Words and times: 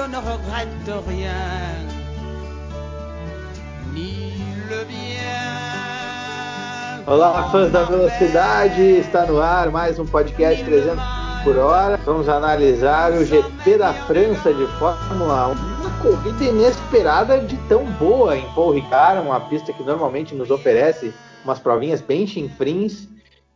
je 0.00 0.08
ne 0.08 0.16
regrette 0.16 1.06
rien, 1.06 1.76
ni 3.92 4.32
le 4.70 4.84
bien. 4.84 5.04
Olá, 7.06 7.48
fãs 7.50 7.70
da 7.70 7.82
velocidade! 7.84 8.80
Está 8.80 9.26
no 9.26 9.40
ar 9.42 9.70
mais 9.70 9.98
um 9.98 10.06
podcast 10.06 10.64
300 10.64 10.98
por 11.44 11.58
hora. 11.58 11.98
Vamos 12.06 12.30
analisar 12.30 13.12
o 13.12 13.24
GP 13.24 13.76
da 13.76 13.92
França 13.92 14.54
de 14.54 14.66
Fórmula 14.78 15.48
1. 15.48 15.52
Uma 15.52 15.90
corrida 16.00 16.44
inesperada 16.44 17.38
de 17.40 17.56
tão 17.68 17.84
boa 17.98 18.38
em 18.38 18.46
Paul 18.54 18.72
Ricard, 18.72 19.26
uma 19.26 19.40
pista 19.40 19.70
que 19.72 19.82
normalmente 19.82 20.34
nos 20.34 20.50
oferece 20.50 21.12
umas 21.44 21.58
provinhas 21.58 22.00
bem 22.00 22.26
chinfrins. 22.26 23.06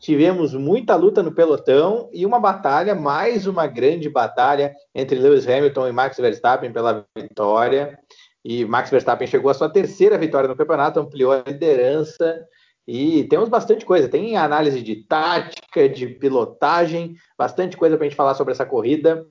Tivemos 0.05 0.53
muita 0.53 0.95
luta 0.97 1.23
no 1.23 1.33
pelotão 1.33 2.11
e 2.13 2.27
uma 2.27 2.39
batalha, 2.39 2.95
mais 2.95 3.47
uma 3.47 3.67
grande 3.67 4.07
batalha 4.11 4.77
entre 4.95 5.19
Lewis 5.19 5.49
Hamilton 5.49 5.89
e 5.89 5.93
Max 5.93 6.19
Verstappen 6.19 6.71
pela 6.71 7.07
vitória. 7.17 7.99
E 8.45 8.67
Max 8.67 8.91
Verstappen 8.91 9.27
chegou 9.27 9.51
à 9.51 9.55
sua 9.55 9.71
terceira 9.71 10.19
vitória 10.19 10.47
no 10.47 10.55
campeonato, 10.55 11.01
ampliou 11.01 11.33
a 11.33 11.43
liderança. 11.47 12.39
E 12.87 13.25
temos 13.29 13.49
bastante 13.49 13.87
coisa. 13.87 14.07
Tem 14.07 14.37
análise 14.37 14.83
de 14.83 14.97
tática, 15.07 15.89
de 15.89 16.07
pilotagem, 16.07 17.17
bastante 17.39 17.75
coisa 17.75 17.97
para 17.97 18.05
a 18.05 18.09
gente 18.11 18.19
falar 18.19 18.35
sobre 18.35 18.53
essa 18.53 18.67
corrida. 18.67 19.27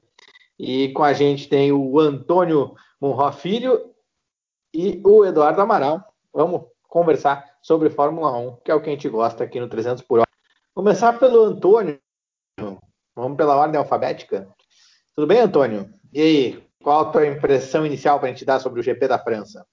E 0.57 0.89
com 0.93 1.03
a 1.03 1.13
gente 1.13 1.47
tem 1.47 1.71
o 1.71 1.99
Antônio 1.99 2.73
Munro 2.99 3.31
Filho 3.31 3.79
e 4.73 4.99
o 5.05 5.23
Eduardo 5.23 5.61
Amaral. 5.61 6.03
Vamos 6.33 6.63
conversar 6.89 7.45
sobre 7.61 7.91
Fórmula 7.91 8.35
1, 8.35 8.55
que 8.65 8.71
é 8.71 8.73
o 8.73 8.81
que 8.81 8.89
a 8.89 8.93
gente 8.93 9.07
gosta 9.07 9.43
aqui 9.43 9.59
no 9.59 9.69
300 9.69 10.01
por 10.01 10.17
hora. 10.17 10.32
Começar 10.75 11.19
pelo 11.19 11.43
Antônio. 11.43 11.99
Vamos 13.15 13.37
pela 13.37 13.55
ordem 13.55 13.77
alfabética. 13.77 14.47
Tudo 15.15 15.27
bem, 15.27 15.39
Antônio? 15.39 15.87
E 16.11 16.19
aí, 16.19 16.63
qual 16.81 17.01
a 17.01 17.11
tua 17.11 17.27
impressão 17.27 17.85
inicial 17.85 18.17
para 18.17 18.29
a 18.29 18.31
gente 18.31 18.43
dar 18.43 18.59
sobre 18.59 18.79
o 18.79 18.83
GP 18.83 19.07
da 19.07 19.19
França? 19.19 19.63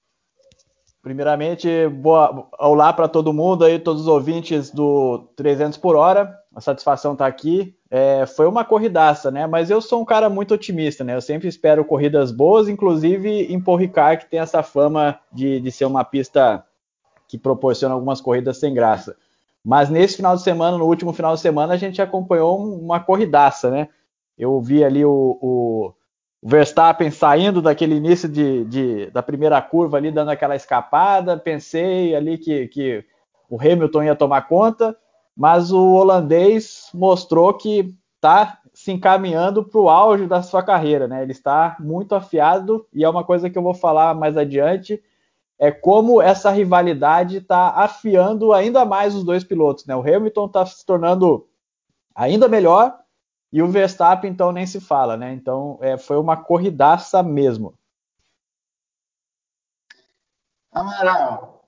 Primeiramente, 1.03 1.89
boa, 1.89 2.47
olá 2.59 2.93
para 2.93 3.09
todo 3.09 3.33
mundo 3.33 3.65
aí, 3.65 3.79
todos 3.79 4.03
os 4.03 4.09
ouvintes 4.09 4.71
do 4.71 5.27
300 5.37 5.79
por 5.79 5.97
hora. 5.97 6.39
A 6.55 6.61
satisfação 6.61 7.15
está 7.15 7.27
aqui. 7.27 7.75
É, 7.91 8.27
foi 8.27 8.47
uma 8.47 8.63
corridaça, 8.63 9.31
né? 9.31 9.47
Mas 9.47 9.71
eu 9.71 9.81
sou 9.81 10.03
um 10.03 10.05
cara 10.05 10.29
muito 10.29 10.53
otimista, 10.53 11.03
né? 11.03 11.15
Eu 11.15 11.23
sempre 11.23 11.49
espero 11.49 11.83
corridas 11.83 12.31
boas, 12.31 12.69
inclusive 12.69 13.51
em 13.51 13.59
Paul 13.59 13.79
Ricard, 13.79 14.25
que 14.25 14.31
tem 14.31 14.41
essa 14.41 14.63
fama 14.63 15.19
de, 15.33 15.61
de 15.61 15.73
ser 15.73 15.87
uma 15.87 16.05
pista 16.05 16.63
que 17.27 17.39
proporciona 17.39 17.95
algumas 17.95 18.21
corridas 18.21 18.59
sem 18.59 18.75
graça. 18.75 19.17
Mas 19.65 19.91
nesse 19.91 20.17
final 20.17 20.37
de 20.37 20.43
semana, 20.43 20.79
no 20.79 20.87
último 20.87 21.13
final 21.13 21.35
de 21.35 21.41
semana, 21.41 21.75
a 21.75 21.77
gente 21.77 22.01
acompanhou 22.01 22.59
uma 22.59 22.99
corridaça, 22.99 23.71
né? 23.71 23.89
Eu 24.37 24.61
vi 24.61 24.83
ali 24.83 25.05
o, 25.05 25.39
o 25.41 25.95
Verstappen 26.43 27.11
saindo 27.11 27.61
daquele 27.61 27.95
início 27.95 28.29
de, 28.29 28.65
de, 28.65 29.11
da 29.11 29.23
primeira 29.23 29.61
curva 29.61 29.99
ali, 29.99 30.11
dando 30.11 30.31
aquela 30.31 30.57
escapada. 30.57 31.37
Pensei 31.37 32.15
ali 32.15 32.39
que, 32.39 32.69
que 32.69 33.05
o 33.51 33.61
Hamilton 33.61 34.05
ia 34.05 34.17
tomar 34.17 34.43
conta, 34.49 34.97
mas 35.37 35.71
o 35.71 35.93
holandês 35.93 36.89
mostrou 36.95 37.53
que 37.53 37.95
está 38.17 38.59
se 38.73 38.93
encaminhando 38.93 39.65
para 39.65 39.81
o 39.81 39.91
auge 39.91 40.27
da 40.27 40.43
sua 40.43 40.63
carreira, 40.63 41.07
né? 41.07 41.23
Ele 41.23 41.33
está 41.33 41.77
muito 41.81 42.15
afiado 42.15 42.87
e 42.95 43.05
é 43.05 43.09
uma 43.09 43.25
coisa 43.25 43.51
que 43.51 43.59
eu 43.59 43.63
vou 43.63 43.75
falar 43.75 44.15
mais 44.15 44.37
adiante 44.37 45.03
é 45.61 45.71
como 45.71 46.23
essa 46.23 46.51
rivalidade 46.51 47.37
está 47.37 47.69
afiando 47.69 48.55
ainda 48.55 48.83
mais 48.87 49.15
os 49.15 49.23
dois 49.23 49.45
pilotos. 49.45 49.85
Né? 49.85 49.95
O 49.95 50.01
Hamilton 50.01 50.47
está 50.47 50.65
se 50.65 50.87
tornando 50.87 51.47
ainda 52.15 52.49
melhor 52.49 52.99
e 53.53 53.63
o 53.63 53.69
Verstappen, 53.69 54.31
então, 54.31 54.53
nem 54.53 54.67
se 54.67 54.81
fala. 54.81 55.19
Né? 55.19 55.35
Então, 55.35 55.79
é, 55.83 55.99
foi 55.99 56.17
uma 56.17 56.35
corridaça 56.35 57.23
mesmo. 57.23 57.75
Amaral, 60.73 61.63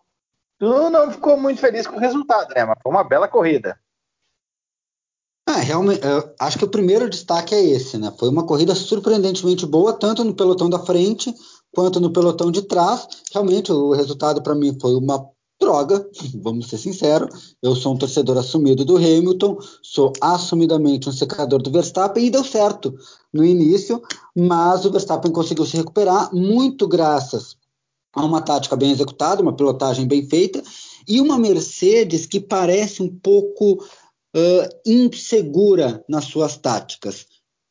tu 0.58 0.88
não 0.88 1.10
ficou 1.10 1.36
muito 1.36 1.60
feliz 1.60 1.86
com 1.86 1.96
o 1.96 2.00
resultado, 2.00 2.54
né? 2.54 2.64
Mas 2.64 2.78
foi 2.82 2.90
uma 2.90 3.04
bela 3.04 3.28
corrida. 3.28 3.78
Ah, 5.46 5.58
realmente, 5.58 6.00
acho 6.38 6.56
que 6.56 6.64
o 6.64 6.70
primeiro 6.70 7.10
destaque 7.10 7.52
é 7.52 7.60
esse, 7.60 7.98
né? 7.98 8.14
Foi 8.16 8.28
uma 8.28 8.46
corrida 8.46 8.74
surpreendentemente 8.74 9.66
boa, 9.66 9.92
tanto 9.92 10.22
no 10.22 10.34
pelotão 10.34 10.70
da 10.70 10.78
frente 10.78 11.34
quanto 11.72 12.00
no 12.00 12.12
pelotão 12.12 12.50
de 12.50 12.62
trás. 12.62 13.06
Realmente, 13.32 13.72
o 13.72 13.92
resultado 13.92 14.42
para 14.42 14.54
mim 14.54 14.76
foi 14.80 14.94
uma 14.94 15.26
droga, 15.60 16.08
vamos 16.42 16.68
ser 16.68 16.78
sinceros. 16.78 17.56
Eu 17.62 17.74
sou 17.74 17.94
um 17.94 17.98
torcedor 17.98 18.36
assumido 18.36 18.84
do 18.84 18.96
Hamilton, 18.96 19.58
sou 19.82 20.12
assumidamente 20.20 21.08
um 21.08 21.12
secador 21.12 21.62
do 21.62 21.70
Verstappen 21.70 22.26
e 22.26 22.30
deu 22.30 22.44
certo 22.44 22.94
no 23.32 23.44
início, 23.44 24.02
mas 24.36 24.84
o 24.84 24.90
Verstappen 24.90 25.32
conseguiu 25.32 25.64
se 25.64 25.76
recuperar 25.76 26.34
muito 26.34 26.86
graças 26.86 27.56
a 28.14 28.24
uma 28.24 28.42
tática 28.42 28.76
bem 28.76 28.90
executada, 28.90 29.40
uma 29.40 29.56
pilotagem 29.56 30.06
bem 30.06 30.26
feita 30.28 30.62
e 31.08 31.20
uma 31.20 31.38
Mercedes 31.38 32.26
que 32.26 32.40
parece 32.40 33.02
um 33.02 33.08
pouco 33.08 33.74
uh, 33.74 34.80
insegura 34.84 36.04
nas 36.08 36.24
suas 36.24 36.56
táticas. 36.56 37.26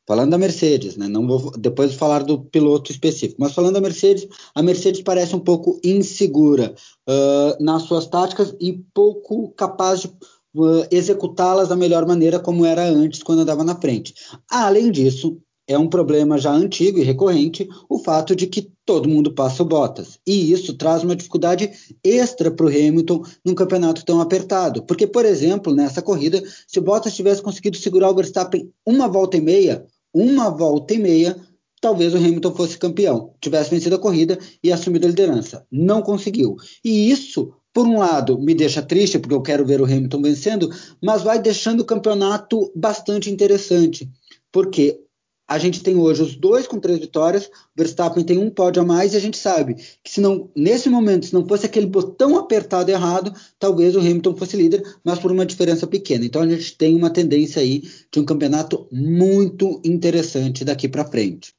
Falando 0.06 0.30
da 0.30 0.38
Mercedes, 0.38 0.96
né? 0.96 1.06
Não 1.06 1.26
vou 1.26 1.52
depois 1.52 1.94
falar 1.94 2.24
do 2.24 2.40
piloto 2.40 2.90
específico, 2.90 3.40
mas 3.40 3.52
falando 3.52 3.74
da 3.74 3.80
Mercedes, 3.80 4.26
a 4.54 4.62
Mercedes 4.62 5.02
parece 5.02 5.36
um 5.36 5.40
pouco 5.40 5.80
insegura 5.84 6.74
uh, 7.08 7.62
nas 7.62 7.82
suas 7.82 8.06
táticas 8.06 8.54
e 8.60 8.72
pouco 8.92 9.50
capaz 9.52 10.00
de 10.00 10.08
uh, 10.56 10.86
executá-las 10.90 11.68
da 11.68 11.76
melhor 11.76 12.04
maneira 12.04 12.40
como 12.40 12.66
era 12.66 12.82
antes 12.84 13.22
quando 13.22 13.40
andava 13.42 13.62
na 13.62 13.80
frente. 13.80 14.14
Além 14.50 14.90
disso, 14.90 15.38
é 15.72 15.78
um 15.78 15.88
problema 15.88 16.38
já 16.38 16.52
antigo 16.52 16.98
e 16.98 17.02
recorrente 17.02 17.68
o 17.88 17.98
fato 17.98 18.36
de 18.36 18.46
que 18.46 18.70
todo 18.84 19.08
mundo 19.08 19.32
passa 19.32 19.62
o 19.62 19.66
Bottas. 19.66 20.18
E 20.26 20.52
isso 20.52 20.74
traz 20.74 21.02
uma 21.02 21.16
dificuldade 21.16 21.70
extra 22.04 22.50
para 22.50 22.66
o 22.66 22.68
Hamilton 22.68 23.22
num 23.44 23.54
campeonato 23.54 24.04
tão 24.04 24.20
apertado. 24.20 24.82
Porque, 24.82 25.06
por 25.06 25.24
exemplo, 25.24 25.74
nessa 25.74 26.02
corrida, 26.02 26.42
se 26.66 26.78
o 26.78 26.82
Bottas 26.82 27.14
tivesse 27.14 27.42
conseguido 27.42 27.76
segurar 27.76 28.10
o 28.10 28.14
Verstappen 28.14 28.70
uma 28.86 29.08
volta 29.08 29.36
e 29.36 29.40
meia, 29.40 29.84
uma 30.12 30.50
volta 30.50 30.94
e 30.94 30.98
meia, 30.98 31.36
talvez 31.80 32.14
o 32.14 32.16
Hamilton 32.16 32.54
fosse 32.54 32.78
campeão, 32.78 33.34
tivesse 33.40 33.70
vencido 33.70 33.96
a 33.96 33.98
corrida 33.98 34.38
e 34.62 34.70
assumido 34.72 35.06
a 35.06 35.10
liderança. 35.10 35.66
Não 35.70 36.02
conseguiu. 36.02 36.56
E 36.84 37.10
isso, 37.10 37.52
por 37.72 37.86
um 37.86 37.98
lado, 37.98 38.38
me 38.38 38.54
deixa 38.54 38.82
triste, 38.82 39.18
porque 39.18 39.34
eu 39.34 39.42
quero 39.42 39.66
ver 39.66 39.80
o 39.80 39.84
Hamilton 39.84 40.22
vencendo, 40.22 40.70
mas 41.02 41.22
vai 41.22 41.40
deixando 41.40 41.80
o 41.80 41.84
campeonato 41.84 42.70
bastante 42.74 43.30
interessante. 43.30 44.08
Porque 44.52 45.00
a 45.48 45.58
gente 45.58 45.82
tem 45.82 45.96
hoje 45.96 46.22
os 46.22 46.36
dois 46.36 46.66
com 46.66 46.80
três 46.80 46.98
vitórias, 46.98 47.50
Verstappen 47.76 48.24
tem 48.24 48.38
um 48.38 48.50
pódio 48.50 48.82
a 48.82 48.86
mais 48.86 49.12
e 49.12 49.16
a 49.16 49.20
gente 49.20 49.36
sabe 49.36 49.74
que 50.02 50.10
se 50.10 50.20
não, 50.20 50.50
nesse 50.56 50.88
momento, 50.88 51.26
se 51.26 51.34
não 51.34 51.46
fosse 51.46 51.66
aquele 51.66 51.86
botão 51.86 52.38
apertado 52.38 52.90
errado, 52.90 53.32
talvez 53.58 53.94
o 53.94 54.00
Hamilton 54.00 54.36
fosse 54.36 54.56
líder, 54.56 54.82
mas 55.04 55.18
por 55.18 55.30
uma 55.30 55.44
diferença 55.44 55.86
pequena. 55.86 56.24
Então 56.24 56.42
a 56.42 56.48
gente 56.48 56.76
tem 56.76 56.96
uma 56.96 57.12
tendência 57.12 57.60
aí 57.60 57.82
de 58.10 58.20
um 58.20 58.24
campeonato 58.24 58.88
muito 58.90 59.80
interessante 59.84 60.64
daqui 60.64 60.88
para 60.88 61.04
frente. 61.04 61.54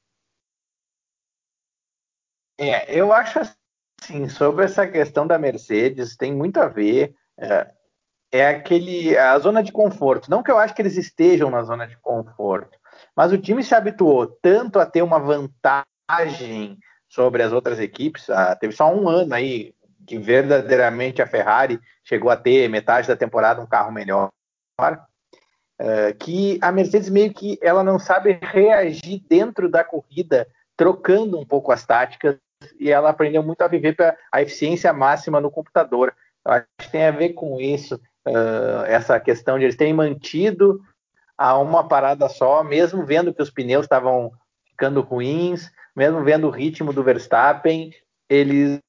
É, 2.57 2.97
eu 2.97 3.11
acho 3.11 3.39
assim, 4.01 4.29
sobre 4.29 4.65
essa 4.65 4.87
questão 4.87 5.27
da 5.27 5.37
Mercedes, 5.37 6.15
tem 6.15 6.33
muito 6.33 6.57
a 6.57 6.67
ver. 6.67 7.15
É, 7.37 7.71
é 8.31 8.47
aquele 8.47 9.15
a 9.15 9.37
zona 9.37 9.61
de 9.61 9.71
conforto. 9.71 10.29
Não 10.29 10.41
que 10.41 10.49
eu 10.49 10.57
acho 10.57 10.73
que 10.73 10.81
eles 10.81 10.97
estejam 10.97 11.51
na 11.51 11.61
zona 11.63 11.85
de 11.85 11.97
conforto, 11.97 12.77
mas 13.15 13.31
o 13.31 13.37
time 13.37 13.63
se 13.63 13.75
habituou 13.75 14.27
tanto 14.41 14.79
a 14.79 14.85
ter 14.85 15.01
uma 15.01 15.19
vantagem 15.19 16.77
sobre 17.07 17.43
as 17.43 17.51
outras 17.51 17.79
equipes. 17.79 18.29
Ah, 18.29 18.55
teve 18.55 18.73
só 18.73 18.93
um 18.93 19.07
ano 19.07 19.33
aí 19.33 19.73
que 20.05 20.17
verdadeiramente 20.17 21.21
a 21.21 21.27
Ferrari 21.27 21.79
chegou 22.03 22.29
a 22.29 22.37
ter 22.37 22.67
metade 22.67 23.07
da 23.07 23.15
temporada 23.15 23.61
um 23.61 23.67
carro 23.67 23.91
melhor. 23.91 24.29
Uh, 25.79 26.13
que 26.19 26.59
a 26.61 26.71
Mercedes 26.71 27.09
meio 27.09 27.33
que 27.33 27.57
ela 27.61 27.83
não 27.83 27.99
sabe 27.99 28.39
reagir 28.41 29.23
dentro 29.27 29.69
da 29.69 29.83
corrida, 29.83 30.47
trocando 30.75 31.39
um 31.39 31.45
pouco 31.45 31.71
as 31.71 31.85
táticas, 31.85 32.37
e 32.79 32.89
ela 32.89 33.09
aprendeu 33.09 33.43
muito 33.43 33.61
a 33.61 33.67
viver 33.67 33.95
para 33.95 34.15
a 34.31 34.41
eficiência 34.41 34.91
máxima 34.93 35.39
no 35.39 35.51
computador. 35.51 36.13
Eu 36.45 36.53
acho 36.53 36.65
que 36.79 36.91
tem 36.91 37.05
a 37.05 37.11
ver 37.11 37.29
com 37.29 37.59
isso, 37.59 37.95
uh, 38.27 38.85
essa 38.85 39.19
questão 39.19 39.57
de 39.57 39.65
eles 39.65 39.75
terem 39.75 39.93
mantido 39.93 40.79
a 41.43 41.59
uma 41.59 41.85
parada 41.85 42.29
só, 42.29 42.63
mesmo 42.63 43.05
vendo 43.05 43.33
que 43.33 43.41
os 43.41 43.49
pneus 43.49 43.83
estavam 43.83 44.31
ficando 44.65 45.01
ruins, 45.01 45.69
mesmo 45.93 46.23
vendo 46.23 46.47
o 46.47 46.49
ritmo 46.49 46.93
do 46.93 47.03
Verstappen, 47.03 47.91
eles 48.29 48.79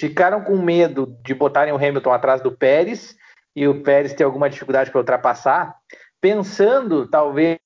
ficaram 0.00 0.42
com 0.42 0.56
medo 0.56 1.18
de 1.22 1.34
botarem 1.34 1.70
o 1.70 1.76
Hamilton 1.76 2.10
atrás 2.10 2.40
do 2.40 2.50
Pérez 2.50 3.14
e 3.54 3.68
o 3.68 3.82
Pérez 3.82 4.14
ter 4.14 4.24
alguma 4.24 4.48
dificuldade 4.48 4.90
para 4.90 5.00
ultrapassar, 5.00 5.76
pensando 6.18 7.06
talvez 7.06 7.58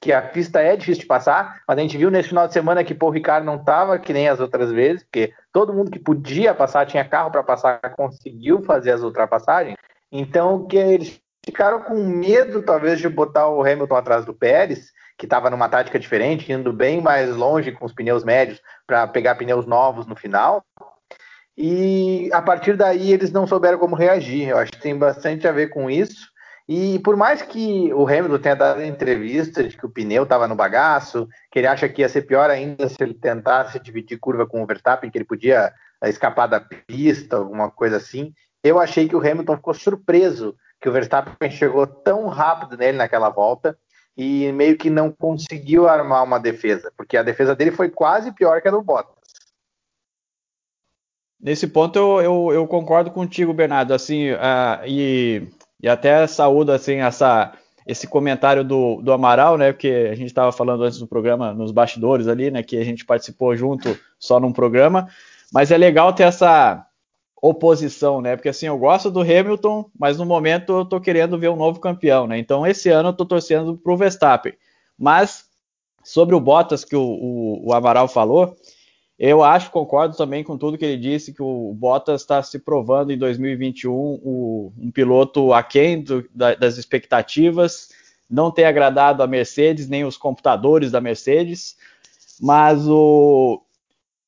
que 0.00 0.10
a 0.10 0.22
pista 0.22 0.62
é 0.62 0.74
difícil 0.74 1.02
de 1.02 1.06
passar, 1.06 1.60
mas 1.68 1.76
a 1.76 1.82
gente 1.82 1.98
viu 1.98 2.10
nesse 2.10 2.30
final 2.30 2.46
de 2.46 2.54
semana 2.54 2.82
que 2.82 2.94
Paul 2.94 3.12
Ricard 3.12 3.44
não 3.44 3.56
estava 3.56 3.98
que 3.98 4.14
nem 4.14 4.26
as 4.26 4.40
outras 4.40 4.72
vezes, 4.72 5.02
porque 5.02 5.34
todo 5.52 5.74
mundo 5.74 5.90
que 5.90 5.98
podia 5.98 6.54
passar, 6.54 6.86
tinha 6.86 7.04
carro 7.04 7.30
para 7.30 7.42
passar, 7.42 7.78
conseguiu 7.94 8.62
fazer 8.62 8.92
as 8.92 9.02
ultrapassagens. 9.02 9.76
Então, 10.10 10.66
que 10.66 10.78
eles 10.78 11.21
ficaram 11.44 11.80
com 11.80 12.02
medo, 12.02 12.62
talvez, 12.62 13.00
de 13.00 13.08
botar 13.08 13.48
o 13.48 13.62
Hamilton 13.62 13.96
atrás 13.96 14.24
do 14.24 14.34
Pérez, 14.34 14.92
que 15.18 15.26
estava 15.26 15.50
numa 15.50 15.68
tática 15.68 15.98
diferente, 15.98 16.52
indo 16.52 16.72
bem 16.72 17.00
mais 17.00 17.34
longe 17.36 17.72
com 17.72 17.84
os 17.84 17.92
pneus 17.92 18.24
médios 18.24 18.60
para 18.86 19.06
pegar 19.06 19.34
pneus 19.34 19.66
novos 19.66 20.06
no 20.06 20.16
final. 20.16 20.64
E 21.56 22.30
a 22.32 22.40
partir 22.40 22.76
daí 22.76 23.12
eles 23.12 23.30
não 23.30 23.46
souberam 23.46 23.78
como 23.78 23.94
reagir. 23.94 24.48
Eu 24.48 24.58
acho 24.58 24.72
que 24.72 24.80
tem 24.80 24.96
bastante 24.96 25.46
a 25.46 25.52
ver 25.52 25.68
com 25.68 25.90
isso. 25.90 26.32
E 26.68 26.98
por 27.00 27.16
mais 27.16 27.42
que 27.42 27.92
o 27.92 28.06
Hamilton 28.06 28.38
tenha 28.38 28.54
dado 28.54 28.82
entrevista 28.82 29.62
de 29.62 29.76
que 29.76 29.84
o 29.84 29.90
pneu 29.90 30.22
estava 30.22 30.48
no 30.48 30.54
bagaço, 30.54 31.28
que 31.50 31.58
ele 31.58 31.66
acha 31.66 31.88
que 31.88 32.00
ia 32.00 32.08
ser 32.08 32.22
pior 32.22 32.48
ainda 32.48 32.88
se 32.88 32.96
ele 33.02 33.14
tentasse 33.14 33.78
dividir 33.80 34.18
curva 34.18 34.46
com 34.46 34.62
o 34.62 34.66
Verstappen, 34.66 35.10
que 35.10 35.18
ele 35.18 35.24
podia 35.24 35.72
escapar 36.04 36.46
da 36.46 36.60
pista, 36.60 37.36
alguma 37.36 37.70
coisa 37.70 37.96
assim, 37.96 38.32
eu 38.64 38.78
achei 38.78 39.08
que 39.08 39.16
o 39.16 39.20
Hamilton 39.20 39.56
ficou 39.56 39.74
surpreso 39.74 40.56
que 40.82 40.88
o 40.88 40.92
Verstappen 40.92 41.48
chegou 41.48 41.86
tão 41.86 42.26
rápido 42.26 42.76
nele 42.76 42.98
naquela 42.98 43.30
volta 43.30 43.78
e 44.16 44.50
meio 44.50 44.76
que 44.76 44.90
não 44.90 45.12
conseguiu 45.12 45.88
armar 45.88 46.24
uma 46.24 46.40
defesa, 46.40 46.92
porque 46.96 47.16
a 47.16 47.22
defesa 47.22 47.54
dele 47.54 47.70
foi 47.70 47.88
quase 47.88 48.32
pior 48.32 48.60
que 48.60 48.66
a 48.66 48.70
do 48.72 48.82
Bottas. 48.82 49.14
Nesse 51.40 51.68
ponto 51.68 51.96
eu, 51.96 52.20
eu, 52.20 52.52
eu 52.52 52.66
concordo 52.66 53.12
contigo, 53.12 53.54
Bernardo, 53.54 53.94
assim, 53.94 54.32
uh, 54.32 54.84
e, 54.84 55.48
e 55.80 55.88
até 55.88 56.26
saúdo 56.26 56.72
assim, 56.72 56.96
essa, 56.96 57.52
esse 57.86 58.06
comentário 58.06 58.64
do, 58.64 59.00
do 59.02 59.12
Amaral, 59.12 59.56
né, 59.56 59.72
porque 59.72 60.08
a 60.10 60.14
gente 60.16 60.28
estava 60.28 60.50
falando 60.50 60.82
antes 60.82 60.98
do 60.98 61.06
programa, 61.06 61.54
nos 61.54 61.70
bastidores 61.70 62.26
ali, 62.26 62.50
né, 62.50 62.62
que 62.62 62.76
a 62.76 62.84
gente 62.84 63.04
participou 63.04 63.56
junto 63.56 63.96
só 64.18 64.40
num 64.40 64.52
programa, 64.52 65.08
mas 65.52 65.70
é 65.70 65.78
legal 65.78 66.12
ter 66.12 66.24
essa, 66.24 66.86
oposição, 67.42 68.20
né? 68.20 68.36
Porque 68.36 68.48
assim, 68.48 68.66
eu 68.66 68.78
gosto 68.78 69.10
do 69.10 69.20
Hamilton, 69.20 69.90
mas 69.98 70.16
no 70.16 70.24
momento 70.24 70.72
eu 70.72 70.84
tô 70.84 71.00
querendo 71.00 71.36
ver 71.36 71.48
um 71.48 71.56
novo 71.56 71.80
campeão, 71.80 72.28
né? 72.28 72.38
Então 72.38 72.64
esse 72.64 72.88
ano 72.88 73.08
eu 73.08 73.12
tô 73.12 73.26
torcendo 73.26 73.76
pro 73.76 73.96
Verstappen. 73.96 74.54
Mas 74.96 75.46
sobre 76.04 76.36
o 76.36 76.40
Bottas 76.40 76.84
que 76.84 76.94
o, 76.94 77.02
o, 77.02 77.68
o 77.68 77.72
Amaral 77.72 78.06
falou, 78.06 78.56
eu 79.18 79.42
acho, 79.42 79.72
concordo 79.72 80.16
também 80.16 80.44
com 80.44 80.56
tudo 80.56 80.78
que 80.78 80.84
ele 80.84 80.96
disse, 80.96 81.34
que 81.34 81.42
o 81.42 81.74
Bottas 81.74 82.20
está 82.20 82.40
se 82.44 82.60
provando 82.60 83.12
em 83.12 83.18
2021 83.18 83.92
o, 83.92 84.72
um 84.78 84.92
piloto 84.92 85.52
aquém 85.52 86.00
do, 86.00 86.24
da, 86.32 86.54
das 86.54 86.78
expectativas, 86.78 87.88
não 88.30 88.52
tem 88.52 88.64
agradado 88.64 89.20
a 89.20 89.26
Mercedes, 89.26 89.88
nem 89.88 90.04
os 90.04 90.16
computadores 90.16 90.92
da 90.92 91.00
Mercedes, 91.00 91.76
mas 92.40 92.86
o, 92.86 93.62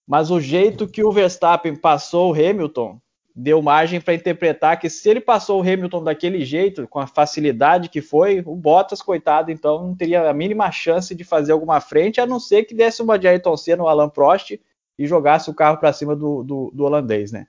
mas 0.06 0.32
o 0.32 0.40
jeito 0.40 0.88
que 0.88 1.04
o 1.04 1.12
Verstappen 1.12 1.76
passou 1.76 2.30
o 2.30 2.34
Hamilton 2.34 3.00
deu 3.34 3.60
margem 3.60 4.00
para 4.00 4.14
interpretar 4.14 4.78
que 4.78 4.88
se 4.88 5.08
ele 5.08 5.20
passou 5.20 5.58
o 5.58 5.62
Hamilton 5.62 6.04
daquele 6.04 6.44
jeito, 6.44 6.86
com 6.86 7.00
a 7.00 7.06
facilidade 7.06 7.88
que 7.88 8.00
foi, 8.00 8.42
o 8.46 8.54
Bottas, 8.54 9.02
coitado, 9.02 9.50
então 9.50 9.82
não 9.82 9.94
teria 9.94 10.30
a 10.30 10.32
mínima 10.32 10.70
chance 10.70 11.14
de 11.14 11.24
fazer 11.24 11.52
alguma 11.52 11.80
frente, 11.80 12.20
a 12.20 12.26
não 12.26 12.38
ser 12.38 12.64
que 12.64 12.74
desse 12.74 13.02
uma 13.02 13.18
de 13.18 13.26
Ayrton 13.26 13.56
Senna 13.56 13.78
no 13.78 13.88
Alan 13.88 14.08
Prost 14.08 14.52
e 14.96 15.06
jogasse 15.06 15.50
o 15.50 15.54
carro 15.54 15.78
para 15.78 15.92
cima 15.92 16.14
do, 16.14 16.44
do, 16.44 16.70
do, 16.72 16.84
holandês, 16.84 17.32
né? 17.32 17.48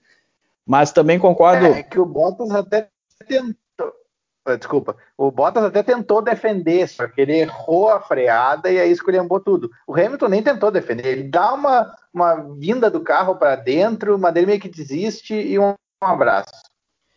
Mas 0.66 0.92
também 0.92 1.20
concordo. 1.20 1.68
É, 1.68 1.80
é 1.80 1.84
que 1.84 2.00
o 2.00 2.06
Bottas 2.06 2.50
até 2.50 2.90
tentou. 3.28 3.54
Ah, 4.46 4.56
desculpa, 4.56 4.96
o 5.18 5.32
Bottas 5.32 5.64
até 5.64 5.82
tentou 5.82 6.22
defender, 6.22 6.88
só 6.88 7.08
que 7.08 7.20
ele 7.20 7.40
errou 7.40 7.90
a 7.90 8.00
freada 8.00 8.72
e 8.72 8.80
aí 8.80 8.92
esculhambou 8.92 9.40
tudo. 9.40 9.72
O 9.88 9.94
Hamilton 9.94 10.28
nem 10.28 10.44
tentou 10.44 10.70
defender, 10.70 11.08
ele 11.08 11.24
dá 11.24 11.52
uma, 11.52 11.92
uma 12.14 12.36
vinda 12.56 12.92
do 12.92 13.02
carro 13.02 13.38
para 13.38 13.56
dentro, 13.56 14.20
mas 14.20 14.36
ele 14.36 14.46
meio 14.46 14.60
que 14.60 14.70
desiste 14.70 15.34
e 15.34 15.58
um, 15.58 15.74
um 16.04 16.08
abraço. 16.08 16.54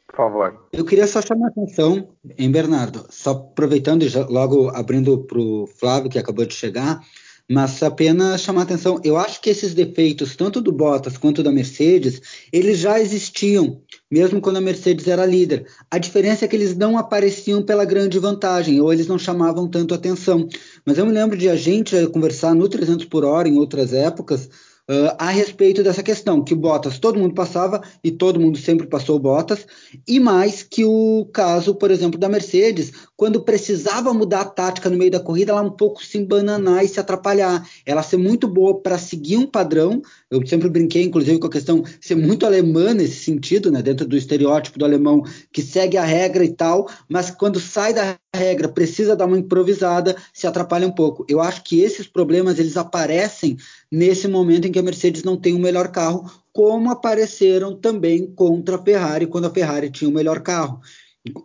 Por 0.06 0.16
favor. 0.16 0.68
Eu 0.72 0.86
queria 0.86 1.06
só 1.06 1.20
chamar 1.20 1.48
a 1.48 1.50
atenção, 1.50 2.08
em 2.38 2.50
Bernardo, 2.50 3.06
só 3.10 3.32
aproveitando 3.32 4.04
e 4.04 4.08
logo 4.30 4.70
abrindo 4.70 5.18
para 5.24 5.38
o 5.38 5.66
Flávio, 5.66 6.10
que 6.10 6.18
acabou 6.18 6.46
de 6.46 6.54
chegar, 6.54 7.02
mas 7.50 7.82
apenas 7.82 8.42
chamar 8.42 8.62
atenção, 8.62 9.00
eu 9.02 9.16
acho 9.16 9.40
que 9.40 9.48
esses 9.48 9.72
defeitos, 9.72 10.36
tanto 10.36 10.60
do 10.60 10.70
Bottas 10.70 11.16
quanto 11.16 11.42
da 11.42 11.50
Mercedes, 11.50 12.20
eles 12.52 12.78
já 12.78 13.00
existiam, 13.00 13.80
mesmo 14.10 14.40
quando 14.40 14.58
a 14.58 14.60
Mercedes 14.60 15.08
era 15.08 15.24
líder. 15.24 15.66
A 15.90 15.96
diferença 15.96 16.44
é 16.44 16.48
que 16.48 16.54
eles 16.54 16.76
não 16.76 16.98
apareciam 16.98 17.62
pela 17.62 17.86
grande 17.86 18.18
vantagem, 18.18 18.80
ou 18.82 18.92
eles 18.92 19.06
não 19.06 19.18
chamavam 19.18 19.66
tanto 19.66 19.94
atenção. 19.94 20.46
Mas 20.84 20.98
eu 20.98 21.06
me 21.06 21.12
lembro 21.12 21.38
de 21.38 21.48
a 21.48 21.56
gente 21.56 22.06
conversar 22.08 22.54
no 22.54 22.68
300 22.68 23.06
por 23.06 23.24
hora 23.24 23.48
em 23.48 23.56
outras 23.56 23.94
épocas, 23.94 24.50
uh, 24.88 25.14
a 25.18 25.30
respeito 25.30 25.82
dessa 25.82 26.02
questão, 26.02 26.42
que 26.42 26.54
o 26.54 26.56
Bottas 26.56 26.98
todo 26.98 27.18
mundo 27.18 27.34
passava 27.34 27.82
e 28.02 28.10
todo 28.10 28.40
mundo 28.40 28.58
sempre 28.58 28.86
passou 28.86 29.16
o 29.16 29.20
Bottas, 29.20 29.66
e 30.06 30.18
mais 30.18 30.62
que 30.62 30.84
o 30.84 31.26
caso, 31.32 31.74
por 31.74 31.90
exemplo, 31.90 32.18
da 32.18 32.28
Mercedes, 32.28 32.92
quando 33.16 33.42
precisava 33.42 34.14
mudar 34.14 34.40
a 34.40 34.44
tática 34.44 34.88
no 34.88 34.96
meio 34.96 35.10
da 35.10 35.20
corrida, 35.20 35.52
ela 35.52 35.62
um 35.62 35.70
pouco 35.70 36.04
se 36.04 36.18
embananar 36.18 36.84
e 36.84 36.88
se 36.88 37.00
atrapalhar. 37.00 37.66
Ela 37.84 38.02
ser 38.02 38.16
muito 38.16 38.48
boa 38.48 38.80
para 38.80 38.98
seguir 38.98 39.36
um 39.36 39.46
padrão, 39.46 40.00
eu 40.30 40.46
sempre 40.46 40.68
brinquei, 40.68 41.04
inclusive, 41.04 41.38
com 41.38 41.46
a 41.46 41.50
questão 41.50 41.80
de 41.80 41.98
ser 42.00 42.14
muito 42.14 42.44
alemã 42.44 42.92
nesse 42.92 43.24
sentido, 43.24 43.70
né, 43.70 43.80
dentro 43.80 44.06
do 44.06 44.16
estereótipo 44.16 44.78
do 44.78 44.84
alemão 44.84 45.22
que 45.50 45.62
segue 45.62 45.96
a 45.96 46.04
regra 46.04 46.44
e 46.44 46.52
tal, 46.52 46.86
mas 47.08 47.30
quando 47.30 47.58
sai 47.58 47.94
da 47.94 48.18
regra, 48.34 48.68
precisa 48.68 49.16
dar 49.16 49.24
uma 49.24 49.38
improvisada, 49.38 50.14
se 50.32 50.46
atrapalha 50.46 50.86
um 50.86 50.92
pouco. 50.92 51.24
Eu 51.28 51.40
acho 51.40 51.64
que 51.64 51.80
esses 51.80 52.06
problemas 52.06 52.58
eles 52.58 52.76
aparecem 52.76 53.56
nesse 53.90 54.28
momento 54.28 54.68
em 54.68 54.72
que 54.72 54.78
a 54.78 54.82
Mercedes 54.82 55.22
não 55.22 55.36
tem 55.36 55.54
o 55.54 55.58
melhor 55.58 55.88
carro, 55.88 56.30
como 56.52 56.90
apareceram 56.90 57.74
também 57.74 58.26
contra 58.26 58.76
a 58.76 58.82
Ferrari 58.82 59.26
quando 59.26 59.46
a 59.46 59.50
Ferrari 59.50 59.90
tinha 59.90 60.10
o 60.10 60.14
melhor 60.14 60.40
carro. 60.40 60.80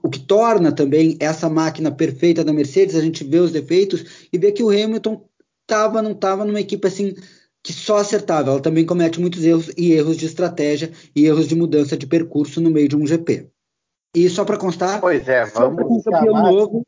O 0.01 0.09
que 0.09 0.19
torna 0.19 0.71
também 0.71 1.18
essa 1.19 1.50
máquina 1.50 1.91
perfeita 1.91 2.44
da 2.44 2.51
Mercedes, 2.51 2.95
a 2.95 3.01
gente 3.01 3.24
vê 3.24 3.39
os 3.39 3.51
defeitos 3.51 4.27
e 4.31 4.38
vê 4.38 4.51
que 4.51 4.63
o 4.63 4.69
Hamilton 4.69 5.25
tava, 5.65 6.01
não 6.01 6.12
estava 6.12 6.44
numa 6.44 6.59
equipe 6.59 6.85
assim 6.88 7.15
que 7.63 7.71
só 7.71 7.98
acertava. 7.98 8.51
Ela 8.51 8.62
também 8.62 8.86
comete 8.86 9.19
muitos 9.19 9.44
erros 9.44 9.71
e 9.77 9.94
erros 9.94 10.18
de 10.18 10.25
estratégia 10.25 10.92
e 11.15 11.25
erros 11.25 11.48
de 11.48 11.56
mudança 11.56 11.95
de 11.95 12.06
percurso 12.06 12.60
no 12.60 12.69
meio 12.69 12.89
de 12.89 12.95
um 12.98 13.07
GP. 13.07 13.50
E 14.15 14.30
só 14.30 14.45
para 14.45 14.57
constar, 14.57 15.00
pois 15.00 15.27
é, 15.27 15.45
vamos 15.45 16.04
se 16.04 16.10
é 16.10 16.12
um 16.12 16.19
campeão 16.19 16.44
novo, 16.44 16.88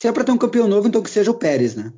se 0.00 0.08
é 0.08 0.12
para 0.12 0.24
ter 0.24 0.32
um 0.32 0.38
campeão 0.38 0.66
novo, 0.66 0.88
então 0.88 1.02
que 1.02 1.10
seja 1.10 1.30
o 1.30 1.38
Pérez, 1.38 1.74
né? 1.76 1.92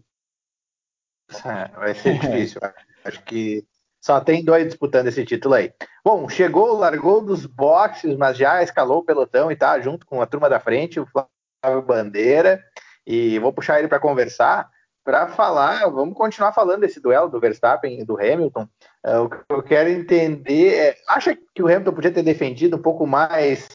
É, 1.44 1.68
vai 1.76 1.94
ser 1.94 2.18
difícil. 2.18 2.60
Acho 3.04 3.22
que 3.24 3.64
só 4.00 4.20
tem 4.20 4.44
dois 4.44 4.66
disputando 4.66 5.08
esse 5.08 5.24
título 5.24 5.54
aí. 5.54 5.72
Bom, 6.04 6.28
chegou, 6.28 6.76
largou 6.76 7.24
dos 7.24 7.46
boxes, 7.46 8.16
mas 8.16 8.36
já 8.36 8.62
escalou 8.62 8.98
o 8.98 9.04
pelotão 9.04 9.50
e 9.50 9.56
tá 9.56 9.78
junto 9.80 10.06
com 10.06 10.20
a 10.22 10.26
turma 10.26 10.48
da 10.48 10.60
frente, 10.60 11.00
o 11.00 11.06
Flávio 11.06 11.82
Bandeira. 11.82 12.62
E 13.06 13.38
vou 13.38 13.52
puxar 13.52 13.78
ele 13.78 13.88
para 13.88 14.00
conversar, 14.00 14.68
para 15.06 15.28
falar. 15.28 15.88
Vamos 15.88 16.16
continuar 16.16 16.52
falando 16.52 16.80
desse 16.80 17.00
duelo 17.00 17.30
do 17.30 17.38
Verstappen 17.38 18.00
e 18.00 18.04
do 18.04 18.18
Hamilton. 18.18 18.68
Uh, 19.06 19.20
o 19.20 19.30
que 19.30 19.38
eu 19.48 19.62
quero 19.62 19.88
entender 19.88 20.74
é: 20.74 20.96
acha 21.08 21.38
que 21.54 21.62
o 21.62 21.68
Hamilton 21.68 21.92
podia 21.92 22.10
ter 22.10 22.24
defendido 22.24 22.76
um 22.76 22.82
pouco 22.82 23.06
mais 23.06 23.68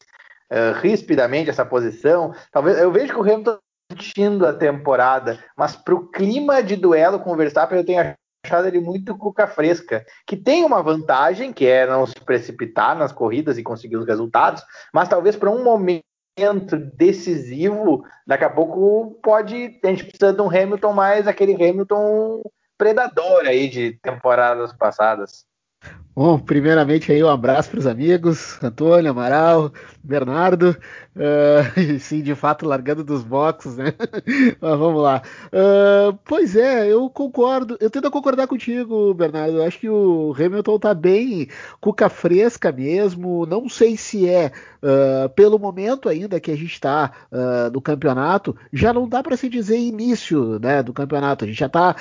uh, 0.52 0.78
rispidamente 0.82 1.50
essa 1.50 1.66
posição? 1.66 2.34
Talvez 2.52 2.78
eu 2.78 2.92
vejo 2.92 3.14
que 3.14 3.20
o 3.20 3.24
Hamilton 3.24 3.58
curtindo 3.90 4.46
a 4.46 4.54
temporada, 4.54 5.40
mas 5.58 5.76
para 5.76 5.96
o 5.96 6.08
clima 6.08 6.62
de 6.62 6.76
duelo 6.76 7.20
com 7.20 7.32
o 7.32 7.36
Verstappen 7.36 7.78
eu 7.78 7.86
tenho 7.86 8.16
achado 8.46 8.68
ele 8.68 8.80
muito 8.80 9.18
cuca 9.18 9.48
fresca, 9.48 10.04
que 10.26 10.36
tem 10.36 10.66
uma 10.66 10.82
vantagem, 10.82 11.54
que 11.54 11.66
é 11.66 11.86
não 11.86 12.06
se 12.06 12.20
precipitar 12.26 12.98
nas 12.98 13.12
corridas 13.12 13.58
e 13.58 13.64
conseguir 13.64 13.98
os 13.98 14.06
resultados, 14.06 14.64
mas 14.94 15.08
talvez 15.08 15.36
para 15.36 15.50
um 15.50 15.64
momento 15.64 16.04
decisivo, 16.96 18.06
daqui 18.26 18.44
a 18.44 18.50
pouco 18.50 19.20
pode, 19.22 19.80
a 19.84 19.88
gente 19.88 20.06
precisa 20.06 20.34
de 20.34 20.42
um 20.42 20.50
Hamilton 20.50 20.94
mais 20.94 21.28
aquele 21.28 21.54
Hamilton 21.54 22.42
predador 22.78 23.46
aí 23.46 23.70
de 23.70 23.94
temporadas 24.02 24.74
passadas. 24.74 25.46
Bom, 26.14 26.38
primeiramente 26.38 27.10
aí 27.10 27.24
um 27.24 27.30
abraço 27.30 27.70
para 27.70 27.80
os 27.80 27.88
amigos, 27.88 28.62
Antônio, 28.62 29.12
Amaral, 29.12 29.72
Bernardo, 30.04 30.76
uh, 31.16 32.00
sim, 32.00 32.22
de 32.22 32.36
fato, 32.36 32.66
largando 32.66 33.04
dos 33.04 33.24
boxes, 33.24 33.78
né? 33.78 33.94
Mas 34.60 34.80
vamos 34.80 35.02
lá. 35.02 35.22
Uh, 35.48 36.18
pois 36.26 36.56
é, 36.56 36.92
eu 36.92 37.10
concordo, 37.10 37.78
eu 37.80 37.90
tento 37.90 38.10
concordar 38.12 38.48
contigo, 38.48 39.14
Bernardo. 39.14 39.58
Eu 39.58 39.64
acho 39.64 39.80
que 39.80 39.90
o 39.90 40.36
Hamilton 40.38 40.80
tá 40.80 40.94
bem 40.94 41.48
cuca 41.80 42.10
fresca 42.10 42.72
mesmo. 42.72 43.46
Não 43.46 43.70
sei 43.70 43.96
se 43.96 44.28
é 44.28 44.52
uh, 44.82 45.30
pelo 45.30 45.60
momento 45.60 46.10
ainda 46.10 46.40
que 46.40 46.52
a 46.52 46.56
gente 46.56 46.74
está 46.74 47.12
no 47.72 47.82
campeonato, 47.82 48.56
já 48.72 48.94
não 48.94 49.08
dá 49.08 49.24
para 49.24 49.38
se 49.38 49.48
dizer 49.48 49.78
início 49.78 50.60
né, 50.60 50.84
do 50.84 50.94
campeonato. 50.94 51.46
A 51.46 51.48
gente 51.48 51.60
já 51.60 51.68
está 51.68 51.96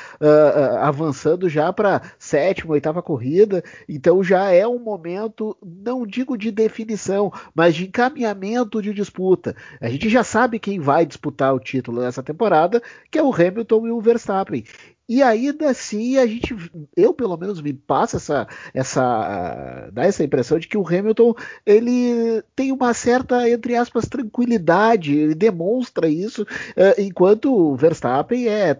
avançando 0.80 1.48
já 1.48 1.72
para 1.72 2.02
sétima, 2.18 2.72
oitava 2.72 3.02
corrida. 3.02 3.62
Então 4.00 4.24
já 4.24 4.50
é 4.50 4.66
um 4.66 4.78
momento, 4.78 5.54
não 5.62 6.06
digo 6.06 6.34
de 6.34 6.50
definição, 6.50 7.30
mas 7.54 7.74
de 7.74 7.86
encaminhamento 7.86 8.80
de 8.80 8.94
disputa. 8.94 9.54
A 9.78 9.90
gente 9.90 10.08
já 10.08 10.24
sabe 10.24 10.58
quem 10.58 10.80
vai 10.80 11.04
disputar 11.04 11.54
o 11.54 11.60
título 11.60 12.00
nessa 12.00 12.22
temporada, 12.22 12.82
que 13.10 13.18
é 13.18 13.22
o 13.22 13.30
Hamilton 13.30 13.88
e 13.88 13.90
o 13.90 14.00
Verstappen. 14.00 14.64
E 15.10 15.24
ainda 15.24 15.68
assim 15.68 16.18
a 16.18 16.24
gente, 16.24 16.54
eu 16.96 17.12
pelo 17.12 17.36
menos 17.36 17.60
me 17.60 17.72
passa 17.72 18.16
essa, 18.16 18.46
essa, 18.72 19.90
dá 19.92 20.04
essa 20.04 20.22
impressão 20.22 20.56
de 20.56 20.68
que 20.68 20.78
o 20.78 20.86
Hamilton 20.86 21.34
ele 21.66 22.44
tem 22.54 22.70
uma 22.70 22.94
certa, 22.94 23.50
entre 23.50 23.74
aspas, 23.74 24.08
tranquilidade, 24.08 25.16
ele 25.16 25.34
demonstra 25.34 26.08
isso, 26.08 26.42
uh, 26.42 27.00
enquanto 27.00 27.52
o 27.52 27.74
Verstappen 27.74 28.46
é, 28.46 28.72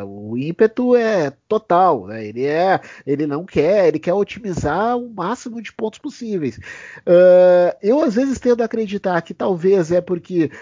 uh, 0.00 0.04
o 0.06 0.38
ímpeto 0.38 0.94
é 0.94 1.32
total, 1.48 2.06
né? 2.06 2.24
ele 2.24 2.46
é, 2.46 2.80
ele 3.04 3.26
não 3.26 3.44
quer, 3.44 3.88
ele 3.88 3.98
quer 3.98 4.14
otimizar 4.14 4.96
o 4.96 5.12
máximo 5.12 5.60
de 5.60 5.72
pontos 5.72 5.98
possíveis. 5.98 6.56
Uh, 6.98 7.74
eu 7.82 8.00
às 8.00 8.14
vezes 8.14 8.38
tendo 8.38 8.62
a 8.62 8.66
acreditar 8.66 9.20
que 9.22 9.34
talvez 9.34 9.90
é 9.90 10.00
porque 10.00 10.52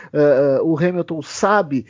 o 0.64 0.78
Hamilton 0.78 1.21
sabe 1.23 1.85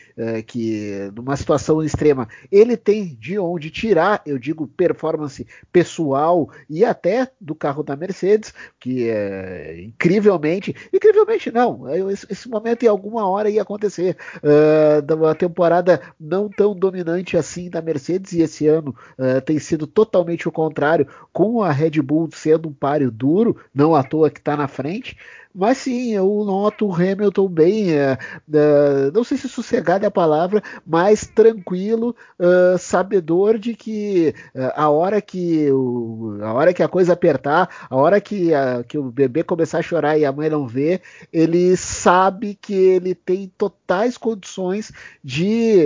que 0.46 1.10
numa 1.14 1.36
situação 1.36 1.82
extrema 1.82 2.28
ele 2.50 2.76
tem 2.76 3.11
de 3.16 3.38
onde 3.38 3.70
tirar, 3.70 4.22
eu 4.26 4.38
digo 4.38 4.66
performance 4.66 5.46
pessoal 5.72 6.48
e 6.68 6.84
até 6.84 7.30
do 7.40 7.54
carro 7.54 7.82
da 7.82 7.96
Mercedes, 7.96 8.52
que 8.78 9.08
é 9.08 9.82
incrivelmente, 9.82 10.74
incrivelmente 10.92 11.50
não, 11.50 11.88
esse, 12.10 12.26
esse 12.30 12.48
momento 12.48 12.82
em 12.84 12.88
alguma 12.88 13.28
hora 13.28 13.50
ia 13.50 13.62
acontecer, 13.62 14.16
uh, 14.38 15.14
uma 15.14 15.34
temporada 15.34 16.00
não 16.18 16.48
tão 16.48 16.74
dominante 16.74 17.36
assim 17.36 17.68
da 17.68 17.82
Mercedes 17.82 18.32
e 18.32 18.42
esse 18.42 18.66
ano 18.66 18.94
uh, 19.18 19.40
tem 19.40 19.58
sido 19.58 19.86
totalmente 19.86 20.48
o 20.48 20.52
contrário, 20.52 21.06
com 21.32 21.62
a 21.62 21.70
Red 21.70 22.02
Bull 22.02 22.28
sendo 22.32 22.68
um 22.68 22.72
páreo 22.72 23.10
duro, 23.10 23.56
não 23.74 23.94
à 23.94 24.02
toa 24.02 24.30
que 24.30 24.38
está 24.38 24.56
na 24.56 24.68
frente. 24.68 25.16
Mas 25.54 25.78
sim, 25.78 26.12
eu 26.14 26.26
noto 26.46 26.86
o 26.86 26.94
Hamilton 26.94 27.46
bem, 27.46 27.92
é, 27.92 28.16
é, 28.52 29.10
não 29.12 29.22
sei 29.22 29.36
se 29.36 29.48
sossegado 29.48 30.04
é 30.04 30.08
a 30.08 30.10
palavra, 30.10 30.62
mas 30.86 31.26
tranquilo, 31.26 32.16
uh, 32.38 32.78
sabedor 32.78 33.58
de 33.58 33.74
que 33.74 34.34
uh, 34.54 34.72
a 34.74 34.88
hora 34.88 35.20
que 35.20 35.70
o, 35.70 36.38
a 36.40 36.54
hora 36.54 36.72
que 36.72 36.82
a 36.82 36.88
coisa 36.88 37.12
apertar, 37.12 37.68
a 37.90 37.96
hora 37.96 38.18
que, 38.20 38.50
que 38.88 38.96
o 38.96 39.10
bebê 39.10 39.42
começar 39.42 39.78
a 39.78 39.82
chorar 39.82 40.16
e 40.18 40.24
a 40.24 40.32
mãe 40.32 40.48
não 40.48 40.66
vê, 40.66 41.02
ele 41.30 41.76
sabe 41.76 42.54
que 42.60 42.72
ele 42.72 43.14
tem 43.14 43.52
totais 43.58 44.16
condições 44.16 44.90
de 45.22 45.84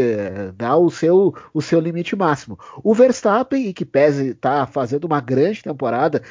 dar 0.56 0.76
o 0.76 0.90
seu, 0.90 1.34
o 1.52 1.60
seu 1.60 1.80
limite 1.80 2.14
máximo. 2.14 2.58
O 2.84 2.94
Verstappen, 2.94 3.72
que 3.72 3.84
pese 3.84 4.28
está 4.28 4.66
fazendo 4.66 5.04
uma 5.04 5.20
grande 5.20 5.62
temporada, 5.62 6.22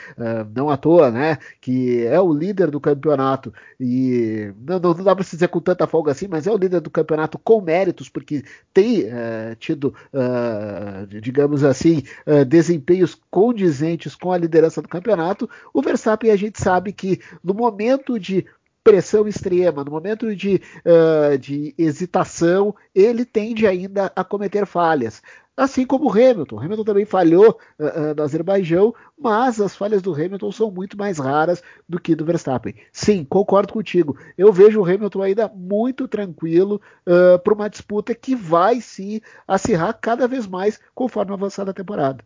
não 0.56 0.70
à 0.70 0.78
toa, 0.78 1.12
né, 1.12 1.38
que 1.60 2.06
é 2.06 2.20
o 2.20 2.34
líder 2.34 2.72
do 2.72 2.80
campeonato 2.80 3.25
campeonato 3.26 3.54
e 3.80 4.54
não, 4.60 4.80
não, 4.80 4.94
dá 4.94 5.16
para 5.16 5.24
se 5.24 5.36
dizer 5.36 5.48
com 5.48 5.60
tanta 5.60 5.88
folga 5.88 6.12
assim, 6.12 6.28
mas 6.28 6.46
é 6.46 6.52
o 6.52 6.58
líder 6.58 6.82
do 6.82 6.90
campeonato 6.90 7.40
com 7.40 7.62
méritos, 7.62 8.08
porque 8.08 8.44
tem 8.74 9.04
uh, 9.04 9.56
tido, 9.60 9.94
uh, 10.14 11.08
digamos 11.22 11.64
assim, 11.64 12.04
uh, 12.28 12.46
desempenhos 12.46 13.18
condizentes 13.30 14.16
com 14.16 14.32
a 14.32 14.38
liderança 14.38 14.82
do 14.82 14.88
campeonato. 14.88 15.50
O 15.74 15.82
Verstappen 15.82 16.32
a 16.32 16.36
gente 16.36 16.62
sabe 16.62 16.94
que 16.94 17.20
no 17.44 17.54
momento 17.54 18.20
de 18.20 18.46
pressão 18.84 19.28
extrema, 19.28 19.84
no 19.84 19.90
momento 19.90 20.36
de, 20.36 20.62
uh, 20.86 21.38
de 21.40 21.74
hesitação, 21.76 22.76
ele 22.94 23.26
tende 23.26 23.66
ainda 23.66 24.12
a 24.16 24.24
cometer 24.24 24.68
falhas. 24.68 25.24
Assim 25.58 25.86
como 25.86 26.08
o 26.08 26.12
Hamilton. 26.12 26.56
O 26.58 26.60
Hamilton 26.60 26.84
também 26.84 27.06
falhou 27.06 27.58
uh, 27.80 27.86
uh, 27.86 28.16
no 28.16 28.24
Azerbaijão, 28.24 28.94
mas 29.18 29.62
as 29.62 29.76
falhas 29.76 30.02
do 30.02 30.14
Hamilton 30.14 30.52
são 30.52 30.70
muito 30.70 30.98
mais 30.98 31.18
raras 31.18 31.64
do 31.88 32.00
que 32.00 32.14
do 32.14 32.26
Verstappen. 32.26 32.76
Sim, 32.92 33.24
concordo 33.24 33.72
contigo. 33.72 34.18
Eu 34.38 34.52
vejo 34.52 34.82
o 34.82 34.84
Hamilton 34.84 35.22
ainda 35.22 35.48
muito 35.48 36.08
tranquilo 36.08 36.82
uh, 37.08 37.40
para 37.40 37.54
uma 37.54 37.70
disputa 37.70 38.14
que 38.14 38.36
vai 38.36 38.82
se 38.82 39.24
acirrar 39.48 39.98
cada 40.02 40.28
vez 40.28 40.46
mais 40.46 40.80
conforme 40.94 41.32
avançar 41.32 41.70
a 41.70 41.74
temporada. 41.74 42.24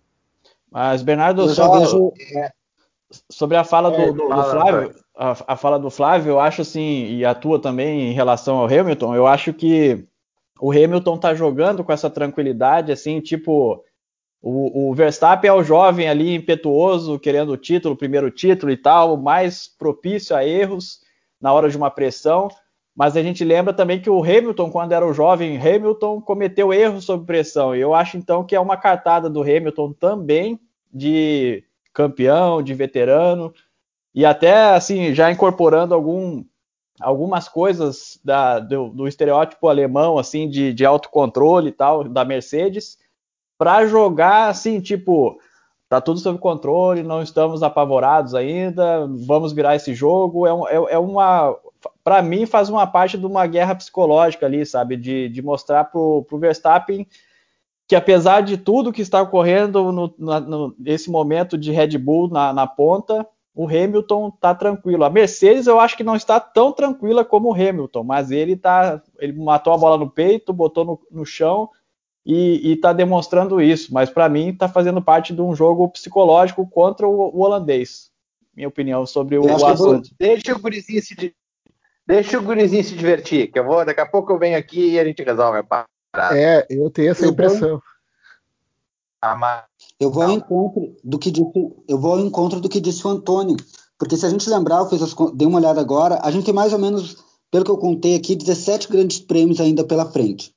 Mas, 0.72 1.04
Bernardo, 1.04 1.48
só 1.50 1.80
vejo... 1.80 2.14
É, 2.36 2.52
sobre 3.30 3.58
a 3.58 3.64
fala 3.64 3.92
do, 3.92 4.14
do, 4.14 4.30
do 4.30 4.44
Flávio, 4.44 4.96
a, 5.16 5.36
a, 5.48 5.56
fala 5.56 5.80
do 5.80 5.90
Flávio, 5.90 6.32
eu 6.32 6.40
acho 6.40 6.62
assim, 6.62 7.06
e 7.06 7.26
a 7.26 7.34
tua 7.34 7.60
também 7.60 8.10
em 8.10 8.14
relação 8.14 8.58
ao 8.58 8.66
Hamilton, 8.66 9.16
eu 9.16 9.26
acho 9.26 9.52
que 9.52 10.06
o 10.60 10.72
Hamilton 10.72 11.18
tá 11.18 11.34
jogando 11.34 11.84
com 11.84 11.92
essa 11.92 12.10
tranquilidade, 12.10 12.92
assim, 12.92 13.22
tipo, 13.22 13.84
o, 14.42 14.90
o, 14.90 14.94
Verstappen 14.94 15.50
é 15.50 15.54
o 15.54 15.64
jovem 15.64 16.08
ali 16.08 16.36
impetuoso, 16.36 17.20
querendo 17.20 17.52
o 17.54 17.58
título, 17.58 17.94
o 17.94 17.98
primeiro 17.98 18.30
título 18.30 18.72
e 18.72 18.78
tal, 18.78 19.18
mais 19.18 19.68
propício 19.68 20.36
a 20.36 20.46
erros 20.46 21.02
na 21.40 21.54
hora 21.54 21.70
de 21.70 21.78
uma 21.78 21.90
pressão. 21.90 22.50
Mas 22.96 23.16
a 23.16 23.24
gente 23.24 23.46
lembra 23.46 23.74
também 23.74 24.02
que 24.02 24.10
o 24.10 24.22
Hamilton, 24.22 24.70
quando 24.70 24.92
era 24.92 25.08
o 25.08 25.14
jovem 25.14 25.58
Hamilton, 25.58 26.20
cometeu 26.20 26.74
erros 26.74 27.06
sob 27.06 27.26
pressão. 27.26 27.74
E 27.74 27.80
eu 27.80 27.94
acho 27.94 28.18
então 28.18 28.44
que 28.44 28.56
é 28.56 28.60
uma 28.60 28.76
cartada 28.76 29.30
do 29.30 29.42
Hamilton 29.42 29.94
também 29.94 30.60
de 30.94 31.64
campeão, 31.94 32.62
de 32.62 32.74
veterano, 32.74 33.54
e 34.14 34.26
até 34.26 34.74
assim, 34.74 35.14
já 35.14 35.32
incorporando 35.32 35.94
algum 35.94 36.44
algumas 37.00 37.48
coisas 37.48 38.20
da, 38.24 38.60
do, 38.60 38.90
do, 38.90 39.08
estereótipo 39.08 39.68
alemão, 39.68 40.18
assim, 40.18 40.50
de, 40.50 40.74
de 40.74 40.86
autocontrole 40.86 41.70
e 41.70 41.72
tal, 41.72 42.04
da 42.04 42.26
Mercedes, 42.26 42.98
para 43.58 43.86
jogar 43.88 44.50
assim, 44.50 44.80
tipo, 44.80 45.40
tá 45.88 46.02
tudo 46.02 46.20
sob 46.20 46.40
controle, 46.40 47.04
não 47.04 47.22
estamos 47.22 47.64
apavorados 47.64 48.36
ainda, 48.36 49.08
vamos 49.26 49.54
virar 49.54 49.76
esse 49.76 49.94
jogo. 49.94 50.48
É, 50.48 50.76
é, 50.76 50.94
é 50.94 51.00
uma. 51.00 51.56
Para 52.04 52.22
mim, 52.22 52.46
faz 52.46 52.70
uma 52.70 52.86
parte 52.86 53.18
de 53.18 53.26
uma 53.26 53.48
guerra 53.48 53.76
psicológica 53.76 54.46
ali, 54.46 54.66
sabe? 54.66 54.98
De, 54.98 55.30
de 55.30 55.42
mostrar 55.42 55.86
pro, 55.86 56.24
pro 56.28 56.38
Verstappen 56.38 57.08
que 57.90 57.96
apesar 57.96 58.42
de 58.42 58.56
tudo 58.56 58.94
que 58.94 59.02
está 59.02 59.20
ocorrendo 59.20 59.92
no, 59.92 60.14
no, 60.16 60.76
nesse 60.78 61.10
momento 61.10 61.58
de 61.58 61.72
Red 61.72 61.98
Bull 61.98 62.30
na, 62.30 62.54
na 62.54 62.68
ponta, 62.68 63.28
o 63.60 63.68
Hamilton 63.68 64.30
está 64.30 64.56
tranquilo. 64.56 65.04
A 65.04 65.10
Mercedes 65.10 65.68
eu 65.68 65.82
acho 65.82 65.98
que 65.98 66.04
não 66.04 66.16
está 66.16 66.40
tão 66.40 66.72
tranquila 66.72 67.26
como 67.26 67.50
o 67.50 67.54
Hamilton, 67.54 68.06
mas 68.06 68.32
ele 68.32 68.56
tá, 68.56 69.04
ele 69.18 69.34
matou 69.34 69.74
a 69.74 69.78
bola 69.78 69.98
no 69.98 70.10
peito, 70.10 70.54
botou 70.54 70.86
no, 70.86 71.02
no 71.12 71.26
chão 71.26 71.70
e 72.26 72.72
está 72.72 72.94
demonstrando 72.94 73.62
isso. 73.62 73.94
Mas 73.94 74.10
para 74.10 74.30
mim 74.30 74.52
está 74.52 74.70
fazendo 74.70 75.02
parte 75.02 75.34
de 75.34 75.42
um 75.42 75.54
jogo 75.54 75.90
psicológico 75.90 76.66
contra 76.70 77.06
o, 77.06 77.36
o 77.36 77.42
holandês. 77.42 78.10
Minha 78.56 78.70
opinião 78.70 79.06
sobre 79.06 79.38
o, 79.38 79.44
o 79.44 79.66
assunto. 79.66 80.10
Deixa 80.18 80.56
o 80.56 80.60
gurizinho 80.60 81.02
se 81.02 81.36
deixa 82.08 82.40
o 82.40 82.42
gurizinho 82.42 82.84
se 82.86 82.96
divertir, 82.96 83.52
que 83.52 83.60
eu 83.60 83.66
vou 83.66 83.84
daqui 83.84 84.00
a 84.00 84.06
pouco 84.06 84.32
eu 84.32 84.40
venho 84.40 84.58
aqui 84.58 84.92
e 84.92 85.00
a 85.02 85.04
gente 85.04 85.22
resolve 85.22 85.60
a 85.60 85.64
parada. 85.64 86.40
É, 86.40 86.66
eu 86.70 86.90
tenho 86.90 87.12
essa 87.12 87.28
impressão. 87.28 87.82
Eu 90.00 90.12
vou 90.12 90.24
ao 90.24 90.32
encontro 90.32 90.96
do 91.04 91.20
que 91.20 91.30
disse, 91.30 91.52
eu 91.88 92.00
vou 92.00 92.14
ao 92.14 92.20
encontro 92.20 92.60
do 92.60 92.70
que 92.70 92.80
disse 92.80 93.06
o 93.06 93.10
Antônio, 93.10 93.58
porque 93.98 94.16
se 94.16 94.26
a 94.26 94.30
gente 94.30 94.50
lembrar, 94.50 94.80
eu 94.80 94.90
fiz 94.90 95.02
as, 95.02 95.14
dei 95.34 95.48
uma 95.48 95.60
olhada 95.60 95.82
agora, 95.82 96.20
a 96.24 96.32
gente 96.32 96.46
tem 96.46 96.54
mais 96.54 96.72
ou 96.72 96.80
menos, 96.80 97.18
pelo 97.52 97.66
que 97.66 97.72
eu 97.72 97.78
contei 97.78 98.16
aqui, 98.16 98.36
17 98.36 98.88
grandes 98.88 99.20
prêmios 99.20 99.60
ainda 99.60 99.84
pela 99.84 100.10
frente. 100.10 100.54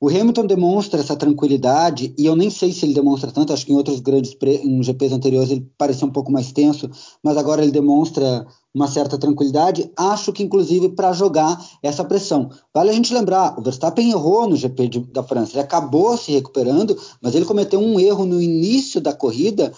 O 0.00 0.08
Hamilton 0.08 0.46
demonstra 0.46 1.00
essa 1.00 1.16
tranquilidade, 1.16 2.14
e 2.18 2.26
eu 2.26 2.36
nem 2.36 2.50
sei 2.50 2.70
se 2.72 2.84
ele 2.84 2.92
demonstra 2.92 3.32
tanto, 3.32 3.52
acho 3.52 3.64
que 3.64 3.72
em 3.72 3.76
outros 3.76 4.00
grandes 4.00 4.36
em 4.42 4.82
GPs 4.82 5.12
anteriores 5.12 5.50
ele 5.50 5.66
parecia 5.78 6.06
um 6.06 6.10
pouco 6.10 6.30
mais 6.30 6.52
tenso, 6.52 6.90
mas 7.22 7.36
agora 7.36 7.62
ele 7.62 7.72
demonstra 7.72 8.46
uma 8.74 8.88
certa 8.88 9.16
tranquilidade, 9.16 9.90
acho 9.96 10.34
que 10.34 10.42
inclusive 10.42 10.90
para 10.90 11.14
jogar 11.14 11.58
essa 11.82 12.04
pressão. 12.04 12.50
Vale 12.74 12.90
a 12.90 12.92
gente 12.92 13.14
lembrar, 13.14 13.58
o 13.58 13.62
Verstappen 13.62 14.10
errou 14.10 14.46
no 14.46 14.54
GP 14.54 14.88
de, 14.88 15.00
da 15.00 15.22
França, 15.22 15.52
ele 15.52 15.62
acabou 15.62 16.14
se 16.18 16.32
recuperando, 16.32 16.94
mas 17.22 17.34
ele 17.34 17.46
cometeu 17.46 17.80
um 17.80 17.98
erro 17.98 18.26
no 18.26 18.40
início 18.40 19.00
da 19.00 19.14
corrida 19.14 19.72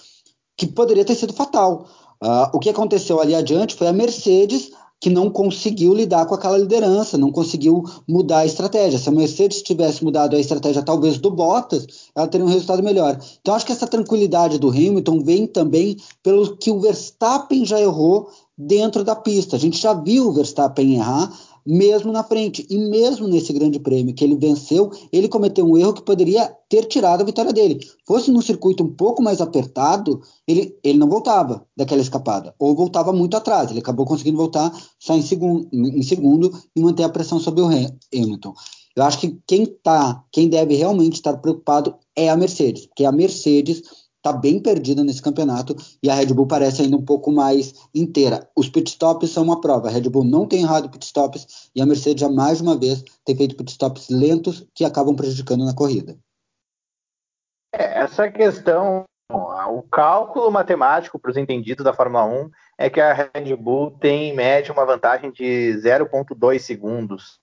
que 0.57 0.67
poderia 0.67 1.05
ter 1.05 1.15
sido 1.15 1.33
fatal. 1.33 1.87
Uh, 2.21 2.51
o 2.53 2.59
que 2.59 2.69
aconteceu 2.69 3.21
ali 3.21 3.37
adiante 3.37 3.77
foi 3.77 3.87
a 3.87 3.93
Mercedes 3.93 4.73
que 5.01 5.09
não 5.09 5.31
conseguiu 5.31 5.95
lidar 5.95 6.27
com 6.27 6.35
aquela 6.35 6.59
liderança, 6.59 7.17
não 7.17 7.31
conseguiu 7.31 7.85
mudar 8.07 8.39
a 8.39 8.47
estratégia. 8.47 8.99
Se 8.99 9.09
a 9.09 9.13
Mercedes 9.13 9.63
tivesse 9.63 10.03
mudado 10.03 10.35
a 10.35 10.41
estratégia, 10.41 10.83
talvez 10.83 11.19
do 11.19 11.31
Bottas, 11.31 11.87
ela 12.15 12.27
teria 12.27 12.45
um 12.45 12.51
resultado 12.51 12.83
melhor. 12.83 13.19
Então, 13.41 13.55
acho 13.55 13.67
que 13.67 13.73
essa 13.73 13.87
tranquilidade 13.87 14.59
do 14.59 14.69
Hamilton 14.69 15.21
vem 15.21 15.47
também 15.47 15.97
pelo 16.23 16.57
que 16.57 16.71
o 16.71 16.81
Verstappen 16.81 17.65
já 17.65 17.81
errou 17.81 18.31
dentro 18.57 19.05
da 19.05 19.15
pista. 19.15 19.55
A 19.55 19.59
gente 19.59 19.79
já 19.79 19.95
viu 19.95 20.29
o 20.29 20.33
Verstappen 20.33 20.97
errar 20.97 21.33
mesmo 21.69 22.11
na 22.11 22.25
frente. 22.25 22.67
E 22.71 22.79
mesmo 22.79 23.29
nesse 23.29 23.53
grande 23.53 23.79
prêmio 23.79 24.15
que 24.15 24.25
ele 24.25 24.35
venceu, 24.35 24.91
ele 25.13 25.29
cometeu 25.29 25.67
um 25.67 25.77
erro 25.77 25.93
que 25.93 26.03
poderia 26.03 26.51
ter 26.67 26.87
tirado 26.87 27.21
a 27.21 27.25
vitória 27.25 27.53
dele. 27.53 27.79
Fosse 28.07 28.31
num 28.31 28.41
circuito 28.41 28.83
um 28.83 28.91
pouco 28.91 29.23
mais 29.23 29.43
apertado, 29.43 30.23
ele, 30.47 30.75
ele 30.83 30.99
não 30.99 31.09
voltava 31.09 31.67
daquela 31.77 32.01
escapada, 32.01 32.55
ou 32.59 32.75
voltava 32.75 33.13
muito 33.13 33.37
atrás. 33.37 33.71
Ele 33.71 33.81
acabou 33.81 34.07
conseguindo 34.07 34.39
voltar 34.39 34.73
só 34.99 35.15
em 35.15 35.23
segundo, 35.23 35.69
em 35.73 36.03
segundo 36.03 36.51
e 36.75 36.81
manter 36.81 37.03
a 37.03 37.09
pressão 37.11 37.39
sobre 37.39 37.61
o 37.61 37.67
Hamilton. 37.67 38.55
Eu 38.97 39.05
acho 39.05 39.21
que 39.21 39.39
quem 39.47 39.65
tá, 39.65 40.25
quem 40.33 40.49
deve 40.49 40.75
realmente 40.75 41.15
estar 41.15 41.37
preocupado 41.37 41.95
é 42.17 42.29
a 42.29 42.37
Mercedes, 42.37 42.87
porque 42.87 43.05
a 43.05 43.13
Mercedes 43.13 43.83
está 44.19 44.33
bem 44.33 44.61
perdida 44.61 45.03
nesse 45.03 45.23
campeonato 45.23 45.75
e 46.03 46.11
a 46.11 46.15
Red 46.15 46.27
Bull 46.27 46.47
parece 46.47 46.83
ainda 46.83 46.97
um 46.97 47.05
pouco 47.05 47.33
mais 47.33 47.89
inteira. 47.95 48.49
Os 48.55 48.69
pitstops 48.69 49.31
são 49.31 49.45
uma 49.45 49.61
prova. 49.61 49.89
A 49.89 49.91
Red 49.91 50.09
Bull 50.09 50.25
não 50.25 50.47
tem 50.47 50.63
errado 50.63 50.91
pitstops 50.91 51.71
e 51.75 51.81
a 51.81 51.87
Mercedes 51.87 52.21
já 52.21 52.29
mais 52.29 52.61
uma 52.61 52.77
vez 52.77 53.03
tem 53.25 53.37
feito 53.37 53.57
pitstops 53.57 54.09
lentos 54.11 54.67
que 54.75 54.85
acabam 54.85 55.15
prejudicando 55.15 55.65
na 55.65 55.75
corrida. 55.75 56.17
É, 57.73 58.03
essa 58.03 58.31
questão, 58.31 59.05
o 59.31 59.83
cálculo 59.83 60.51
matemático 60.51 61.19
para 61.19 61.31
os 61.31 61.37
entendidos 61.37 61.85
da 61.85 61.93
Fórmula 61.93 62.25
1 62.25 62.51
é 62.79 62.91
que 62.91 63.01
a 63.01 63.13
Red 63.13 63.55
Bull 63.57 63.93
tem 63.93 64.31
em 64.31 64.35
média 64.35 64.73
uma 64.73 64.85
vantagem 64.85 65.31
de 65.31 65.75
0,2 65.83 66.59
segundos 66.61 67.39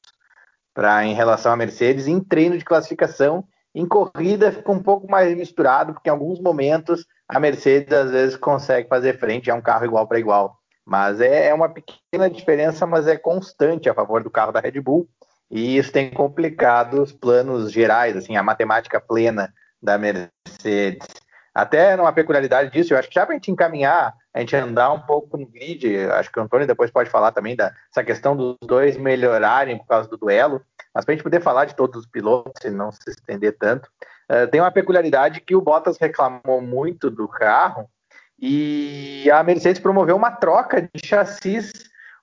para 0.73 1.05
em 1.05 1.13
relação 1.13 1.53
à 1.53 1.55
Mercedes 1.55 2.05
em 2.07 2.19
treino 2.19 2.57
de 2.57 2.65
classificação. 2.65 3.47
Em 3.75 3.85
corrida 3.85 4.53
fica 4.53 4.71
um 4.71 4.81
pouco 4.81 5.11
mais 5.11 5.35
misturado, 5.35 5.93
porque 5.93 6.09
em 6.09 6.11
alguns 6.13 6.39
momentos 6.39 7.05
a 7.27 7.41
Mercedes 7.41 7.91
às 7.91 8.09
vezes 8.09 8.37
consegue 8.37 8.87
fazer 8.87 9.19
frente 9.19 9.51
a 9.51 9.55
um 9.55 9.61
carro 9.61 9.83
igual 9.83 10.07
para 10.07 10.17
igual. 10.17 10.57
Mas 10.85 11.19
é, 11.19 11.47
é 11.47 11.53
uma 11.53 11.67
pequena 11.67 12.29
diferença, 12.29 12.85
mas 12.85 13.05
é 13.05 13.17
constante 13.17 13.89
a 13.89 13.93
favor 13.93 14.23
do 14.23 14.29
carro 14.29 14.53
da 14.53 14.61
Red 14.61 14.79
Bull. 14.79 15.09
E 15.51 15.77
isso 15.77 15.91
tem 15.91 16.09
complicado 16.09 17.01
os 17.01 17.11
planos 17.11 17.71
gerais, 17.71 18.15
assim, 18.15 18.37
a 18.37 18.43
matemática 18.43 18.99
plena 18.99 19.53
da 19.81 19.97
Mercedes. 19.97 21.07
Até 21.53 21.97
numa 21.97 22.13
peculiaridade 22.13 22.71
disso, 22.71 22.93
eu 22.93 22.97
acho 22.97 23.09
que 23.09 23.15
já 23.15 23.25
para 23.25 23.35
a 23.35 23.37
gente 23.37 23.51
encaminhar, 23.51 24.13
a 24.35 24.41
gente 24.41 24.53
andar 24.53 24.91
um 24.91 24.99
pouco 24.99 25.37
no 25.37 25.45
grid, 25.45 25.97
acho 26.11 26.29
que 26.29 26.37
o 26.37 26.43
Antônio 26.43 26.67
depois 26.67 26.91
pode 26.91 27.09
falar 27.09 27.31
também 27.31 27.55
dessa 27.55 28.03
questão 28.05 28.35
dos 28.35 28.57
dois 28.61 28.97
melhorarem 28.97 29.77
por 29.77 29.87
causa 29.87 30.09
do 30.09 30.17
duelo, 30.17 30.61
mas 30.93 31.05
para 31.05 31.13
a 31.13 31.15
gente 31.15 31.23
poder 31.23 31.41
falar 31.41 31.63
de 31.63 31.73
todos 31.73 32.01
os 32.01 32.05
pilotos 32.05 32.61
e 32.65 32.69
não 32.69 32.91
se 32.91 33.09
estender 33.09 33.57
tanto, 33.57 33.89
uh, 34.29 34.45
tem 34.51 34.59
uma 34.59 34.73
peculiaridade 34.73 35.39
que 35.39 35.55
o 35.55 35.61
Bottas 35.61 35.97
reclamou 35.97 36.59
muito 36.59 37.09
do 37.09 37.29
carro 37.29 37.89
e 38.37 39.31
a 39.31 39.41
Mercedes 39.41 39.81
promoveu 39.81 40.17
uma 40.17 40.31
troca 40.31 40.81
de 40.81 41.07
chassis. 41.07 41.71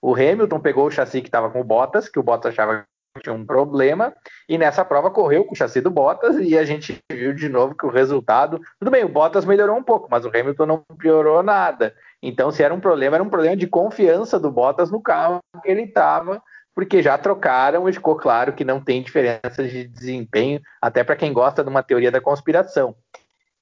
O 0.03 0.15
Hamilton 0.15 0.61
pegou 0.61 0.87
o 0.87 0.91
chassi 0.91 1.23
que 1.23 1.29
estava 1.29 1.49
com 1.49 1.63
o 1.63 1.65
Bottas, 1.65 2.11
que 2.11 2.19
o 2.19 2.23
Bottas 2.23 2.53
achava 2.53 2.85
um 3.31 3.45
problema, 3.45 4.15
e 4.49 4.57
nessa 4.57 4.85
prova 4.85 5.11
correu 5.11 5.45
com 5.45 5.53
o 5.53 5.57
chassi 5.57 5.81
do 5.81 5.91
Bottas, 5.91 6.37
e 6.39 6.57
a 6.57 6.65
gente 6.65 6.99
viu 7.11 7.35
de 7.35 7.49
novo 7.49 7.75
que 7.75 7.85
o 7.85 7.91
resultado. 7.91 8.59
Tudo 8.79 8.91
bem, 8.91 9.05
o 9.05 9.09
Bottas 9.09 9.45
melhorou 9.45 9.77
um 9.77 9.83
pouco, 9.83 10.09
mas 10.11 10.25
o 10.25 10.29
Hamilton 10.29 10.67
não 10.67 10.85
piorou 10.99 11.43
nada. 11.43 11.95
Então, 12.23 12.51
se 12.51 12.63
era 12.63 12.73
um 12.73 12.81
problema, 12.81 13.17
era 13.17 13.23
um 13.23 13.29
problema 13.29 13.57
de 13.57 13.67
confiança 13.67 14.41
do 14.41 14.51
Bottas 14.51 14.91
no 14.91 15.03
carro 15.03 15.41
que 15.63 15.71
ele 15.71 15.83
estava, 15.83 16.43
porque 16.75 17.03
já 17.03 17.19
trocaram 17.19 17.87
e 17.89 17.93
ficou 17.93 18.17
claro 18.17 18.55
que 18.55 18.65
não 18.65 18.81
tem 18.81 19.03
diferença 19.03 19.63
de 19.63 19.87
desempenho, 19.87 20.61
até 20.81 21.05
para 21.05 21.17
quem 21.17 21.33
gosta 21.33 21.63
de 21.63 21.69
uma 21.69 21.83
teoria 21.83 22.11
da 22.11 22.21
conspiração. 22.21 22.97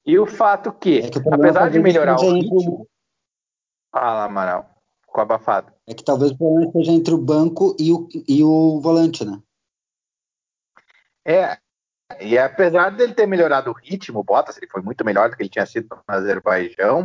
E 0.06 0.18
o 0.18 0.26
fato 0.26 0.72
que, 0.72 1.00
é 1.00 1.10
que 1.10 1.18
apesar 1.30 1.70
de 1.70 1.80
melhorar 1.80 2.16
o 2.16 2.32
ritmo. 2.32 2.86
Fala, 3.92 4.24
Amaral 4.24 4.79
com 5.10 5.20
abafado. 5.20 5.72
É 5.86 5.94
que 5.94 6.04
talvez 6.04 6.32
o 6.32 6.38
problema 6.38 6.72
seja 6.72 6.92
entre 6.92 7.14
o 7.14 7.18
banco 7.18 7.76
e 7.78 7.92
o, 7.92 8.08
e 8.28 8.42
o 8.42 8.80
volante, 8.80 9.24
né? 9.24 9.40
É, 11.26 11.58
e 12.18 12.38
apesar 12.38 12.90
dele 12.90 13.14
ter 13.14 13.26
melhorado 13.26 13.70
o 13.70 13.74
ritmo, 13.74 14.20
o 14.20 14.24
Bottas, 14.24 14.56
ele 14.56 14.68
foi 14.68 14.82
muito 14.82 15.04
melhor 15.04 15.28
do 15.28 15.36
que 15.36 15.42
ele 15.42 15.50
tinha 15.50 15.66
sido 15.66 15.88
no 15.90 16.14
Azerbaijão, 16.14 17.04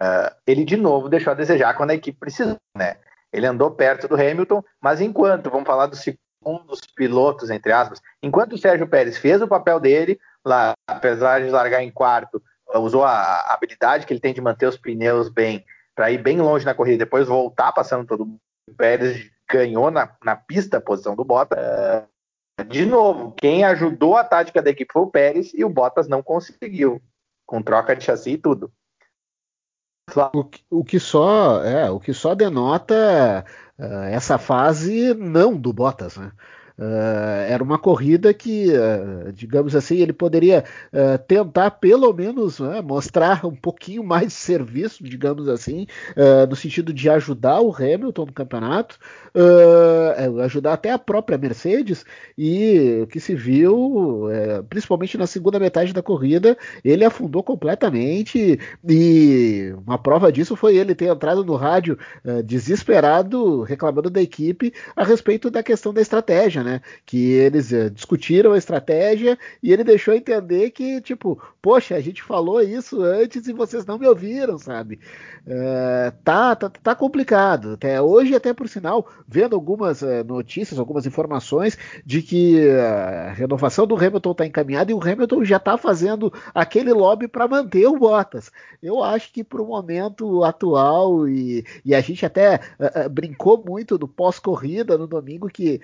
uh, 0.00 0.34
ele 0.46 0.64
de 0.64 0.76
novo 0.76 1.08
deixou 1.08 1.32
a 1.32 1.36
desejar 1.36 1.74
quando 1.74 1.90
a 1.90 1.94
equipe 1.94 2.18
precisou, 2.18 2.56
né? 2.76 2.96
Ele 3.32 3.46
andou 3.46 3.70
perto 3.70 4.06
do 4.06 4.14
Hamilton, 4.14 4.62
mas 4.80 5.00
enquanto, 5.00 5.50
vamos 5.50 5.66
falar 5.66 5.86
dos 5.86 6.00
segundos 6.00 6.80
pilotos, 6.94 7.50
entre 7.50 7.72
aspas, 7.72 8.00
enquanto 8.22 8.52
o 8.52 8.58
Sérgio 8.58 8.86
Pérez 8.86 9.16
fez 9.16 9.40
o 9.40 9.48
papel 9.48 9.80
dele, 9.80 10.20
lá, 10.44 10.74
apesar 10.86 11.40
de 11.40 11.50
largar 11.50 11.82
em 11.82 11.90
quarto, 11.90 12.42
usou 12.74 13.04
a 13.04 13.52
habilidade 13.52 14.06
que 14.06 14.12
ele 14.12 14.20
tem 14.20 14.34
de 14.34 14.40
manter 14.40 14.66
os 14.66 14.76
pneus 14.76 15.28
bem 15.28 15.64
para 16.02 16.10
ir 16.10 16.18
bem 16.18 16.40
longe 16.40 16.66
na 16.66 16.74
corrida, 16.74 17.04
depois 17.04 17.28
voltar 17.28 17.70
passando 17.70 18.04
todo 18.04 18.26
mundo. 18.26 18.40
O 18.68 18.74
Pérez 18.74 19.30
ganhou 19.48 19.88
na, 19.88 20.12
na 20.24 20.34
pista 20.34 20.78
a 20.78 20.80
posição 20.80 21.14
do 21.14 21.24
Bottas. 21.24 21.60
Uh, 21.60 22.64
de 22.64 22.84
novo, 22.84 23.30
quem 23.38 23.62
ajudou 23.62 24.16
a 24.16 24.24
tática 24.24 24.60
da 24.60 24.70
equipe 24.70 24.92
foi 24.92 25.02
o 25.02 25.10
Pérez 25.10 25.52
e 25.54 25.64
o 25.64 25.68
Bottas 25.68 26.08
não 26.08 26.20
conseguiu, 26.20 27.00
com 27.46 27.62
troca 27.62 27.94
de 27.94 28.02
chassi 28.02 28.30
e 28.30 28.36
tudo. 28.36 28.72
O 30.34 30.42
que, 30.42 30.64
o 30.68 30.82
que 30.82 30.98
só 30.98 31.62
é, 31.62 31.88
o 31.88 32.00
que 32.00 32.12
só 32.12 32.34
denota 32.34 33.46
uh, 33.78 34.02
essa 34.10 34.38
fase 34.38 35.14
não 35.14 35.56
do 35.56 35.72
Bottas, 35.72 36.16
né? 36.16 36.32
Uh, 36.78 37.44
era 37.48 37.62
uma 37.62 37.78
corrida 37.78 38.32
que, 38.32 38.68
uh, 38.70 39.32
digamos 39.32 39.76
assim, 39.76 39.96
ele 39.96 40.12
poderia 40.12 40.64
uh, 40.92 41.18
tentar 41.26 41.70
pelo 41.72 42.12
menos 42.12 42.60
né, 42.60 42.80
mostrar 42.80 43.44
um 43.46 43.54
pouquinho 43.54 44.02
mais 44.02 44.28
de 44.28 44.32
serviço, 44.32 45.04
digamos 45.04 45.48
assim, 45.48 45.86
no 46.48 46.56
sentido 46.56 46.92
de 46.92 47.08
ajudar 47.08 47.60
o 47.60 47.74
Hamilton 47.74 48.26
no 48.26 48.32
campeonato, 48.32 48.98
ajudar 50.44 50.74
até 50.74 50.90
a 50.90 50.98
própria 50.98 51.38
Mercedes. 51.38 52.04
E 52.36 53.00
o 53.02 53.06
que 53.06 53.20
se 53.20 53.34
viu, 53.34 54.28
principalmente 54.68 55.18
na 55.18 55.26
segunda 55.26 55.58
metade 55.58 55.92
da 55.92 56.02
corrida, 56.02 56.56
ele 56.84 57.04
afundou 57.04 57.42
completamente. 57.42 58.58
E 58.88 59.74
uma 59.86 59.98
prova 59.98 60.30
disso 60.30 60.56
foi 60.56 60.76
ele 60.76 60.94
ter 60.94 61.06
entrado 61.06 61.44
no 61.44 61.56
rádio 61.56 61.98
desesperado, 62.44 63.62
reclamando 63.62 64.10
da 64.10 64.22
equipe 64.22 64.72
a 64.96 65.04
respeito 65.04 65.50
da 65.50 65.62
questão 65.62 65.92
da 65.92 66.00
estratégia 66.00 66.62
né? 66.62 66.71
Que 67.04 67.32
eles 67.32 67.72
uh, 67.72 67.90
discutiram 67.90 68.52
a 68.52 68.58
estratégia 68.58 69.38
e 69.62 69.72
ele 69.72 69.84
deixou 69.84 70.14
entender 70.14 70.70
que, 70.70 71.00
tipo, 71.00 71.40
poxa, 71.62 71.94
a 71.94 72.00
gente 72.00 72.22
falou 72.22 72.60
isso 72.60 73.00
antes 73.02 73.46
e 73.46 73.52
vocês 73.52 73.86
não 73.86 73.96
me 73.96 74.06
ouviram, 74.06 74.58
sabe? 74.58 74.98
Uh, 75.46 76.12
tá, 76.24 76.54
tá, 76.56 76.68
tá 76.68 76.94
complicado. 76.94 77.72
Até 77.72 78.00
hoje, 78.00 78.34
até 78.34 78.52
por 78.52 78.68
sinal, 78.68 79.08
vendo 79.26 79.54
algumas 79.54 80.02
uh, 80.02 80.24
notícias, 80.26 80.78
algumas 80.78 81.06
informações 81.06 81.78
de 82.04 82.20
que 82.20 82.68
a 82.70 83.32
renovação 83.32 83.86
do 83.86 83.96
Hamilton 83.96 84.32
está 84.32 84.46
encaminhada 84.46 84.90
e 84.90 84.94
o 84.94 85.02
Hamilton 85.02 85.44
já 85.44 85.56
está 85.56 85.76
fazendo 85.78 86.32
aquele 86.52 86.92
lobby 86.92 87.28
para 87.28 87.46
manter 87.46 87.86
o 87.86 87.98
Bottas. 87.98 88.50
Eu 88.82 89.02
acho 89.02 89.32
que 89.32 89.44
para 89.44 89.62
o 89.62 89.66
momento 89.66 90.42
atual 90.42 91.28
e, 91.28 91.64
e, 91.84 91.94
a 91.94 92.00
gente 92.00 92.26
até 92.26 92.60
brincou 93.10 93.62
muito 93.64 93.98
no 93.98 94.08
pós-corrida 94.08 94.98
no 94.98 95.06
domingo 95.06 95.48
que 95.48 95.80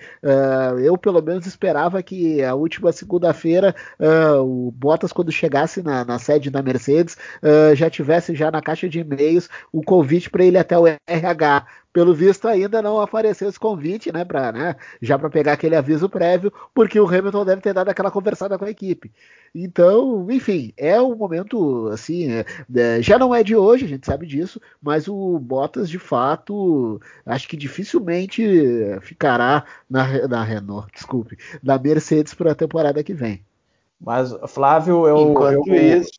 eu 0.77 0.97
pelo 0.97 1.21
menos 1.21 1.45
esperava 1.45 2.03
que 2.03 2.43
a 2.43 2.53
última 2.53 2.91
segunda-feira 2.91 3.73
uh, 3.99 4.41
o 4.41 4.71
Bottas, 4.71 5.13
quando 5.13 5.31
chegasse 5.31 5.81
na, 5.81 6.03
na 6.03 6.19
sede 6.19 6.49
da 6.49 6.61
Mercedes, 6.61 7.17
uh, 7.41 7.73
já 7.75 7.89
tivesse 7.89 8.35
já 8.35 8.51
na 8.51 8.61
caixa 8.61 8.89
de 8.89 8.99
e-mails 8.99 9.49
o 9.71 9.81
convite 9.81 10.29
para 10.29 10.43
ele 10.43 10.57
até 10.57 10.77
o 10.77 10.85
RH 11.07 11.65
pelo 11.91 12.13
visto 12.13 12.47
ainda 12.47 12.81
não 12.81 13.01
apareceu 13.01 13.49
esse 13.49 13.59
convite, 13.59 14.11
né, 14.11 14.23
para 14.23 14.51
né, 14.51 14.75
já 15.01 15.17
para 15.17 15.29
pegar 15.29 15.53
aquele 15.53 15.75
aviso 15.75 16.07
prévio, 16.07 16.53
porque 16.73 16.99
o 16.99 17.07
Hamilton 17.07 17.45
deve 17.45 17.61
ter 17.61 17.73
dado 17.73 17.89
aquela 17.89 18.11
conversada 18.11 18.57
com 18.57 18.65
a 18.65 18.69
equipe. 18.69 19.11
Então, 19.53 20.27
enfim, 20.29 20.71
é 20.77 21.01
um 21.01 21.15
momento 21.15 21.87
assim, 21.91 22.31
é, 22.31 22.45
é, 22.75 23.01
já 23.01 23.17
não 23.17 23.33
é 23.33 23.43
de 23.43 23.55
hoje, 23.55 23.85
a 23.85 23.87
gente 23.87 24.05
sabe 24.05 24.25
disso, 24.27 24.61
mas 24.81 25.07
o 25.07 25.39
Bottas 25.39 25.89
de 25.89 25.97
fato, 25.97 27.01
acho 27.25 27.47
que 27.47 27.57
dificilmente 27.57 28.43
ficará 29.01 29.65
na, 29.89 30.27
na 30.27 30.43
Renault, 30.43 30.91
desculpe, 30.93 31.37
na 31.63 31.79
Mercedes 31.79 32.33
para 32.33 32.51
a 32.51 32.55
temporada 32.55 33.03
que 33.03 33.13
vem. 33.13 33.43
Mas 33.99 34.33
Flávio, 34.47 35.07
eu, 35.07 35.31
Enquanto 35.31 35.67
eu, 35.67 35.99
isso, 35.99 36.11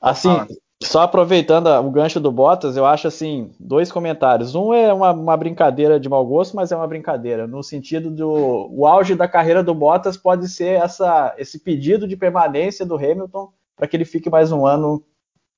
assim, 0.00 0.30
ah. 0.30 0.46
Só 0.82 1.02
aproveitando 1.02 1.66
o 1.66 1.90
gancho 1.90 2.18
do 2.18 2.32
Bottas, 2.32 2.74
eu 2.74 2.86
acho 2.86 3.06
assim, 3.06 3.50
dois 3.60 3.92
comentários. 3.92 4.54
Um 4.54 4.72
é 4.72 4.92
uma, 4.92 5.12
uma, 5.12 5.36
brincadeira 5.36 6.00
de 6.00 6.08
mau 6.08 6.24
gosto, 6.24 6.56
mas 6.56 6.72
é 6.72 6.76
uma 6.76 6.86
brincadeira, 6.86 7.46
no 7.46 7.62
sentido 7.62 8.10
do 8.10 8.68
o 8.72 8.86
auge 8.86 9.14
da 9.14 9.28
carreira 9.28 9.62
do 9.62 9.74
Bottas 9.74 10.16
pode 10.16 10.48
ser 10.48 10.80
essa, 10.80 11.34
esse 11.36 11.58
pedido 11.58 12.08
de 12.08 12.16
permanência 12.16 12.86
do 12.86 12.96
Hamilton 12.96 13.52
para 13.76 13.86
que 13.86 13.96
ele 13.96 14.06
fique 14.06 14.30
mais 14.30 14.50
um 14.50 14.66
ano 14.66 15.04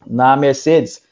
na 0.05 0.37
Mercedes. 0.37 1.03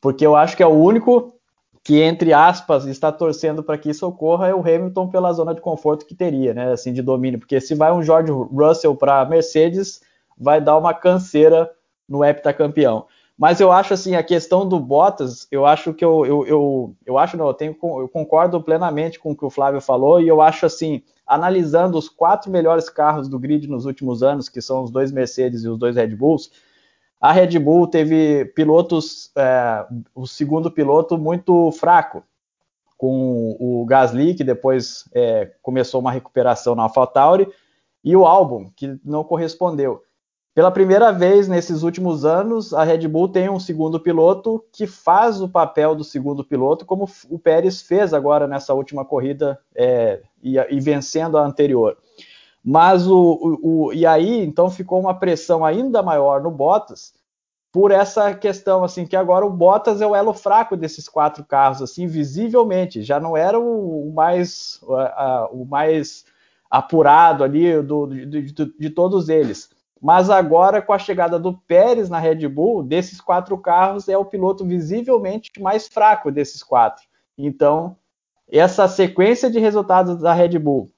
Porque 0.00 0.26
eu 0.26 0.34
acho 0.34 0.56
que 0.56 0.62
é 0.62 0.66
o 0.66 0.70
único 0.70 1.34
que, 1.82 2.00
entre 2.00 2.32
aspas, 2.32 2.86
está 2.86 3.12
torcendo 3.12 3.62
para 3.62 3.78
que 3.78 3.90
isso 3.90 4.06
ocorra 4.06 4.48
é 4.48 4.54
o 4.54 4.60
Hamilton 4.60 5.08
pela 5.08 5.32
zona 5.32 5.54
de 5.54 5.60
conforto 5.60 6.06
que 6.06 6.14
teria, 6.14 6.52
né? 6.52 6.72
Assim, 6.72 6.92
de 6.92 7.02
domínio. 7.02 7.38
Porque 7.38 7.60
se 7.60 7.74
vai 7.74 7.92
um 7.92 8.02
George 8.02 8.32
Russell 8.32 8.96
para 8.96 9.24
Mercedes, 9.24 10.00
vai 10.36 10.60
dar 10.60 10.76
uma 10.76 10.92
canseira 10.92 11.70
no 12.08 12.24
heptacampeão. 12.24 13.06
Mas 13.40 13.58
eu 13.58 13.72
acho 13.72 13.94
assim, 13.94 14.14
a 14.14 14.22
questão 14.22 14.68
do 14.68 14.78
Bottas, 14.78 15.48
eu 15.50 15.64
acho 15.64 15.94
que 15.94 16.04
eu, 16.04 16.26
eu, 16.26 16.46
eu, 16.46 16.96
eu 17.06 17.16
acho, 17.16 17.38
não, 17.38 17.46
eu, 17.46 17.54
tenho, 17.54 17.74
eu 17.82 18.06
concordo 18.06 18.62
plenamente 18.62 19.18
com 19.18 19.30
o 19.30 19.34
que 19.34 19.46
o 19.46 19.48
Flávio 19.48 19.80
falou, 19.80 20.20
e 20.20 20.28
eu 20.28 20.42
acho 20.42 20.66
assim, 20.66 21.02
analisando 21.26 21.96
os 21.96 22.06
quatro 22.06 22.50
melhores 22.50 22.90
carros 22.90 23.30
do 23.30 23.38
grid 23.38 23.66
nos 23.66 23.86
últimos 23.86 24.22
anos, 24.22 24.50
que 24.50 24.60
são 24.60 24.82
os 24.82 24.90
dois 24.90 25.10
Mercedes 25.10 25.64
e 25.64 25.68
os 25.70 25.78
dois 25.78 25.96
Red 25.96 26.14
Bulls, 26.16 26.50
a 27.18 27.32
Red 27.32 27.58
Bull 27.58 27.86
teve 27.86 28.44
pilotos, 28.54 29.30
é, 29.34 29.86
o 30.14 30.26
segundo 30.26 30.70
piloto 30.70 31.16
muito 31.16 31.72
fraco, 31.72 32.22
com 32.98 33.56
o 33.58 33.86
Gasly, 33.86 34.34
que 34.34 34.44
depois 34.44 35.08
é, 35.14 35.50
começou 35.62 36.02
uma 36.02 36.12
recuperação 36.12 36.74
na 36.74 36.82
AlphaTauri, 36.82 37.48
e 38.04 38.14
o 38.14 38.26
Albon, 38.26 38.70
que 38.76 39.00
não 39.02 39.24
correspondeu. 39.24 40.02
Pela 40.60 40.70
primeira 40.70 41.10
vez 41.10 41.48
nesses 41.48 41.82
últimos 41.82 42.26
anos, 42.26 42.74
a 42.74 42.84
Red 42.84 43.08
Bull 43.08 43.30
tem 43.30 43.48
um 43.48 43.58
segundo 43.58 43.98
piloto 43.98 44.62
que 44.70 44.86
faz 44.86 45.40
o 45.40 45.48
papel 45.48 45.94
do 45.94 46.04
segundo 46.04 46.44
piloto, 46.44 46.84
como 46.84 47.08
o 47.30 47.38
Pérez 47.38 47.80
fez 47.80 48.12
agora 48.12 48.46
nessa 48.46 48.74
última 48.74 49.02
corrida 49.02 49.58
é, 49.74 50.20
e, 50.42 50.58
e, 50.58 50.78
vencendo 50.78 51.38
a 51.38 51.46
anterior. 51.46 51.96
Mas 52.62 53.06
o, 53.06 53.16
o, 53.16 53.86
o, 53.86 53.92
e 53.94 54.04
aí 54.04 54.44
então 54.44 54.68
ficou 54.68 55.00
uma 55.00 55.18
pressão 55.18 55.64
ainda 55.64 56.02
maior 56.02 56.42
no 56.42 56.50
Bottas 56.50 57.14
por 57.72 57.90
essa 57.90 58.34
questão 58.34 58.84
assim 58.84 59.06
que 59.06 59.16
agora 59.16 59.46
o 59.46 59.50
Bottas 59.50 60.02
é 60.02 60.06
o 60.06 60.14
elo 60.14 60.34
fraco 60.34 60.76
desses 60.76 61.08
quatro 61.08 61.42
carros 61.42 61.80
assim 61.80 62.06
visivelmente 62.06 63.02
já 63.02 63.18
não 63.18 63.34
era 63.34 63.58
o, 63.58 64.10
o 64.10 64.12
mais 64.12 64.78
a, 64.90 65.24
a, 65.24 65.48
o 65.50 65.64
mais 65.64 66.26
apurado 66.70 67.42
ali 67.42 67.80
do, 67.80 68.06
de, 68.06 68.26
de, 68.26 68.74
de, 68.78 68.90
todos 68.90 69.30
eles 69.30 69.70
mas 70.00 70.30
agora 70.30 70.80
com 70.80 70.92
a 70.92 70.98
chegada 70.98 71.38
do 71.38 71.52
Pérez 71.52 72.08
na 72.08 72.18
Red 72.18 72.48
Bull 72.48 72.82
desses 72.82 73.20
quatro 73.20 73.58
carros 73.58 74.08
é 74.08 74.16
o 74.16 74.24
piloto 74.24 74.64
visivelmente 74.64 75.50
mais 75.60 75.86
fraco 75.86 76.30
desses 76.30 76.62
quatro. 76.62 77.04
Então 77.36 77.96
essa 78.50 78.88
sequência 78.88 79.50
de 79.50 79.58
resultados 79.58 80.20
da 80.20 80.32
Red 80.32 80.58
Bull 80.58 80.90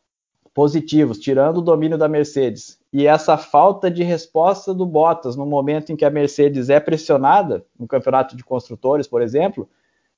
positivos, 0.55 1.19
tirando 1.19 1.59
o 1.59 1.63
domínio 1.63 1.97
da 1.97 2.09
Mercedes, 2.09 2.79
e 2.93 3.07
essa 3.07 3.39
falta 3.39 3.91
de 3.91 4.03
resposta 4.03 4.75
do 4.75 4.85
Bottas 4.85 5.35
no 5.35 5.47
momento 5.47 5.91
em 5.91 5.97
que 5.97 6.05
a 6.05 6.11
Mercedes 6.11 6.69
é 6.69 6.79
pressionada, 6.79 7.65
no 7.79 7.87
campeonato 7.87 8.37
de 8.37 8.45
construtores, 8.45 9.07
por 9.07 9.23
exemplo, 9.23 9.69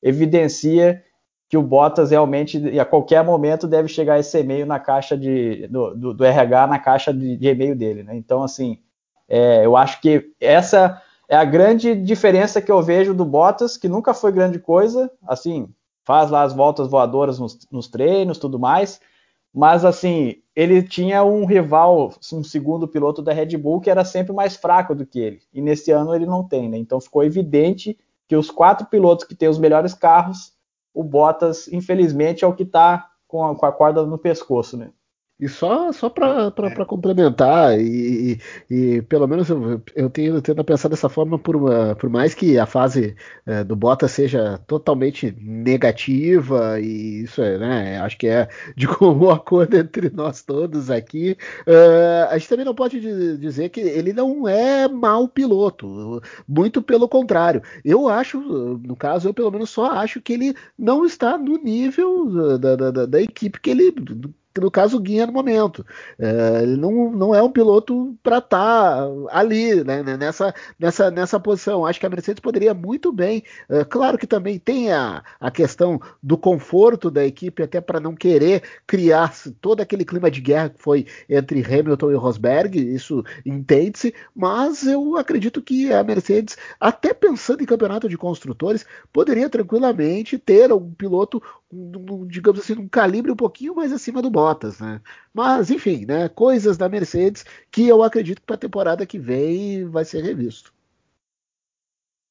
evidencia 0.03 1.03
que 1.49 1.57
o 1.57 1.63
Bottas 1.63 2.11
realmente, 2.11 2.79
a 2.79 2.85
qualquer 2.85 3.23
momento, 3.23 3.67
deve 3.67 3.89
chegar 3.89 4.19
esse 4.19 4.39
e-mail 4.39 4.67
na 4.67 4.79
caixa 4.81 5.17
de, 5.17 5.67
do, 5.69 5.95
do, 5.95 6.15
do 6.15 6.25
RH, 6.25 6.67
na 6.67 6.79
caixa 6.79 7.13
de, 7.13 7.37
de 7.37 7.49
e-mail 7.49 7.77
dele. 7.77 8.03
Né? 8.03 8.17
Então, 8.17 8.43
assim, 8.43 8.79
é, 9.29 9.65
eu 9.65 9.77
acho 9.77 10.01
que 10.01 10.33
essa 10.41 11.01
é 11.29 11.37
a 11.37 11.45
grande 11.45 11.95
diferença 11.95 12.61
que 12.61 12.73
eu 12.73 12.83
vejo 12.83 13.15
do 13.15 13.25
Bottas, 13.25 13.77
que 13.77 13.89
nunca 13.89 14.13
foi 14.13 14.33
grande 14.33 14.59
coisa, 14.59 15.11
assim, 15.27 15.69
faz 16.05 16.31
lá 16.31 16.43
as 16.43 16.53
voltas 16.53 16.89
voadoras 16.89 17.39
nos, 17.39 17.59
nos 17.71 17.89
treinos, 17.89 18.39
tudo 18.39 18.59
mais, 18.59 19.01
mas 19.53 19.85
assim, 19.85 20.37
ele 20.55 20.83
tinha 20.83 21.25
um 21.25 21.45
rival, 21.45 22.13
um 22.33 22.43
segundo 22.43 22.89
piloto 22.89 23.23
da 23.23 23.33
Red 23.33 23.57
Bull 23.57 23.81
que 23.81 23.91
era 23.91 24.05
sempre 24.05 24.33
mais 24.33 24.57
fraco 24.57 24.95
do 24.95 25.07
que 25.07 25.21
ele. 25.21 25.41
E 25.53 25.63
nesse 25.63 25.93
ano 25.93 26.15
ele 26.15 26.27
não 26.27 26.43
tem, 26.43 26.69
né? 26.69 26.77
Então 26.77 27.01
ficou 27.01 27.23
evidente 27.23 27.97
que 28.29 28.35
os 28.35 28.51
quatro 28.51 28.87
pilotos 28.87 29.25
que 29.25 29.35
têm 29.35 29.49
os 29.49 29.59
melhores 29.59 29.95
carros, 29.95 30.53
o 30.95 31.03
Bottas, 31.03 31.67
infelizmente, 31.69 32.45
é 32.45 32.47
o 32.47 32.55
que 32.55 32.63
está 32.63 33.11
com, 33.27 33.55
com 33.57 33.67
a 33.67 33.73
corda 33.73 34.07
no 34.07 34.17
pescoço, 34.17 34.77
né? 34.77 34.93
E 35.41 35.49
só, 35.49 35.91
só 35.91 36.09
para 36.09 36.53
é. 36.63 36.85
complementar, 36.85 37.77
e, 37.81 38.39
e, 38.71 39.03
pelo 39.03 39.27
menos 39.27 39.49
eu, 39.49 39.83
eu 39.97 40.09
tenho 40.09 40.41
tento 40.41 40.63
pensar 40.63 40.89
dessa 40.89 41.09
forma, 41.09 41.37
por, 41.37 41.57
uma, 41.57 41.97
por 41.97 42.09
mais 42.09 42.35
que 42.35 42.57
a 42.57 42.67
fase 42.67 43.17
é, 43.45 43.65
do 43.65 43.75
Bottas 43.75 44.13
seja 44.13 44.59
totalmente 44.67 45.37
negativa, 45.41 46.79
e 46.81 47.25
isso 47.25 47.43
é, 47.43 47.59
né, 47.59 47.99
acho 47.99 48.17
que 48.17 48.29
é 48.29 48.49
de 48.77 48.87
comum 48.89 49.29
acordo 49.29 49.77
entre 49.77 50.09
nós 50.09 50.41
todos 50.41 50.89
aqui, 50.89 51.37
uh, 51.67 52.31
a 52.31 52.39
gente 52.39 52.49
também 52.49 52.65
não 52.65 52.75
pode 52.75 53.01
dizer 53.37 53.71
que 53.71 53.81
ele 53.81 54.13
não 54.13 54.49
é 54.49 54.87
mau 54.87 55.27
piloto, 55.27 56.23
muito 56.47 56.81
pelo 56.81 57.09
contrário. 57.09 57.61
Eu 57.85 58.09
acho, 58.09 58.39
no 58.39 58.95
caso, 58.95 59.29
eu 59.29 59.35
pelo 59.35 59.51
menos 59.51 59.71
só 59.71 59.87
acho 59.91 60.21
que 60.21 60.33
ele 60.33 60.55
não 60.79 61.05
está 61.05 61.37
no 61.37 61.59
nível 61.59 62.59
da, 62.59 62.77
da, 62.77 62.91
da, 62.93 63.07
da 63.07 63.21
equipe 63.21 63.61
que 63.61 63.71
ele 63.71 63.93
no 64.61 64.71
caso 64.71 64.97
o 64.97 65.01
Guinha 65.01 65.27
no 65.27 65.33
momento. 65.33 65.85
É, 66.19 66.63
ele 66.63 66.77
não, 66.77 67.11
não 67.11 67.35
é 67.35 67.43
um 67.43 67.51
piloto 67.51 68.17
para 68.23 68.39
estar 68.39 68.97
tá 68.97 69.09
ali, 69.31 69.83
né, 69.85 70.03
né, 70.03 70.17
nessa, 70.17 70.55
nessa, 70.79 71.11
nessa 71.11 71.41
posição. 71.41 71.85
Acho 71.85 72.01
que 72.01 72.07
a 72.07 72.11
Mercedes 72.11 72.41
poderia 72.41 72.75
muito 72.75 73.13
bem. 73.13 73.43
É, 73.69 73.85
claro 73.85 74.19
que 74.19 74.27
também 74.27 74.59
tem 74.59 74.93
a, 74.93 75.23
a 75.41 75.51
questão 75.51 76.01
do 76.23 76.37
conforto 76.37 77.11
da 77.11 77.25
equipe, 77.25 77.63
até 77.63 77.81
para 77.81 78.01
não 78.01 78.15
querer 78.15 78.63
criar 78.87 79.33
todo 79.61 79.81
aquele 79.81 80.05
clima 80.05 80.31
de 80.31 80.41
guerra 80.41 80.71
que 80.71 80.81
foi 80.81 81.07
entre 81.29 81.63
Hamilton 81.63 82.13
e 82.13 82.15
Rosberg, 82.15 82.79
isso 82.79 83.25
entende-se, 83.45 84.15
mas 84.35 84.87
eu 84.87 85.17
acredito 85.17 85.63
que 85.63 85.93
a 85.93 86.03
Mercedes, 86.03 86.57
até 86.79 87.13
pensando 87.13 87.63
em 87.63 87.67
campeonato 87.67 88.09
de 88.09 88.17
construtores, 88.17 88.85
poderia 89.13 89.49
tranquilamente 89.49 90.39
ter 90.39 90.73
um 90.73 90.93
piloto, 90.93 91.43
digamos 92.27 92.61
assim, 92.61 92.75
um 92.75 92.89
calibre 92.89 93.31
um 93.31 93.37
pouquinho 93.37 93.75
mais 93.75 93.93
acima 93.93 94.23
do 94.23 94.31
Bottas, 94.45 94.79
né? 94.79 95.01
Mas, 95.33 95.71
enfim, 95.71 96.05
né? 96.05 96.29
Coisas 96.29 96.77
da 96.77 96.87
Mercedes 96.87 97.47
que 97.71 97.89
eu 97.89 98.03
acredito 98.03 98.41
que 98.41 98.47
para 98.47 98.57
a 98.57 98.59
temporada 98.59 99.07
que 99.07 99.19
vem 99.19 99.89
vai 99.89 100.05
ser 100.05 100.23
revisto. 100.23 100.71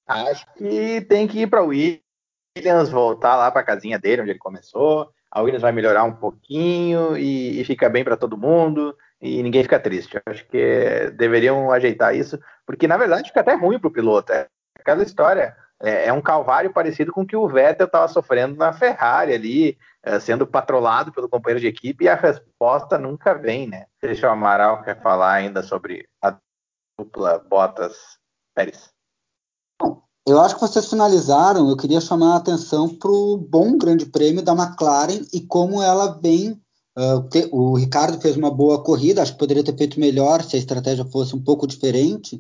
Acho 0.08 0.46
que 0.54 1.02
tem 1.02 1.28
que 1.28 1.42
ir 1.42 1.48
para 1.48 1.64
o 1.64 1.70
Williams, 1.70 2.92
voltar 2.92 3.36
lá 3.36 3.50
para 3.50 3.62
a 3.62 3.66
casinha 3.66 3.98
dele, 3.98 4.22
onde 4.22 4.32
ele 4.32 4.40
começou. 4.40 5.12
A 5.32 5.42
Williams 5.42 5.64
vai 5.64 5.72
melhorar 5.72 6.04
um 6.04 6.14
pouquinho 6.14 7.18
e, 7.18 7.60
e 7.60 7.66
fica 7.66 7.90
bem 7.90 8.04
para 8.04 8.16
todo 8.16 8.38
mundo 8.38 8.96
e 9.20 9.42
ninguém 9.42 9.64
fica 9.64 9.80
triste. 9.80 10.22
Acho 10.28 10.46
que 10.46 11.10
deveriam 11.16 11.72
ajeitar 11.72 12.16
isso, 12.16 12.38
porque 12.64 12.88
na 12.88 12.98
verdade 12.98 13.30
fica 13.30 13.40
até 13.40 13.56
ruim 13.56 13.80
para 13.80 13.88
o 13.88 13.94
piloto. 13.94 14.32
É 14.32 14.48
aquela 14.78 15.02
história. 15.02 15.58
É, 15.84 16.08
é, 16.08 16.14
um 16.14 16.22
calvário 16.22 16.72
parecido 16.72 17.12
com 17.12 17.24
o 17.24 17.26
que 17.26 17.36
o 17.36 17.48
Vettel 17.48 17.88
estava 17.88 18.08
sofrendo 18.08 18.56
na 18.56 18.72
Ferrari 18.72 19.34
ali, 19.34 19.78
é, 20.02 20.18
sendo 20.18 20.48
patrolado 20.48 21.12
pelo 21.12 21.28
companheiro 21.28 21.60
de 21.60 21.68
equipe, 21.68 22.06
e 22.06 22.10
a 22.10 22.16
resposta 22.16 22.98
nunca 22.98 23.34
vem, 23.34 23.68
né? 23.68 23.86
Deixa 24.02 24.28
o 24.28 24.32
Amaral 24.32 24.82
quer 24.82 25.02
falar 25.02 25.34
ainda 25.34 25.62
sobre 25.62 26.08
a 26.24 26.38
dupla 26.98 27.38
Bottas 27.50 27.98
Pérez. 28.56 28.94
Eu 30.26 30.40
acho 30.40 30.56
que 30.56 30.62
vocês 30.62 30.90
finalizaram. 30.90 31.70
Eu 31.70 31.76
queria 31.76 32.00
chamar 32.00 32.36
a 32.36 32.38
atenção 32.38 32.88
para 32.88 33.12
o 33.12 33.36
bom 33.38 33.78
Grande 33.78 34.06
Prêmio 34.06 34.42
da 34.42 34.54
McLaren 34.54 35.22
e 35.34 35.42
como 35.42 35.82
ela 35.82 36.18
vem. 36.22 36.62
Uh, 36.96 37.28
o 37.52 37.76
Ricardo 37.76 38.22
fez 38.22 38.38
uma 38.38 38.52
boa 38.52 38.82
corrida, 38.84 39.22
acho 39.22 39.34
que 39.34 39.40
poderia 39.40 39.64
ter 39.64 39.76
feito 39.76 40.00
melhor 40.00 40.44
se 40.44 40.56
a 40.56 40.60
estratégia 40.60 41.04
fosse 41.04 41.36
um 41.36 41.44
pouco 41.44 41.68
diferente. 41.68 42.40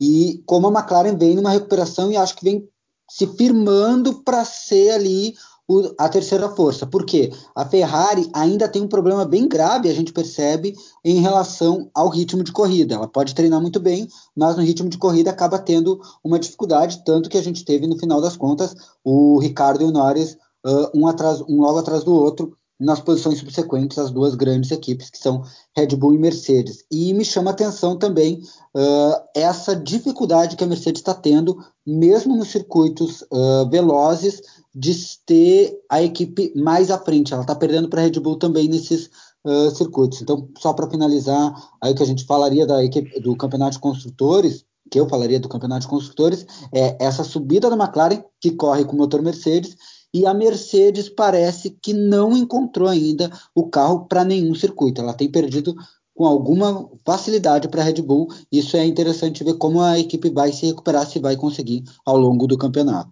E 0.00 0.42
como 0.46 0.68
a 0.68 0.80
McLaren 0.80 1.18
vem 1.18 1.34
numa 1.34 1.50
recuperação 1.50 2.10
e 2.10 2.16
acho 2.16 2.36
que 2.36 2.44
vem 2.44 2.66
se 3.08 3.26
firmando 3.26 4.22
para 4.22 4.44
ser 4.44 4.90
ali 4.90 5.34
o, 5.68 5.92
a 5.98 6.08
terceira 6.08 6.48
força. 6.48 6.86
Por 6.86 7.04
quê? 7.04 7.30
A 7.54 7.64
Ferrari 7.64 8.28
ainda 8.32 8.68
tem 8.68 8.80
um 8.80 8.88
problema 8.88 9.24
bem 9.24 9.46
grave, 9.46 9.88
a 9.88 9.94
gente 9.94 10.12
percebe, 10.12 10.74
em 11.04 11.20
relação 11.20 11.90
ao 11.94 12.08
ritmo 12.08 12.42
de 12.42 12.50
corrida. 12.50 12.94
Ela 12.94 13.06
pode 13.06 13.34
treinar 13.34 13.60
muito 13.60 13.78
bem, 13.78 14.08
mas 14.34 14.56
no 14.56 14.62
ritmo 14.62 14.88
de 14.88 14.96
corrida 14.96 15.30
acaba 15.30 15.58
tendo 15.58 16.00
uma 16.24 16.38
dificuldade, 16.38 17.02
tanto 17.04 17.28
que 17.28 17.36
a 17.36 17.42
gente 17.42 17.64
teve, 17.64 17.86
no 17.86 17.98
final 17.98 18.20
das 18.20 18.36
contas, 18.36 18.74
o 19.04 19.38
Ricardo 19.38 19.82
e 19.82 19.86
o 19.86 19.92
Norris 19.92 20.38
uh, 20.64 20.90
um, 20.94 21.06
um 21.48 21.60
logo 21.60 21.78
atrás 21.78 22.02
do 22.02 22.14
outro, 22.14 22.56
nas 22.78 23.00
posições 23.00 23.38
subsequentes 23.38 23.98
as 23.98 24.10
duas 24.10 24.34
grandes 24.34 24.70
equipes, 24.70 25.10
que 25.10 25.18
são 25.18 25.42
Red 25.76 25.88
Bull 25.96 26.14
e 26.14 26.18
Mercedes. 26.18 26.84
E 26.90 27.12
me 27.12 27.24
chama 27.24 27.50
atenção 27.50 27.98
também 27.98 28.40
uh, 28.74 29.20
essa 29.34 29.74
dificuldade 29.74 30.56
que 30.56 30.62
a 30.62 30.66
Mercedes 30.66 31.00
está 31.00 31.14
tendo, 31.14 31.58
mesmo 31.84 32.36
nos 32.36 32.48
circuitos 32.48 33.22
uh, 33.22 33.68
velozes, 33.68 34.40
de 34.74 34.94
ter 35.26 35.76
a 35.90 36.02
equipe 36.02 36.52
mais 36.54 36.90
à 36.90 36.98
frente. 36.98 37.32
Ela 37.32 37.42
está 37.42 37.54
perdendo 37.54 37.88
para 37.88 38.00
a 38.00 38.04
Red 38.04 38.20
Bull 38.20 38.36
também 38.36 38.68
nesses 38.68 39.10
uh, 39.44 39.70
circuitos. 39.74 40.22
Então, 40.22 40.48
só 40.58 40.72
para 40.72 40.88
finalizar, 40.88 41.52
aí 41.82 41.94
que 41.94 42.02
a 42.02 42.06
gente 42.06 42.24
falaria 42.24 42.64
da 42.64 42.84
equipe, 42.84 43.18
do 43.20 43.36
campeonato 43.36 43.72
de 43.72 43.80
construtores, 43.80 44.64
que 44.90 44.98
eu 44.98 45.08
falaria 45.08 45.40
do 45.40 45.48
campeonato 45.48 45.82
de 45.82 45.88
construtores, 45.88 46.46
é 46.72 46.96
essa 47.04 47.24
subida 47.24 47.68
da 47.68 47.76
McLaren, 47.76 48.22
que 48.40 48.52
corre 48.52 48.84
com 48.84 48.94
o 48.94 48.98
motor 48.98 49.20
Mercedes, 49.20 49.76
e 50.12 50.26
a 50.26 50.32
Mercedes 50.32 51.08
parece 51.08 51.70
que 51.70 51.92
não 51.92 52.36
encontrou 52.36 52.88
ainda 52.88 53.30
o 53.54 53.68
carro 53.68 54.06
para 54.06 54.24
nenhum 54.24 54.54
circuito. 54.54 55.00
Ela 55.00 55.14
tem 55.14 55.30
perdido 55.30 55.74
com 56.14 56.26
alguma 56.26 56.90
facilidade 57.04 57.68
para 57.68 57.82
a 57.82 57.84
Red 57.84 58.02
Bull. 58.02 58.28
Isso 58.50 58.76
é 58.76 58.84
interessante 58.84 59.44
ver 59.44 59.54
como 59.54 59.80
a 59.80 59.98
equipe 59.98 60.30
vai 60.30 60.52
se 60.52 60.66
recuperar, 60.66 61.06
se 61.06 61.20
vai 61.20 61.36
conseguir 61.36 61.84
ao 62.04 62.16
longo 62.16 62.46
do 62.46 62.58
campeonato. 62.58 63.10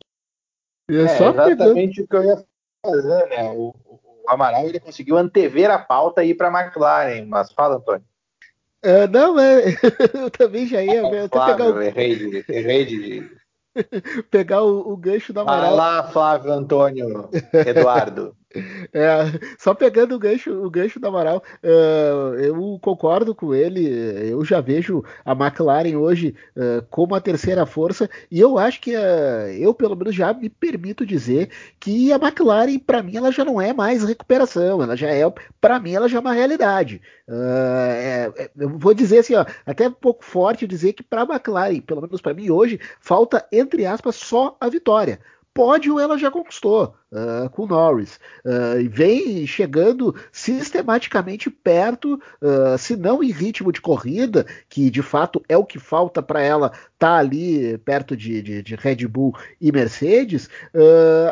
É, 0.91 0.95
é 0.95 1.03
exatamente 1.03 2.03
o 2.03 2.09
que 2.09 2.17
eu 2.17 2.25
ia 2.25 2.45
fazer, 2.85 3.29
né? 3.29 3.51
O, 3.51 3.75
o 3.87 4.31
Amaral 4.31 4.67
ele 4.67 4.81
conseguiu 4.81 5.17
antever 5.17 5.71
a 5.71 5.79
pauta 5.79 6.25
e 6.25 6.31
ir 6.31 6.35
para 6.35 6.49
a 6.49 6.63
McLaren, 6.63 7.27
mas 7.27 7.53
fala, 7.53 7.77
Antônio. 7.77 8.05
É, 8.83 9.07
não, 9.09 9.39
é, 9.39 9.65
eu 10.15 10.31
também 10.31 10.67
já 10.67 10.83
ia. 10.83 11.07
É, 11.07 11.29
Flávio, 11.29 11.57
pegar 11.57 11.75
o... 11.75 11.83
errei, 11.83 12.17
de, 12.17 12.45
errei 12.49 12.85
de, 12.85 13.31
pegar 14.31 14.62
o, 14.62 14.93
o 14.93 14.97
gancho 14.97 15.33
da 15.33 15.43
Amaral. 15.43 15.62
Vai 15.62 15.75
lá, 15.77 16.03
Flávio 16.05 16.53
Antônio 16.53 17.29
Eduardo. 17.53 18.35
É, 18.92 19.16
só 19.59 19.75
pegando 19.75 20.14
o 20.14 20.19
gancho, 20.19 20.51
o 20.53 20.71
gancho 20.71 20.99
do 20.99 21.07
Amaral, 21.07 21.42
uh, 21.62 22.35
eu 22.35 22.79
concordo 22.81 23.35
com 23.35 23.55
ele. 23.55 23.87
Eu 24.31 24.45
já 24.45 24.61
vejo 24.61 25.05
a 25.25 25.33
McLaren 25.33 25.97
hoje 25.97 26.35
uh, 26.57 26.85
como 26.90 27.14
a 27.14 27.21
terceira 27.21 27.66
força, 27.66 28.09
e 28.31 28.40
eu 28.40 28.59
acho 28.59 28.81
que 28.81 28.95
uh, 28.97 29.49
eu, 29.59 29.75
pelo 29.75 29.97
menos, 29.97 30.14
já 30.14 30.33
me 30.33 30.49
permito 30.49 31.05
dizer 31.05 31.51
que 31.81 32.12
a 32.12 32.16
McLaren, 32.16 32.79
para 32.79 33.03
mim, 33.03 33.16
ela 33.16 33.31
já 33.31 33.45
não 33.45 33.61
é 33.61 33.73
mais 33.73 34.03
recuperação, 34.05 34.83
ela 34.83 34.97
já 34.97 35.09
é, 35.09 35.23
para 35.61 35.79
mim, 35.79 35.92
ela 35.92 36.09
já 36.09 36.19
é 36.19 36.21
uma 36.21 36.33
realidade. 36.33 37.01
É, 37.29 38.33
é, 38.37 38.51
eu 38.57 38.79
vou 38.79 38.95
dizer 38.95 39.19
assim, 39.19 39.35
ó, 39.35 39.45
até 39.64 39.88
um 39.88 39.92
pouco 39.92 40.25
forte 40.25 40.66
dizer 40.66 40.92
que 40.92 41.03
para 41.03 41.23
a 41.23 41.25
McLaren, 41.25 41.81
pelo 41.81 42.03
menos 42.03 42.21
para 42.21 42.35
mim 42.35 42.51
hoje, 42.51 42.81
falta, 43.01 43.47
entre 43.53 43.85
aspas, 43.87 44.16
só 44.16 44.57
a 44.61 44.69
vitória 44.69 45.21
pódio 45.57 45.99
ela 45.99 46.19
já 46.19 46.31
conquistou 46.31 46.95
uh, 47.11 47.49
com 47.49 47.66
Norris. 47.66 48.21
Uh, 48.45 48.87
vem 48.90 49.47
chegando 49.47 50.14
sistematicamente 50.31 51.49
perto, 51.49 52.21
uh, 52.42 52.77
se 52.77 52.95
não 52.95 53.23
em 53.23 53.33
ritmo 53.33 53.73
de 53.73 53.81
corrida, 53.81 54.45
que 54.69 54.90
de 54.90 55.01
fato 55.01 55.42
é 55.49 55.57
o 55.57 55.64
que 55.64 55.79
falta 55.79 56.23
para 56.23 56.42
ela 56.42 56.66
estar 56.66 56.88
tá 56.99 57.16
ali 57.16 57.79
perto 57.79 58.14
de, 58.14 58.42
de, 58.42 58.62
de, 58.62 58.75
Red 58.77 59.07
Bull 59.09 59.35
e 59.59 59.73
Mercedes. 59.73 60.51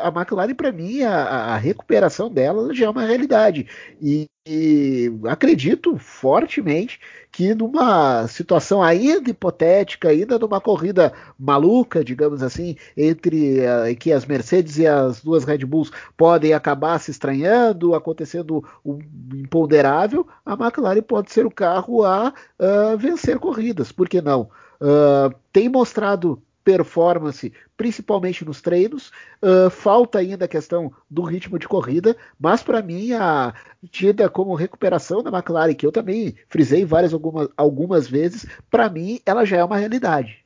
a 0.02 0.08
McLaren, 0.08 0.54
para 0.54 0.72
mim, 0.72 1.02
a, 1.02 1.52
a, 1.52 1.56
recuperação 1.58 2.30
dela 2.30 2.72
já 2.72 2.86
é 2.86 2.88
uma 2.90 3.04
realidade. 3.04 3.66
E, 4.00 4.26
e 4.46 5.10
acredito 5.26 5.96
fortemente 5.96 7.00
que 7.32 7.54
numa 7.54 8.28
situação 8.28 8.82
ainda 8.82 9.30
hipotética, 9.30 10.10
ainda 10.10 10.38
numa 10.38 10.60
corrida 10.60 11.14
maluca, 11.38 12.04
digamos 12.04 12.42
assim, 12.42 12.76
entre 12.94 13.60
uh, 13.60 13.96
que 13.98 14.12
as 14.12 14.26
Mercedes 14.26 14.76
e 14.76 14.86
as 14.86 15.22
duas 15.22 15.44
Red 15.44 15.64
Bulls 15.64 15.90
podem 16.14 16.52
acabar 16.52 16.98
se 17.00 17.10
estranhando, 17.10 17.94
acontecendo 17.94 18.62
um 18.84 18.98
imponderável, 19.32 20.26
a 20.44 20.52
McLaren 20.52 21.02
pode 21.02 21.32
ser 21.32 21.46
o 21.46 21.50
carro 21.50 22.04
a 22.04 22.32
uh, 22.58 22.98
vencer 22.98 23.38
corridas, 23.38 23.90
por 23.92 24.08
que 24.08 24.20
não? 24.20 24.50
Uh, 24.78 25.34
tem 25.52 25.70
mostrado 25.70 26.42
performance, 26.64 27.52
principalmente 27.76 28.44
nos 28.44 28.60
treinos. 28.62 29.12
Uh, 29.42 29.68
falta 29.68 30.18
ainda 30.18 30.46
a 30.46 30.48
questão 30.48 30.90
do 31.08 31.22
ritmo 31.22 31.58
de 31.58 31.68
corrida, 31.68 32.16
mas 32.40 32.62
para 32.62 32.82
mim 32.82 33.12
a 33.12 33.52
tida 33.90 34.28
como 34.28 34.54
recuperação 34.54 35.22
da 35.22 35.30
McLaren, 35.30 35.74
que 35.74 35.86
eu 35.86 35.92
também 35.92 36.34
frisei 36.48 36.84
várias 36.84 37.12
algumas, 37.12 37.48
algumas 37.56 38.08
vezes, 38.08 38.46
para 38.70 38.88
mim 38.88 39.20
ela 39.26 39.44
já 39.44 39.58
é 39.58 39.64
uma 39.64 39.76
realidade. 39.76 40.42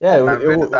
É, 0.00 0.18
eu, 0.18 0.28
eu, 0.28 0.70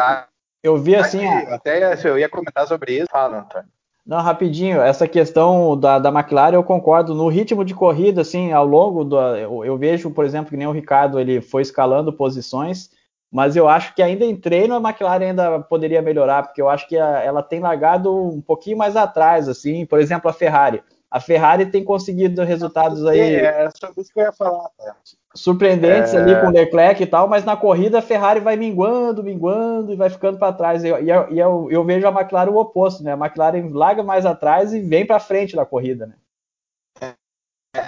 eu 0.62 0.76
vi 0.76 0.94
assim. 0.94 1.24
Até 1.26 1.94
eu 2.04 2.18
ia 2.18 2.28
comentar 2.28 2.66
sobre 2.66 2.98
isso. 2.98 3.06
Fala, 3.10 3.40
Antônio. 3.40 3.68
Não, 4.06 4.22
rapidinho, 4.22 4.80
essa 4.80 5.06
questão 5.06 5.78
da, 5.78 5.98
da 5.98 6.08
McLaren 6.08 6.54
eu 6.54 6.64
concordo. 6.64 7.14
No 7.14 7.28
ritmo 7.28 7.62
de 7.62 7.74
corrida, 7.74 8.22
assim, 8.22 8.52
ao 8.52 8.66
longo 8.66 9.04
do. 9.04 9.18
Eu, 9.36 9.64
eu, 9.64 9.76
vejo, 9.76 10.10
por 10.10 10.24
exemplo, 10.24 10.50
que 10.50 10.56
nem 10.56 10.66
o 10.66 10.72
Ricardo 10.72 11.20
ele 11.20 11.40
foi 11.40 11.60
escalando 11.60 12.12
posições 12.12 12.90
mas 13.30 13.56
eu 13.56 13.68
acho 13.68 13.94
que 13.94 14.02
ainda 14.02 14.24
em 14.24 14.34
treino 14.34 14.74
a 14.74 14.80
McLaren 14.80 15.26
ainda 15.26 15.60
poderia 15.60 16.00
melhorar, 16.00 16.44
porque 16.44 16.62
eu 16.62 16.68
acho 16.68 16.88
que 16.88 16.98
a, 16.98 17.22
ela 17.22 17.42
tem 17.42 17.60
largado 17.60 18.14
um 18.14 18.40
pouquinho 18.40 18.78
mais 18.78 18.96
atrás, 18.96 19.48
assim, 19.48 19.84
por 19.84 20.00
exemplo, 20.00 20.30
a 20.30 20.32
Ferrari. 20.32 20.82
A 21.10 21.20
Ferrari 21.20 21.66
tem 21.66 21.82
conseguido 21.82 22.42
resultados 22.44 23.04
aí. 23.06 23.36
É, 23.36 23.68
sobre 23.80 24.02
isso 24.02 24.12
que 24.12 24.20
eu 24.20 24.24
ia 24.24 24.32
falar. 24.32 24.68
Tá? 24.76 24.94
Surpreendentes 25.34 26.12
é... 26.12 26.18
ali 26.18 26.38
com 26.38 26.48
o 26.48 26.52
Leclerc 26.52 27.02
e 27.02 27.06
tal, 27.06 27.26
mas 27.26 27.44
na 27.44 27.56
corrida 27.56 27.98
a 27.98 28.02
Ferrari 28.02 28.40
vai 28.40 28.56
minguando, 28.56 29.22
minguando 29.22 29.92
e 29.92 29.96
vai 29.96 30.10
ficando 30.10 30.38
para 30.38 30.52
trás. 30.52 30.84
E, 30.84 30.88
e, 30.88 31.08
eu, 31.08 31.28
eu, 31.30 31.68
eu, 31.70 31.84
vejo 31.84 32.06
a 32.06 32.10
McLaren 32.10 32.50
o 32.50 32.58
oposto, 32.58 33.02
né? 33.02 33.12
A 33.12 33.16
McLaren 33.16 33.70
larga 33.72 34.02
mais 34.02 34.26
atrás 34.26 34.74
e 34.74 34.80
vem 34.80 35.06
para 35.06 35.18
frente 35.18 35.56
na 35.56 35.64
corrida, 35.64 36.06
né? 36.06 36.14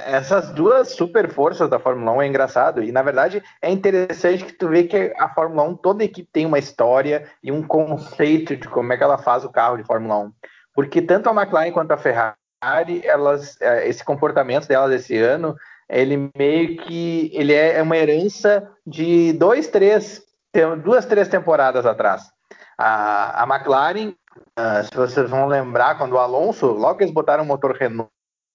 Essas 0.06 0.50
duas 0.50 0.90
super 0.90 1.30
forças 1.30 1.68
da 1.68 1.78
Fórmula 1.78 2.12
1 2.12 2.22
é 2.22 2.26
engraçado. 2.26 2.82
E 2.82 2.92
na 2.92 3.02
verdade 3.02 3.42
é 3.60 3.70
interessante 3.70 4.44
que 4.44 4.52
tu 4.52 4.68
vê 4.68 4.84
que 4.84 5.14
a 5.18 5.28
Fórmula 5.28 5.62
1 5.64 5.76
toda 5.76 6.04
equipe 6.04 6.28
tem 6.32 6.46
uma 6.46 6.58
história 6.58 7.28
e 7.42 7.50
um 7.52 7.62
conceito 7.62 8.56
de 8.56 8.68
como 8.68 8.92
é 8.92 8.96
que 8.96 9.02
ela 9.02 9.18
faz 9.18 9.44
o 9.44 9.50
carro 9.50 9.76
de 9.76 9.84
Fórmula 9.84 10.18
1 10.18 10.32
porque 10.74 11.02
tanto 11.02 11.28
a 11.28 11.32
McLaren 11.32 11.72
quanto 11.72 11.92
a 11.92 11.96
Ferrari 11.96 12.36
elas 13.04 13.60
é, 13.60 13.88
esse 13.88 14.04
comportamento 14.04 14.68
delas 14.68 14.92
esse 14.92 15.16
ano 15.18 15.56
ele 15.88 16.30
meio 16.36 16.76
que 16.78 17.30
ele 17.34 17.52
é 17.52 17.82
uma 17.82 17.96
herança 17.96 18.68
de 18.86 19.32
dois 19.34 19.68
três 19.68 20.22
duas 20.82 21.04
três 21.06 21.28
temporadas 21.28 21.86
atrás. 21.86 22.22
A, 22.78 23.42
a 23.42 23.46
McLaren 23.46 24.14
uh, 24.58 24.84
se 24.84 24.94
vocês 24.94 25.28
vão 25.28 25.46
lembrar 25.46 25.98
quando 25.98 26.12
o 26.12 26.18
Alonso 26.18 26.66
logo 26.66 26.96
que 26.96 27.04
eles 27.04 27.14
botaram 27.14 27.44
o 27.44 27.46
motor 27.46 27.76
Renault 27.76 28.10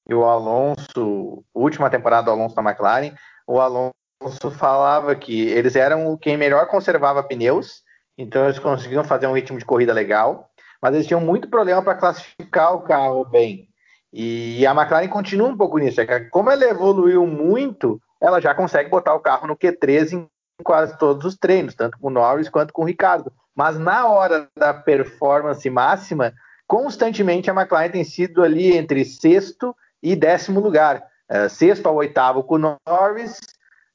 e 0.07 0.13
o 0.13 0.23
Alonso, 0.23 1.43
última 1.53 1.89
temporada 1.89 2.25
do 2.25 2.31
Alonso 2.31 2.55
na 2.55 2.69
McLaren, 2.69 3.13
o 3.47 3.59
Alonso 3.59 4.51
falava 4.57 5.15
que 5.15 5.47
eles 5.49 5.75
eram 5.75 6.15
quem 6.17 6.37
melhor 6.37 6.67
conservava 6.67 7.23
pneus, 7.23 7.83
então 8.17 8.45
eles 8.45 8.59
conseguiam 8.59 9.03
fazer 9.03 9.27
um 9.27 9.33
ritmo 9.33 9.57
de 9.57 9.65
corrida 9.65 9.93
legal, 9.93 10.49
mas 10.81 10.93
eles 10.93 11.07
tinham 11.07 11.21
muito 11.21 11.49
problema 11.49 11.81
para 11.81 11.95
classificar 11.95 12.75
o 12.75 12.81
carro 12.81 13.25
bem. 13.25 13.67
E 14.13 14.65
a 14.65 14.71
McLaren 14.71 15.09
continua 15.09 15.49
um 15.49 15.57
pouco 15.57 15.77
nisso, 15.77 15.99
é 15.99 16.19
como 16.29 16.49
ela 16.49 16.63
evoluiu 16.63 17.25
muito, 17.25 17.99
ela 18.21 18.39
já 18.39 18.53
consegue 18.53 18.89
botar 18.89 19.13
o 19.13 19.19
carro 19.19 19.47
no 19.47 19.57
Q3 19.57 20.13
em 20.13 20.27
quase 20.63 20.97
todos 20.97 21.25
os 21.25 21.35
treinos, 21.35 21.75
tanto 21.75 21.97
com 21.99 22.07
o 22.07 22.11
Norris 22.11 22.47
quanto 22.47 22.71
com 22.71 22.83
o 22.83 22.85
Ricardo. 22.85 23.31
Mas 23.53 23.77
na 23.77 24.07
hora 24.07 24.47
da 24.55 24.73
performance 24.73 25.69
máxima, 25.69 26.33
constantemente 26.67 27.49
a 27.49 27.53
McLaren 27.53 27.89
tem 27.89 28.03
sido 28.03 28.43
ali 28.43 28.77
entre 28.77 29.03
sexto 29.03 29.75
e 30.05 30.15
décimo 30.15 30.59
lugar. 30.59 31.03
Uh, 31.29 31.49
sexto 31.49 31.87
ao 31.87 31.95
oitavo 31.95 32.43
com 32.43 32.55
o 32.55 32.77
Norris, 32.87 33.39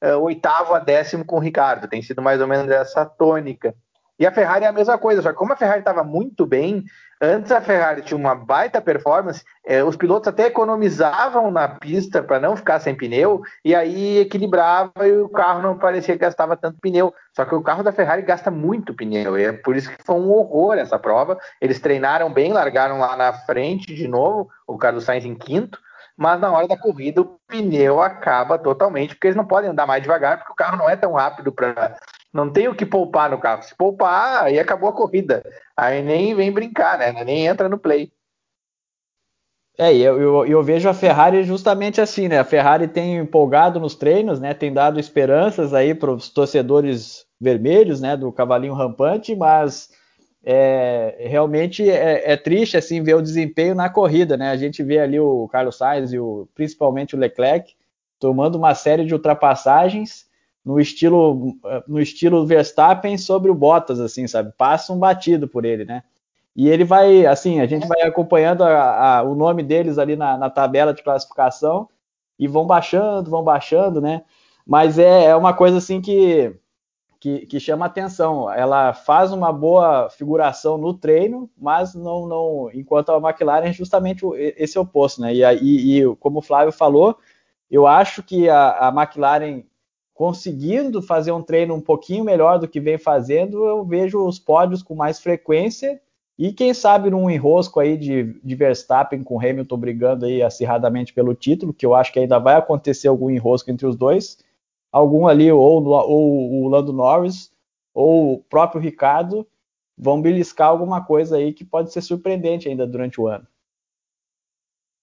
uh, 0.03 0.17
oitavo 0.17 0.73
a 0.73 0.79
décimo 0.79 1.23
com 1.23 1.37
o 1.37 1.39
Ricardo. 1.39 1.87
Tem 1.87 2.01
sido 2.01 2.21
mais 2.21 2.41
ou 2.41 2.47
menos 2.47 2.69
essa 2.69 3.05
tônica. 3.05 3.73
E 4.21 4.27
a 4.27 4.31
Ferrari 4.31 4.65
é 4.65 4.67
a 4.67 4.71
mesma 4.71 4.99
coisa, 4.99 5.19
só 5.19 5.29
que 5.29 5.35
como 5.35 5.51
a 5.51 5.55
Ferrari 5.55 5.79
estava 5.79 6.03
muito 6.03 6.45
bem, 6.45 6.83
antes 7.19 7.51
a 7.51 7.59
Ferrari 7.59 8.03
tinha 8.03 8.15
uma 8.15 8.35
baita 8.35 8.79
performance, 8.79 9.43
eh, 9.65 9.83
os 9.83 9.95
pilotos 9.95 10.27
até 10.27 10.45
economizavam 10.45 11.49
na 11.49 11.67
pista 11.67 12.21
para 12.21 12.39
não 12.39 12.55
ficar 12.55 12.79
sem 12.79 12.93
pneu, 12.93 13.41
e 13.65 13.73
aí 13.73 14.19
equilibrava 14.19 15.07
e 15.07 15.11
o 15.13 15.27
carro 15.27 15.63
não 15.63 15.75
parecia 15.75 16.13
que 16.13 16.23
gastava 16.23 16.55
tanto 16.55 16.79
pneu. 16.79 17.11
Só 17.35 17.45
que 17.45 17.55
o 17.55 17.63
carro 17.63 17.81
da 17.81 17.91
Ferrari 17.91 18.21
gasta 18.21 18.51
muito 18.51 18.93
pneu, 18.93 19.39
e 19.39 19.43
é 19.43 19.53
por 19.53 19.75
isso 19.75 19.89
que 19.89 20.03
foi 20.03 20.15
um 20.17 20.29
horror 20.29 20.77
essa 20.77 20.99
prova. 20.99 21.39
Eles 21.59 21.79
treinaram 21.79 22.31
bem, 22.31 22.53
largaram 22.53 22.99
lá 22.99 23.17
na 23.17 23.33
frente 23.33 23.95
de 23.95 24.07
novo, 24.07 24.51
o 24.67 24.77
Carlos 24.77 25.05
Sainz 25.05 25.25
em 25.25 25.33
quinto, 25.33 25.79
mas 26.21 26.39
na 26.39 26.51
hora 26.51 26.67
da 26.67 26.77
corrida 26.77 27.19
o 27.19 27.39
pneu 27.47 27.99
acaba 27.99 28.55
totalmente, 28.59 29.15
porque 29.15 29.25
eles 29.25 29.35
não 29.35 29.43
podem 29.43 29.71
andar 29.71 29.87
mais 29.87 30.03
devagar, 30.03 30.37
porque 30.37 30.53
o 30.53 30.55
carro 30.55 30.77
não 30.77 30.87
é 30.87 30.95
tão 30.95 31.13
rápido 31.13 31.51
para. 31.51 31.97
Não 32.31 32.47
tem 32.47 32.67
o 32.67 32.75
que 32.75 32.85
poupar 32.85 33.31
no 33.31 33.39
carro. 33.39 33.63
Se 33.63 33.75
poupar, 33.75 34.43
aí 34.43 34.59
acabou 34.59 34.87
a 34.87 34.93
corrida. 34.93 35.41
Aí 35.75 36.03
nem 36.03 36.35
vem 36.35 36.51
brincar, 36.51 36.99
né? 36.99 37.11
Nem 37.23 37.47
entra 37.47 37.67
no 37.67 37.79
play. 37.79 38.11
É, 39.79 39.91
eu, 39.91 40.21
eu, 40.21 40.45
eu, 40.45 40.61
vejo 40.61 40.87
a 40.87 40.93
Ferrari 40.93 41.41
justamente 41.41 41.99
assim, 41.99 42.27
né? 42.27 42.37
A 42.37 42.43
Ferrari 42.43 42.87
tem 42.87 43.17
empolgado 43.17 43.79
nos 43.79 43.95
treinos, 43.95 44.39
né? 44.39 44.53
Tem 44.53 44.71
dado 44.71 44.99
esperanças 44.99 45.73
aí 45.73 45.95
para 45.95 46.11
os 46.11 46.29
torcedores 46.29 47.25
vermelhos, 47.39 47.99
né? 47.99 48.15
Do 48.15 48.31
cavalinho 48.31 48.75
rampante, 48.75 49.35
mas 49.35 49.89
é, 50.43 51.27
realmente 51.27 51.87
é, 51.87 52.31
é, 52.31 52.37
triste 52.37 52.75
assim 52.75 53.03
ver 53.03 53.15
o 53.15 53.21
desempenho 53.21 53.75
na 53.75 53.89
corrida, 53.89 54.35
né? 54.35 54.49
A 54.49 54.57
gente 54.57 54.81
vê 54.81 54.99
ali 54.99 55.19
o 55.19 55.47
Carlos 55.49 55.77
Sainz 55.77 56.11
e 56.11 56.19
o, 56.19 56.47
principalmente 56.55 57.15
o 57.15 57.19
Leclerc 57.19 57.75
tomando 58.19 58.55
uma 58.55 58.73
série 58.73 59.05
de 59.05 59.13
ultrapassagens 59.13 60.25
no 60.63 60.79
estilo 60.79 61.55
no 61.87 61.99
estilo 61.99 62.45
Verstappen 62.45 63.17
sobre 63.17 63.51
o 63.51 63.55
Bottas, 63.55 63.99
assim, 63.99 64.27
sabe? 64.27 64.51
Passa 64.57 64.93
um 64.93 64.99
batido 64.99 65.47
por 65.47 65.65
ele, 65.65 65.85
né? 65.85 66.03
E 66.55 66.69
ele 66.69 66.83
vai, 66.83 67.25
assim, 67.25 67.59
a 67.59 67.65
gente 67.65 67.87
vai 67.87 68.01
acompanhando 68.01 68.63
a, 68.63 69.19
a, 69.19 69.23
o 69.23 69.35
nome 69.35 69.63
deles 69.63 69.97
ali 69.97 70.15
na, 70.15 70.37
na, 70.37 70.49
tabela 70.49 70.93
de 70.93 71.01
classificação 71.01 71.87
e 72.37 72.47
vão 72.47 72.65
baixando, 72.65 73.29
vão 73.31 73.43
baixando, 73.43 74.01
né? 74.01 74.23
Mas 74.65 74.99
é, 74.99 75.25
é 75.25 75.35
uma 75.35 75.53
coisa 75.53 75.77
assim 75.77 76.01
que 76.01 76.53
que, 77.21 77.45
que 77.45 77.59
chama 77.59 77.85
atenção. 77.85 78.51
Ela 78.51 78.93
faz 78.93 79.31
uma 79.31 79.53
boa 79.53 80.09
figuração 80.09 80.75
no 80.75 80.91
treino, 80.91 81.47
mas 81.55 81.93
não, 81.93 82.27
não 82.27 82.71
enquanto 82.73 83.11
a 83.11 83.17
McLaren 83.17 83.67
é 83.67 83.71
justamente 83.71 84.25
esse 84.57 84.77
oposto, 84.79 85.21
né? 85.21 85.31
E, 85.31 85.43
e, 85.61 86.01
e 86.01 86.15
como 86.15 86.39
o 86.39 86.41
Flávio 86.41 86.73
falou, 86.73 87.15
eu 87.69 87.85
acho 87.85 88.23
que 88.23 88.49
a, 88.49 88.87
a 88.87 88.89
McLaren 88.89 89.61
conseguindo 90.15 90.99
fazer 90.99 91.31
um 91.31 91.43
treino 91.43 91.75
um 91.75 91.81
pouquinho 91.81 92.23
melhor 92.23 92.57
do 92.57 92.67
que 92.67 92.79
vem 92.79 92.97
fazendo, 92.97 93.65
eu 93.65 93.85
vejo 93.85 94.25
os 94.25 94.39
pódios 94.39 94.81
com 94.81 94.95
mais 94.95 95.19
frequência 95.19 96.01
e 96.37 96.51
quem 96.51 96.73
sabe 96.73 97.11
num 97.11 97.29
enrosco 97.29 97.79
aí 97.79 97.95
de, 97.95 98.35
de 98.43 98.55
Verstappen 98.55 99.23
com 99.23 99.39
Hamilton 99.39 99.77
brigando 99.77 100.25
aí 100.25 100.41
acirradamente 100.41 101.13
pelo 101.13 101.35
título, 101.35 101.73
que 101.73 101.85
eu 101.85 101.93
acho 101.93 102.11
que 102.11 102.19
ainda 102.19 102.39
vai 102.39 102.55
acontecer 102.55 103.07
algum 103.07 103.29
enrosco 103.29 103.69
entre 103.69 103.85
os 103.85 103.95
dois 103.95 104.39
algum 104.91 105.27
ali, 105.27 105.51
ou, 105.51 105.83
ou 105.83 106.63
o 106.63 106.67
Lando 106.67 106.91
Norris, 106.91 107.51
ou 107.93 108.33
o 108.33 108.43
próprio 108.43 108.81
Ricardo, 108.81 109.47
vão 109.97 110.21
beliscar 110.21 110.67
alguma 110.67 111.03
coisa 111.03 111.37
aí 111.37 111.53
que 111.53 111.63
pode 111.63 111.91
ser 111.91 112.01
surpreendente 112.01 112.67
ainda 112.67 112.85
durante 112.87 113.19
o 113.21 113.27
ano. 113.27 113.47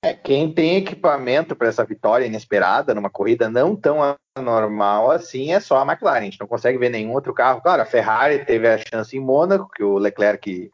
É, 0.05 0.14
quem 0.14 0.53
tem 0.53 0.77
equipamento 0.77 1.57
para 1.57 1.66
essa 1.66 1.85
vitória 1.85 2.24
inesperada 2.24 2.94
numa 2.94 3.11
corrida 3.11 3.48
não 3.48 3.74
tão 3.74 3.98
anormal 4.37 5.11
assim 5.11 5.53
é 5.53 5.59
só 5.59 5.79
a 5.79 5.83
McLaren. 5.83 6.20
A 6.20 6.24
gente 6.24 6.40
não 6.40 6.46
consegue 6.46 6.79
ver 6.79 6.88
nenhum 6.88 7.12
outro 7.12 7.35
carro. 7.35 7.61
Claro, 7.61 7.83
a 7.83 7.87
Ferrari 7.87 8.44
teve 8.44 8.68
a 8.68 8.79
chance 8.79 9.16
em 9.16 9.20
Mônaco, 9.20 9.68
que 9.68 9.83
o 9.83 9.98
Leclerc 9.98 10.70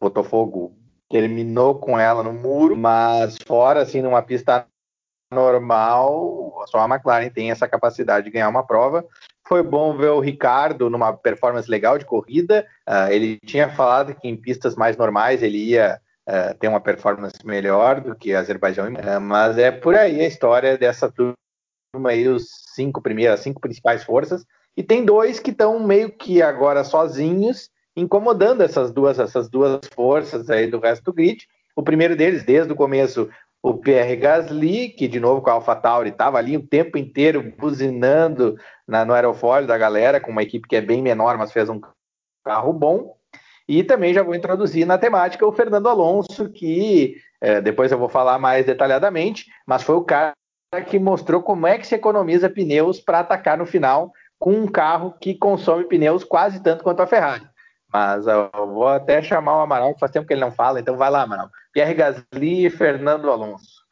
botou 0.00 0.22
fogo, 0.22 0.76
terminou 1.08 1.76
com 1.76 1.98
ela 1.98 2.22
no 2.22 2.32
muro, 2.32 2.76
mas 2.76 3.36
fora 3.46 3.82
assim 3.82 4.00
numa 4.00 4.22
pista 4.22 4.66
normal, 5.32 6.64
só 6.66 6.78
a 6.78 6.88
McLaren 6.88 7.30
tem 7.30 7.50
essa 7.50 7.66
capacidade 7.66 8.26
de 8.26 8.30
ganhar 8.30 8.48
uma 8.48 8.66
prova. 8.66 9.04
foi 9.48 9.62
bom 9.62 9.96
ver 9.96 10.08
o 10.08 10.20
Ricardo 10.20 10.88
numa 10.88 11.12
performance 11.12 11.70
legal 11.70 11.98
de 11.98 12.04
corrida. 12.04 12.66
Uh, 12.88 13.10
ele 13.10 13.38
tinha 13.44 13.68
falado 13.68 14.14
que 14.14 14.28
em 14.28 14.36
pistas 14.36 14.76
mais 14.76 14.96
normais 14.96 15.42
ele 15.42 15.58
ia 15.58 16.00
uh, 16.28 16.56
ter 16.58 16.68
uma 16.68 16.80
performance 16.80 17.36
melhor 17.44 18.00
do 18.00 18.14
que 18.14 18.34
Azerbaijão, 18.34 18.92
uh, 18.92 19.20
mas 19.20 19.58
é 19.58 19.70
por 19.70 19.94
aí 19.94 20.20
a 20.20 20.26
história 20.26 20.78
dessa 20.78 21.10
turma 21.10 21.34
aí, 22.08 22.28
os 22.28 22.46
cinco 22.74 23.02
primeiras, 23.02 23.40
cinco 23.40 23.60
principais 23.60 24.04
forças. 24.04 24.44
E 24.76 24.82
tem 24.82 25.04
dois 25.04 25.38
que 25.38 25.50
estão 25.50 25.78
meio 25.80 26.10
que 26.10 26.40
agora 26.40 26.84
sozinhos, 26.84 27.70
incomodando 27.94 28.62
essas 28.62 28.90
duas, 28.90 29.18
essas 29.18 29.48
duas 29.50 29.80
forças 29.94 30.48
aí 30.48 30.66
do 30.70 30.78
resto 30.78 31.04
do 31.04 31.12
grid. 31.12 31.46
O 31.76 31.82
primeiro 31.82 32.16
deles, 32.16 32.44
desde 32.44 32.72
o 32.72 32.76
começo, 32.76 33.28
o 33.62 33.74
Pierre 33.74 34.16
Gasly, 34.16 34.88
que 34.88 35.06
de 35.06 35.20
novo 35.20 35.40
com 35.40 35.48
a 35.48 35.52
AlphaTauri 35.52 36.10
estava 36.10 36.36
ali 36.36 36.56
o 36.56 36.66
tempo 36.66 36.98
inteiro 36.98 37.54
buzinando 37.56 38.56
na, 38.86 39.04
no 39.04 39.14
aerofólio 39.14 39.68
da 39.68 39.78
galera, 39.78 40.20
com 40.20 40.32
uma 40.32 40.42
equipe 40.42 40.66
que 40.66 40.74
é 40.74 40.80
bem 40.80 41.00
menor, 41.00 41.38
mas 41.38 41.52
fez 41.52 41.68
um 41.68 41.80
carro 42.44 42.72
bom. 42.72 43.16
E 43.68 43.84
também 43.84 44.12
já 44.12 44.24
vou 44.24 44.34
introduzir 44.34 44.84
na 44.84 44.98
temática 44.98 45.46
o 45.46 45.52
Fernando 45.52 45.88
Alonso, 45.88 46.50
que 46.50 47.16
é, 47.40 47.60
depois 47.60 47.92
eu 47.92 47.98
vou 47.98 48.08
falar 48.08 48.36
mais 48.38 48.66
detalhadamente, 48.66 49.46
mas 49.64 49.84
foi 49.84 49.94
o 49.94 50.04
cara 50.04 50.34
que 50.88 50.98
mostrou 50.98 51.40
como 51.40 51.66
é 51.66 51.78
que 51.78 51.86
se 51.86 51.94
economiza 51.94 52.50
pneus 52.50 52.98
para 52.98 53.20
atacar 53.20 53.56
no 53.56 53.66
final 53.66 54.12
com 54.38 54.50
um 54.52 54.66
carro 54.66 55.14
que 55.20 55.36
consome 55.36 55.84
pneus 55.84 56.24
quase 56.24 56.60
tanto 56.60 56.82
quanto 56.82 57.00
a 57.00 57.06
Ferrari. 57.06 57.46
Mas 57.92 58.26
eu 58.26 58.50
vou 58.52 58.88
até 58.88 59.22
chamar 59.22 59.58
o 59.58 59.60
Amaral, 59.60 59.92
que 59.92 60.00
faz 60.00 60.10
tempo 60.10 60.26
que 60.26 60.32
ele 60.32 60.40
não 60.40 60.50
fala, 60.50 60.80
então 60.80 60.96
vai 60.96 61.10
lá, 61.10 61.22
Amaral. 61.22 61.50
Pierre 61.72 61.94
Gasly 61.94 62.66
e 62.66 62.70
Fernando 62.70 63.30
Alonso. 63.30 63.82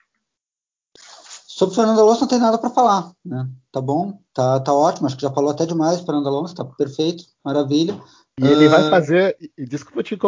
Sobre 1.46 1.72
o 1.72 1.76
Fernando 1.76 2.00
Alonso 2.00 2.22
não 2.22 2.28
tem 2.28 2.38
nada 2.38 2.56
para 2.56 2.70
falar, 2.70 3.12
né? 3.22 3.46
Tá 3.70 3.80
bom, 3.80 4.18
tá, 4.32 4.58
tá 4.60 4.72
ótimo, 4.72 5.06
acho 5.06 5.16
que 5.16 5.22
já 5.22 5.30
falou 5.30 5.50
até 5.50 5.66
demais, 5.66 6.00
Fernando 6.00 6.28
Alonso, 6.28 6.54
tá 6.54 6.64
perfeito, 6.64 7.24
maravilha. 7.44 8.00
E 8.40 8.46
ele 8.46 8.68
vai 8.68 8.86
ah. 8.86 8.90
fazer. 8.90 9.36
Desculpa 9.58 10.02
te, 10.02 10.18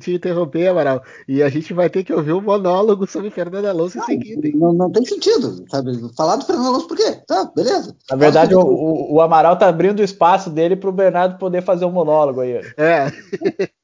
te, 0.00 0.14
interromper, 0.14 0.68
Amaral. 0.68 1.02
E 1.28 1.42
a 1.42 1.48
gente 1.50 1.74
vai 1.74 1.90
ter 1.90 2.02
que 2.02 2.12
ouvir 2.12 2.32
um 2.32 2.40
monólogo 2.40 3.06
sobre 3.06 3.30
Fernando 3.30 3.66
Alonso 3.66 3.98
não, 3.98 4.04
em 4.04 4.06
seguida. 4.06 4.48
Não, 4.56 4.72
não, 4.72 4.90
tem 4.90 5.04
sentido, 5.04 5.64
sabe? 5.70 5.92
Falar 6.16 6.36
do 6.36 6.46
Fernando 6.46 6.68
Alonso 6.68 6.88
por 6.88 6.96
quê? 6.96 7.20
Tá, 7.26 7.50
beleza. 7.54 7.94
Na 8.10 8.16
verdade, 8.16 8.54
o, 8.54 8.60
o, 8.60 9.14
o, 9.14 9.20
Amaral 9.20 9.58
tá 9.58 9.68
abrindo 9.68 10.00
o 10.00 10.04
espaço 10.04 10.48
dele 10.48 10.76
pro 10.76 10.90
Bernardo 10.90 11.38
poder 11.38 11.62
fazer 11.62 11.84
um 11.84 11.92
monólogo 11.92 12.40
aí. 12.40 12.60
É. 12.76 13.12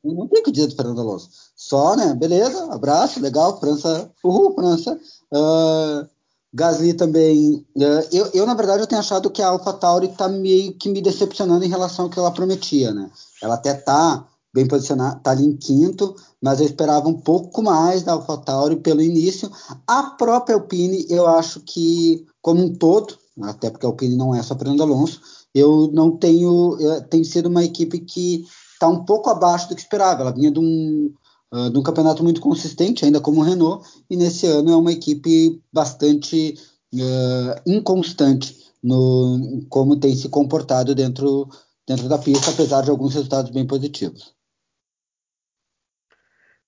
Não 0.02 0.26
tem 0.28 0.42
que 0.42 0.50
dizer 0.50 0.68
do 0.68 0.76
Fernando 0.76 1.00
Alonso. 1.00 1.28
Só, 1.54 1.94
né? 1.94 2.14
Beleza, 2.14 2.72
abraço, 2.72 3.20
legal, 3.20 3.60
França. 3.60 4.10
Uhul, 4.24 4.54
França. 4.54 4.98
Uh, 5.30 6.06
Gasly 6.54 6.94
também. 6.94 7.66
Uh, 7.76 8.06
eu, 8.12 8.30
eu, 8.32 8.46
na 8.46 8.54
verdade, 8.54 8.80
eu 8.82 8.86
tenho 8.86 9.00
achado 9.00 9.30
que 9.30 9.42
a 9.42 9.48
AlphaTauri 9.48 10.08
tá 10.08 10.28
meio 10.28 10.72
que 10.74 10.88
me 10.88 11.02
decepcionando 11.02 11.64
em 11.64 11.68
relação 11.68 12.04
ao 12.04 12.10
que 12.10 12.18
ela 12.18 12.30
prometia, 12.30 12.94
né? 12.94 13.10
Ela 13.42 13.54
até 13.54 13.74
tá 13.74 14.24
bem 14.54 14.68
posicionada, 14.68 15.18
tá 15.18 15.32
ali 15.32 15.44
em 15.44 15.56
quinto, 15.56 16.14
mas 16.40 16.60
eu 16.60 16.66
esperava 16.66 17.08
um 17.08 17.20
pouco 17.20 17.60
mais 17.60 18.04
da 18.04 18.12
AlphaTauri 18.12 18.76
pelo 18.76 19.02
início. 19.02 19.50
A 19.84 20.04
própria 20.10 20.54
Alpine, 20.54 21.04
eu 21.10 21.26
acho 21.26 21.58
que, 21.60 22.24
como 22.40 22.62
um 22.62 22.72
todo, 22.72 23.18
até 23.42 23.68
porque 23.68 23.84
a 23.84 23.88
Alpine 23.88 24.14
não 24.14 24.32
é 24.32 24.40
só 24.40 24.56
Fernando 24.56 24.84
Alonso, 24.84 25.20
eu 25.52 25.90
não 25.92 26.16
tenho. 26.16 26.78
Eh, 26.80 27.00
tem 27.02 27.24
sido 27.24 27.46
uma 27.46 27.64
equipe 27.64 27.98
que 27.98 28.46
está 28.72 28.88
um 28.88 29.04
pouco 29.04 29.28
abaixo 29.28 29.68
do 29.68 29.74
que 29.74 29.80
esperava. 29.80 30.22
Ela 30.22 30.32
vinha 30.32 30.52
de 30.52 30.60
um, 30.60 31.12
uh, 31.54 31.70
de 31.70 31.78
um 31.78 31.82
campeonato 31.82 32.24
muito 32.24 32.40
consistente, 32.40 33.04
ainda 33.04 33.20
como 33.20 33.40
o 33.40 33.44
Renault, 33.44 33.86
e 34.10 34.16
nesse 34.16 34.46
ano 34.46 34.72
é 34.72 34.76
uma 34.76 34.92
equipe 34.92 35.62
bastante 35.72 36.58
uh, 36.92 37.60
inconstante 37.64 38.64
no 38.82 39.64
como 39.70 39.96
tem 39.98 40.14
se 40.14 40.28
comportado 40.28 40.94
dentro 40.94 41.48
dentro 41.86 42.08
da 42.08 42.18
pista, 42.18 42.50
apesar 42.50 42.82
de 42.82 42.90
alguns 42.90 43.14
resultados 43.14 43.50
bem 43.50 43.66
positivos. 43.66 44.34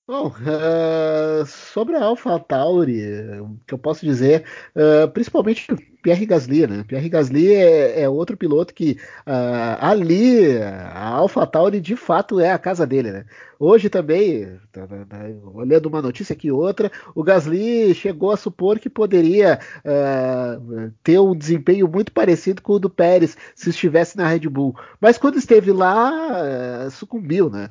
Bom, 0.07 0.29
uh, 0.29 1.45
sobre 1.47 1.97
a 1.97 2.05
AlphaTauri, 2.05 3.41
o 3.41 3.59
que 3.67 3.75
eu 3.75 3.79
posso 3.79 4.05
dizer, 4.07 4.45
uh, 4.77 5.11
principalmente 5.11 5.67
Pierre 6.07 6.25
Gasly, 6.25 6.69
né? 6.69 6.85
Pierre 6.87 7.09
Gasly 7.09 7.53
é, 7.53 8.03
é 8.03 8.09
outro 8.09 8.37
piloto 8.37 8.73
que 8.73 8.97
uh, 9.27 9.77
ali 9.81 10.57
a 10.57 11.09
AlphaTauri 11.09 11.81
de 11.81 11.97
fato 11.97 12.39
é 12.39 12.53
a 12.53 12.59
casa 12.61 12.87
dele, 12.87 13.11
né? 13.11 13.25
Hoje 13.59 13.89
também, 13.89 14.47
tá, 14.71 14.87
tá, 14.87 15.07
tá, 15.09 15.17
olhando 15.55 15.87
uma 15.87 16.03
notícia 16.03 16.35
aqui 16.35 16.53
outra, 16.53 16.93
o 17.15 17.23
Gasly 17.23 17.95
chegou 17.95 18.31
a 18.31 18.37
supor 18.37 18.79
que 18.79 18.91
poderia 18.91 19.59
uh, 19.79 20.93
ter 21.03 21.19
um 21.19 21.35
desempenho 21.35 21.89
muito 21.89 22.13
parecido 22.13 22.61
com 22.61 22.75
o 22.75 22.79
do 22.79 22.91
Pérez 22.91 23.35
se 23.55 23.71
estivesse 23.71 24.17
na 24.17 24.29
Red 24.29 24.41
Bull, 24.41 24.77
mas 25.01 25.17
quando 25.17 25.39
esteve 25.39 25.73
lá 25.73 26.13
uh, 26.87 26.91
sucumbiu, 26.91 27.49
né? 27.49 27.71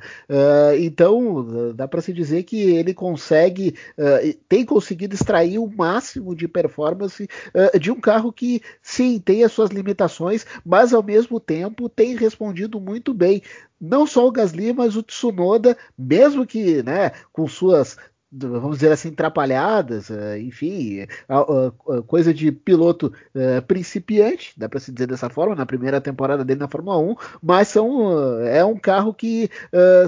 Então 0.79 1.73
dá 1.73 1.87
para 1.87 2.01
se 2.01 2.11
dizer 2.11 2.43
que 2.43 2.59
ele 2.75 2.93
consegue, 2.93 3.75
tem 4.49 4.65
conseguido 4.65 5.13
extrair 5.13 5.59
o 5.59 5.67
máximo 5.69 6.35
de 6.35 6.47
performance 6.47 7.27
de 7.79 7.91
um 7.91 7.99
carro 7.99 8.24
carro 8.25 8.33
que 8.33 8.61
sim 8.81 9.19
tem 9.19 9.43
as 9.43 9.51
suas 9.51 9.69
limitações, 9.69 10.45
mas 10.65 10.93
ao 10.93 11.03
mesmo 11.03 11.39
tempo 11.39 11.89
tem 11.89 12.15
respondido 12.15 12.79
muito 12.79 13.13
bem. 13.13 13.41
Não 13.79 14.07
só 14.07 14.25
o 14.27 14.31
Gasly, 14.31 14.73
mas 14.73 14.95
o 14.95 15.03
Tsunoda, 15.03 15.77
mesmo 15.97 16.45
que 16.45 16.81
né, 16.83 17.11
com 17.31 17.47
suas 17.47 17.97
vamos 18.37 18.77
dizer 18.77 18.91
assim, 18.91 19.09
atrapalhadas, 19.09 20.09
eh, 20.11 20.39
enfim, 20.39 21.07
coisa 22.07 22.33
de 22.33 22.51
piloto 22.51 23.13
eh, 23.33 23.61
principiante, 23.61 24.53
dá 24.57 24.67
para 24.67 24.79
se 24.79 24.91
dizer 24.91 25.07
dessa 25.07 25.29
forma, 25.29 25.55
na 25.55 25.65
primeira 25.65 26.01
temporada 26.01 26.43
dele 26.43 26.59
na 26.59 26.67
Fórmula 26.67 26.97
1, 26.97 27.15
mas 27.41 27.69
são, 27.69 28.41
eh, 28.41 28.57
é 28.57 28.65
um 28.65 28.77
carro 28.77 29.13
que 29.13 29.49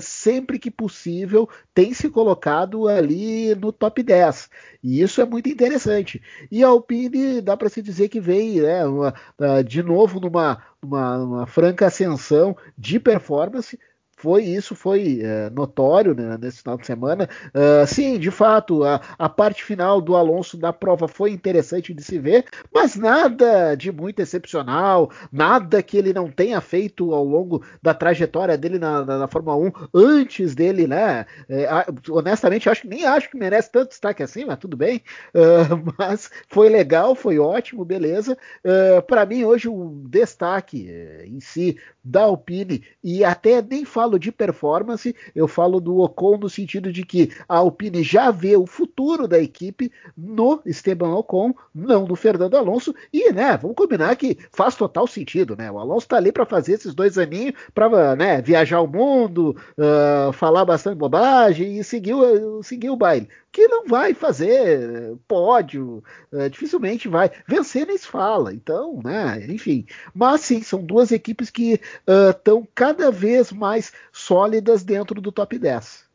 sempre 0.01 0.59
que 0.59 0.69
possível 0.71 1.49
tem 1.73 1.93
se 1.93 2.09
colocado 2.09 2.87
ali 2.87 3.55
no 3.55 3.71
top 3.71 4.03
10. 4.03 4.49
E 4.83 5.01
isso 5.01 5.21
é 5.21 5.25
muito 5.25 5.49
interessante. 5.49 6.21
E 6.51 6.63
a 6.63 6.67
Alpine 6.67 7.41
dá 7.41 7.55
para 7.55 7.69
se 7.69 7.81
dizer 7.81 8.09
que 8.09 8.19
vem 8.19 8.61
né, 8.61 8.85
uma, 8.85 9.13
de 9.65 9.83
novo 9.83 10.19
numa, 10.19 10.61
numa 10.81 11.45
franca 11.47 11.87
ascensão 11.87 12.55
de 12.77 12.99
performance 12.99 13.77
foi 14.17 14.43
isso 14.43 14.75
foi 14.75 15.19
é, 15.21 15.49
notório 15.51 16.15
né, 16.15 16.37
nesse 16.41 16.63
final 16.63 16.75
de 16.75 16.87
semana. 16.87 17.29
Uh, 17.49 17.85
sim, 17.85 18.17
de 18.17 18.31
fato, 18.31 18.83
a, 18.83 18.99
a, 19.17 19.29
parte 19.29 19.63
final 19.63 20.01
do 20.01 20.15
Alonso 20.15 20.57
da 20.57 20.73
prova 20.73 21.07
foi 21.07 21.29
interessante 21.29 21.93
de 21.93 22.03
se 22.03 22.17
ver, 22.17 22.45
mas 22.73 22.95
nada 22.95 23.75
de 23.75 23.91
muito 23.91 24.19
excepcional, 24.19 25.11
nada 25.31 25.83
que 25.83 25.95
ele 25.95 26.13
não 26.13 26.31
tenha 26.31 26.59
feito 26.59 27.13
ao 27.13 27.23
longo 27.23 27.63
da 27.79 27.93
trajetória 27.93 28.57
dele 28.57 28.79
na, 28.79 29.05
na, 29.05 29.17
na 29.19 29.27
Fórmula 29.27 29.55
1 29.55 29.71
antes 29.93 30.55
dele, 30.55 30.87
né? 30.87 31.27
É, 31.47 31.67
honestamente, 32.09 32.69
acho 32.69 32.81
que 32.81 32.87
nem 32.87 33.05
acho 33.05 33.29
que 33.29 33.37
merece 33.37 33.71
tanto 33.71 33.89
destaque 33.89 34.23
assim, 34.23 34.45
mas 34.45 34.57
tudo 34.57 34.75
bem. 34.75 35.03
Uh, 35.35 35.93
mas 35.95 36.31
foi 36.49 36.69
legal, 36.69 37.13
foi 37.13 37.37
ótimo, 37.37 37.85
beleza. 37.85 38.35
Uh, 38.65 38.99
Para 39.03 39.27
mim, 39.27 39.43
hoje, 39.43 39.69
o 39.69 40.01
destaque 40.07 40.89
em 41.23 41.39
si 41.39 41.77
da 42.07 42.21
Alpine, 42.21 42.83
e 43.03 43.23
até 43.23 43.61
nem 43.61 43.83
falo 43.83 44.06
de 44.19 44.31
performance, 44.31 45.15
eu 45.35 45.47
falo 45.47 45.79
do 45.79 45.97
Ocon 45.99 46.37
no 46.37 46.49
sentido 46.49 46.91
de 46.91 47.03
que 47.03 47.31
a 47.49 47.57
Alpine 47.57 48.03
já 48.03 48.31
vê 48.31 48.55
o 48.55 48.67
futuro 48.67 49.27
da 49.27 49.39
equipe 49.39 49.91
no 50.15 50.61
Esteban 50.65 51.15
Ocon, 51.15 51.53
não 51.73 52.05
no 52.05 52.15
Fernando 52.15 52.55
Alonso, 52.55 52.93
e 53.11 53.31
né, 53.31 53.57
vamos 53.57 53.75
combinar 53.75 54.15
que 54.15 54.37
faz 54.51 54.75
total 54.75 55.07
sentido, 55.07 55.55
né? 55.57 55.71
O 55.71 55.79
Alonso 55.79 56.05
está 56.05 56.17
ali 56.17 56.31
para 56.31 56.45
fazer 56.45 56.73
esses 56.73 56.93
dois 56.93 57.17
aninhos, 57.17 57.55
para 57.73 58.15
né, 58.15 58.41
viajar 58.41 58.81
o 58.81 58.87
mundo, 58.87 59.55
uh, 59.77 60.31
falar 60.31 60.63
bastante 60.63 60.97
bobagem 60.97 61.79
e 61.79 61.83
seguir, 61.83 62.15
seguir 62.63 62.89
o 62.89 62.95
baile 62.95 63.27
que 63.57 63.67
não 63.67 63.87
vai 63.87 64.13
fazer 64.13 65.17
pódio, 65.27 66.03
é, 66.31 66.47
dificilmente 66.47 67.07
vai 67.07 67.31
vencer 67.47 67.87
nem 67.87 67.97
se 67.97 68.05
fala. 68.05 68.53
Então, 68.53 69.01
né, 69.03 69.43
enfim. 69.49 69.87
Mas 70.13 70.41
sim, 70.41 70.61
são 70.61 70.85
duas 70.85 71.11
equipes 71.11 71.49
que 71.49 71.81
estão 72.29 72.59
uh, 72.59 72.67
cada 72.75 73.09
vez 73.09 73.51
mais 73.51 73.91
sólidas 74.13 74.83
dentro 74.83 75.19
do 75.19 75.31
top 75.31 75.57
10. 75.57 76.05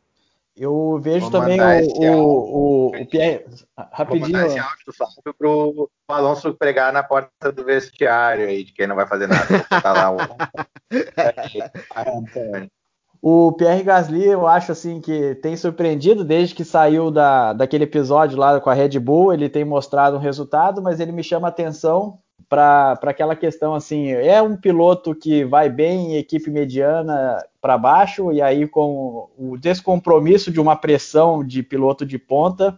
Eu 0.56 1.00
vejo 1.02 1.28
Vou 1.28 1.40
também 1.40 1.60
o, 1.60 1.64
o, 1.98 2.90
o, 2.90 3.02
o 3.02 3.06
Pierre. 3.06 3.44
Rapidinho. 3.76 4.20
Vou 4.20 4.30
mandar 4.38 4.46
esse 4.46 4.60
áudio 4.60 4.84
do 5.24 5.34
pro 5.34 5.90
Alonso 6.06 6.54
pregar 6.54 6.92
na 6.92 7.02
porta 7.02 7.50
do 7.50 7.64
vestiário 7.64 8.46
aí, 8.46 8.62
de 8.62 8.72
quem 8.72 8.86
não 8.86 8.94
vai 8.94 9.08
fazer 9.08 9.26
nada. 9.26 9.66
Tá 9.82 9.92
lá 9.92 10.12
o. 10.12 10.18
O 13.24 13.52
Pierre 13.52 13.84
Gasly, 13.84 14.24
eu 14.24 14.48
acho 14.48 14.72
assim 14.72 15.00
que 15.00 15.36
tem 15.36 15.56
surpreendido 15.56 16.24
desde 16.24 16.56
que 16.56 16.64
saiu 16.64 17.08
da, 17.08 17.52
daquele 17.52 17.84
episódio 17.84 18.36
lá 18.36 18.60
com 18.60 18.68
a 18.68 18.74
Red 18.74 18.98
Bull. 18.98 19.32
Ele 19.32 19.48
tem 19.48 19.64
mostrado 19.64 20.16
um 20.16 20.20
resultado, 20.20 20.82
mas 20.82 20.98
ele 20.98 21.12
me 21.12 21.22
chama 21.22 21.46
atenção 21.46 22.18
para 22.48 22.98
aquela 23.04 23.36
questão 23.36 23.76
assim: 23.76 24.08
é 24.08 24.42
um 24.42 24.56
piloto 24.56 25.14
que 25.14 25.44
vai 25.44 25.70
bem 25.70 26.14
em 26.14 26.16
equipe 26.16 26.50
mediana 26.50 27.38
para 27.60 27.78
baixo, 27.78 28.32
e 28.32 28.42
aí 28.42 28.66
com 28.66 29.28
o 29.38 29.56
descompromisso 29.56 30.50
de 30.50 30.60
uma 30.60 30.74
pressão 30.74 31.44
de 31.44 31.62
piloto 31.62 32.04
de 32.04 32.18
ponta 32.18 32.76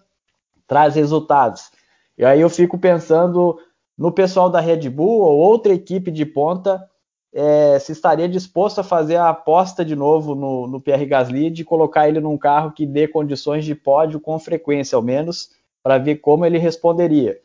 traz 0.66 0.94
resultados. 0.94 1.70
E 2.18 2.24
aí 2.24 2.42
eu 2.42 2.50
fico 2.50 2.76
pensando 2.76 3.58
no 3.96 4.12
pessoal 4.12 4.50
da 4.50 4.60
Red 4.60 4.90
Bull 4.90 5.22
ou 5.22 5.38
outra 5.38 5.72
equipe 5.72 6.10
de 6.10 6.26
ponta 6.26 6.86
é, 7.34 7.78
se 7.80 7.90
estaria 7.90 8.28
disposto 8.28 8.80
a 8.80 8.84
fazer 8.84 9.16
a 9.16 9.30
aposta 9.30 9.84
de 9.84 9.96
novo 9.96 10.36
no, 10.36 10.68
no 10.68 10.80
Pierre 10.80 11.04
Gasly, 11.04 11.50
de 11.50 11.64
colocar 11.64 12.08
ele 12.08 12.20
num 12.20 12.38
carro 12.38 12.70
que 12.70 12.86
dê 12.86 13.08
condições 13.08 13.64
de 13.64 13.74
pódio 13.74 14.20
com 14.20 14.38
frequência, 14.38 14.94
ao 14.94 15.02
menos, 15.02 15.50
para 15.82 15.98
ver 15.98 16.16
como 16.16 16.46
ele 16.46 16.58
responderia. 16.58 17.40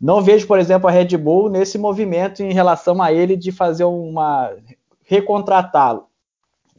Não 0.00 0.22
vejo, 0.22 0.46
por 0.46 0.58
exemplo, 0.58 0.88
a 0.88 0.90
Red 0.90 1.16
Bull 1.18 1.50
nesse 1.50 1.76
movimento 1.76 2.42
em 2.42 2.52
relação 2.52 3.02
a 3.02 3.12
ele 3.12 3.36
de 3.36 3.52
fazer 3.52 3.84
uma 3.84 4.50
recontratá-lo. 5.04 6.06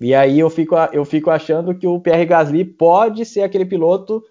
E 0.01 0.13
aí 0.13 0.39
eu 0.39 0.49
fico, 0.49 0.75
eu 0.91 1.05
fico 1.05 1.29
achando 1.29 1.73
que 1.73 1.87
o 1.87 1.99
Pierre 1.99 2.25
Gasly 2.25 2.65
pode 2.65 3.25
ser 3.25 3.43
aquele 3.43 3.65
piloto 3.65 4.23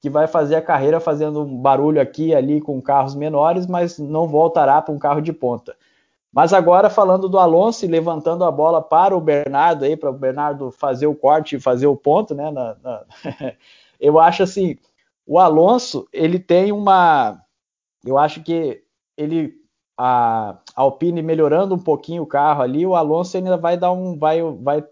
que 0.00 0.10
vai 0.10 0.26
fazer 0.26 0.56
a 0.56 0.62
carreira 0.62 1.00
fazendo 1.00 1.42
um 1.42 1.56
barulho 1.56 2.00
aqui 2.00 2.26
e 2.26 2.34
ali 2.34 2.60
com 2.60 2.82
carros 2.82 3.14
menores, 3.14 3.66
mas 3.66 3.98
não 3.98 4.26
voltará 4.26 4.82
para 4.82 4.94
um 4.94 4.98
carro 4.98 5.20
de 5.20 5.32
ponta. 5.32 5.74
Mas 6.36 6.52
agora 6.52 6.90
falando 6.90 7.30
do 7.30 7.38
Alonso 7.38 7.86
e 7.86 7.88
levantando 7.88 8.44
a 8.44 8.50
bola 8.50 8.82
para 8.82 9.16
o 9.16 9.20
Bernardo 9.22 9.86
aí, 9.86 9.96
para 9.96 10.10
o 10.10 10.12
Bernardo 10.12 10.70
fazer 10.70 11.06
o 11.06 11.14
corte 11.14 11.56
e 11.56 11.60
fazer 11.60 11.86
o 11.86 11.96
ponto, 11.96 12.34
né? 12.34 12.50
Na, 12.50 12.76
na... 12.82 13.04
eu 13.98 14.20
acho 14.20 14.42
assim, 14.42 14.76
o 15.26 15.38
Alonso 15.38 16.06
ele 16.12 16.38
tem 16.38 16.72
uma, 16.72 17.40
eu 18.04 18.18
acho 18.18 18.42
que 18.42 18.82
ele 19.16 19.54
a 19.98 20.58
Alpine 20.74 21.22
melhorando 21.22 21.74
um 21.74 21.78
pouquinho 21.78 22.24
o 22.24 22.26
carro 22.26 22.60
ali, 22.60 22.84
o 22.84 22.94
Alonso 22.94 23.34
ainda 23.38 23.56
vai 23.56 23.78
dar 23.78 23.92
um, 23.92 24.18
vai, 24.18 24.42
vai 24.42 24.84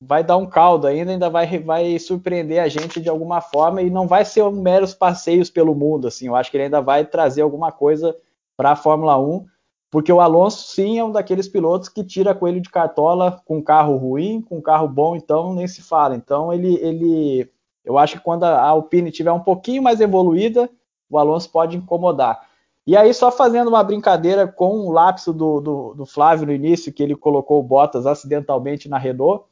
vai 0.00 0.24
dar 0.24 0.38
um 0.38 0.46
caldo 0.46 0.86
ainda, 0.86 1.10
ainda 1.10 1.28
vai, 1.28 1.58
vai 1.58 1.98
surpreender 1.98 2.62
a 2.62 2.68
gente 2.68 2.98
de 2.98 3.10
alguma 3.10 3.42
forma 3.42 3.82
e 3.82 3.90
não 3.90 4.08
vai 4.08 4.24
ser 4.24 4.42
um 4.42 4.52
meros 4.52 4.94
passeios 4.94 5.50
pelo 5.50 5.74
mundo, 5.74 6.08
assim, 6.08 6.28
eu 6.28 6.34
acho 6.34 6.50
que 6.50 6.56
ele 6.56 6.64
ainda 6.64 6.80
vai 6.80 7.04
trazer 7.04 7.42
alguma 7.42 7.70
coisa 7.70 8.16
para 8.56 8.70
a 8.70 8.76
Fórmula 8.76 9.18
1, 9.18 9.46
porque 9.90 10.12
o 10.12 10.20
Alonso 10.20 10.68
sim 10.68 10.98
é 10.98 11.04
um 11.04 11.10
daqueles 11.10 11.48
pilotos 11.48 11.88
que 11.88 12.04
tira 12.04 12.34
coelho 12.34 12.60
de 12.60 12.70
cartola 12.70 13.40
com 13.44 13.62
carro 13.62 13.96
ruim, 13.96 14.42
com 14.42 14.60
carro 14.60 14.86
bom, 14.86 15.16
então 15.16 15.54
nem 15.54 15.66
se 15.66 15.82
fala. 15.82 16.14
Então 16.14 16.52
ele, 16.52 16.76
ele 16.76 17.50
eu 17.84 17.96
acho 17.96 18.18
que 18.18 18.24
quando 18.24 18.44
a 18.44 18.60
Alpine 18.60 19.10
tiver 19.10 19.32
um 19.32 19.40
pouquinho 19.40 19.82
mais 19.82 20.00
evoluída, 20.00 20.68
o 21.08 21.18
Alonso 21.18 21.50
pode 21.50 21.76
incomodar. 21.76 22.46
E 22.86 22.96
aí, 22.96 23.12
só 23.12 23.30
fazendo 23.30 23.68
uma 23.68 23.84
brincadeira 23.84 24.46
com 24.46 24.80
o 24.80 24.90
lapso 24.90 25.32
do, 25.32 25.60
do, 25.60 25.94
do 25.94 26.06
Flávio 26.06 26.46
no 26.46 26.52
início, 26.52 26.92
que 26.92 27.02
ele 27.02 27.14
colocou 27.14 27.60
o 27.60 27.62
Bottas 27.62 28.06
acidentalmente 28.06 28.88
na 28.88 28.96
Renault, 28.96 29.44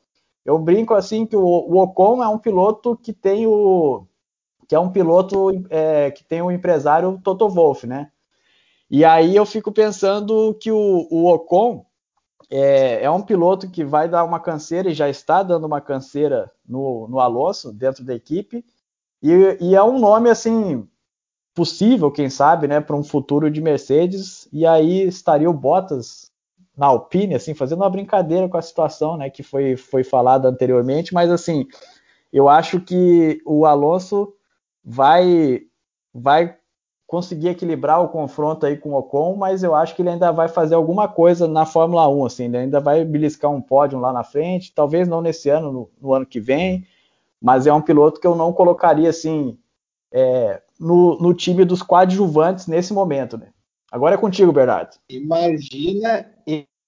eu 0.44 0.58
brinco 0.58 0.94
assim 0.94 1.26
que 1.26 1.36
o, 1.36 1.42
o 1.42 1.76
Ocon 1.82 2.22
é 2.22 2.28
um 2.28 2.38
piloto 2.38 2.96
que 2.96 3.12
tem 3.12 3.46
o 3.46 4.06
que 4.68 4.74
é 4.74 4.80
um 4.80 4.90
piloto 4.90 5.50
é, 5.70 6.10
que 6.10 6.24
tem 6.24 6.42
o 6.42 6.50
empresário 6.50 7.20
Toto 7.22 7.48
Wolff, 7.48 7.86
né? 7.86 8.10
E 8.90 9.04
aí 9.04 9.34
eu 9.34 9.44
fico 9.44 9.72
pensando 9.72 10.54
que 10.60 10.70
o, 10.70 11.08
o 11.10 11.26
Ocon 11.32 11.84
é, 12.50 13.02
é, 13.02 13.10
um 13.10 13.22
piloto 13.22 13.68
que 13.68 13.84
vai 13.84 14.08
dar 14.08 14.24
uma 14.24 14.38
canseira 14.38 14.90
e 14.90 14.94
já 14.94 15.08
está 15.08 15.42
dando 15.42 15.66
uma 15.66 15.80
canseira 15.80 16.50
no, 16.66 17.08
no 17.08 17.18
Alonso 17.18 17.72
dentro 17.72 18.04
da 18.04 18.14
equipe 18.14 18.64
e, 19.22 19.58
e 19.60 19.74
é 19.74 19.82
um 19.82 19.98
nome 19.98 20.30
assim 20.30 20.86
possível, 21.54 22.10
quem 22.10 22.28
sabe, 22.28 22.68
né, 22.68 22.80
para 22.80 22.94
um 22.94 23.02
futuro 23.02 23.50
de 23.50 23.62
Mercedes. 23.62 24.46
E 24.52 24.66
aí 24.66 25.02
estaria 25.02 25.48
o 25.48 25.54
Bottas 25.54 26.30
na 26.76 26.86
Alpine, 26.86 27.34
assim, 27.34 27.54
fazendo 27.54 27.80
uma 27.80 27.88
brincadeira 27.88 28.46
com 28.48 28.58
a 28.58 28.62
situação, 28.62 29.16
né, 29.16 29.30
que 29.30 29.42
foi, 29.42 29.76
foi 29.76 30.04
falada 30.04 30.46
anteriormente, 30.48 31.14
mas 31.14 31.30
assim, 31.30 31.66
eu 32.30 32.48
acho 32.48 32.80
que 32.80 33.40
o 33.46 33.64
Alonso 33.64 34.34
vai 34.84 35.62
vai 36.12 36.56
conseguir 37.06 37.48
equilibrar 37.48 38.02
o 38.02 38.08
confronto 38.08 38.66
aí 38.66 38.76
com 38.76 38.90
o 38.90 38.98
Ocon, 38.98 39.36
mas 39.36 39.62
eu 39.62 39.74
acho 39.74 39.94
que 39.94 40.02
ele 40.02 40.10
ainda 40.10 40.32
vai 40.32 40.48
fazer 40.48 40.74
alguma 40.74 41.06
coisa 41.06 41.46
na 41.46 41.64
Fórmula 41.64 42.08
1, 42.08 42.26
assim, 42.26 42.44
ele 42.46 42.56
ainda 42.56 42.80
vai 42.80 43.04
beliscar 43.04 43.50
um 43.50 43.60
pódio 43.60 43.98
lá 43.98 44.12
na 44.12 44.24
frente, 44.24 44.74
talvez 44.74 45.06
não 45.06 45.20
nesse 45.20 45.48
ano, 45.48 45.72
no, 45.72 45.90
no 46.00 46.12
ano 46.12 46.26
que 46.26 46.40
vem, 46.40 46.84
mas 47.40 47.66
é 47.66 47.72
um 47.72 47.80
piloto 47.80 48.20
que 48.20 48.26
eu 48.26 48.34
não 48.34 48.52
colocaria 48.52 49.08
assim 49.08 49.56
é, 50.12 50.60
no, 50.80 51.18
no 51.18 51.32
time 51.32 51.64
dos 51.64 51.82
coadjuvantes 51.82 52.66
nesse 52.66 52.92
momento, 52.92 53.38
né? 53.38 53.48
Agora 53.90 54.14
é 54.14 54.18
contigo, 54.18 54.52
Bernardo. 54.52 54.96
Imagina, 55.08 56.26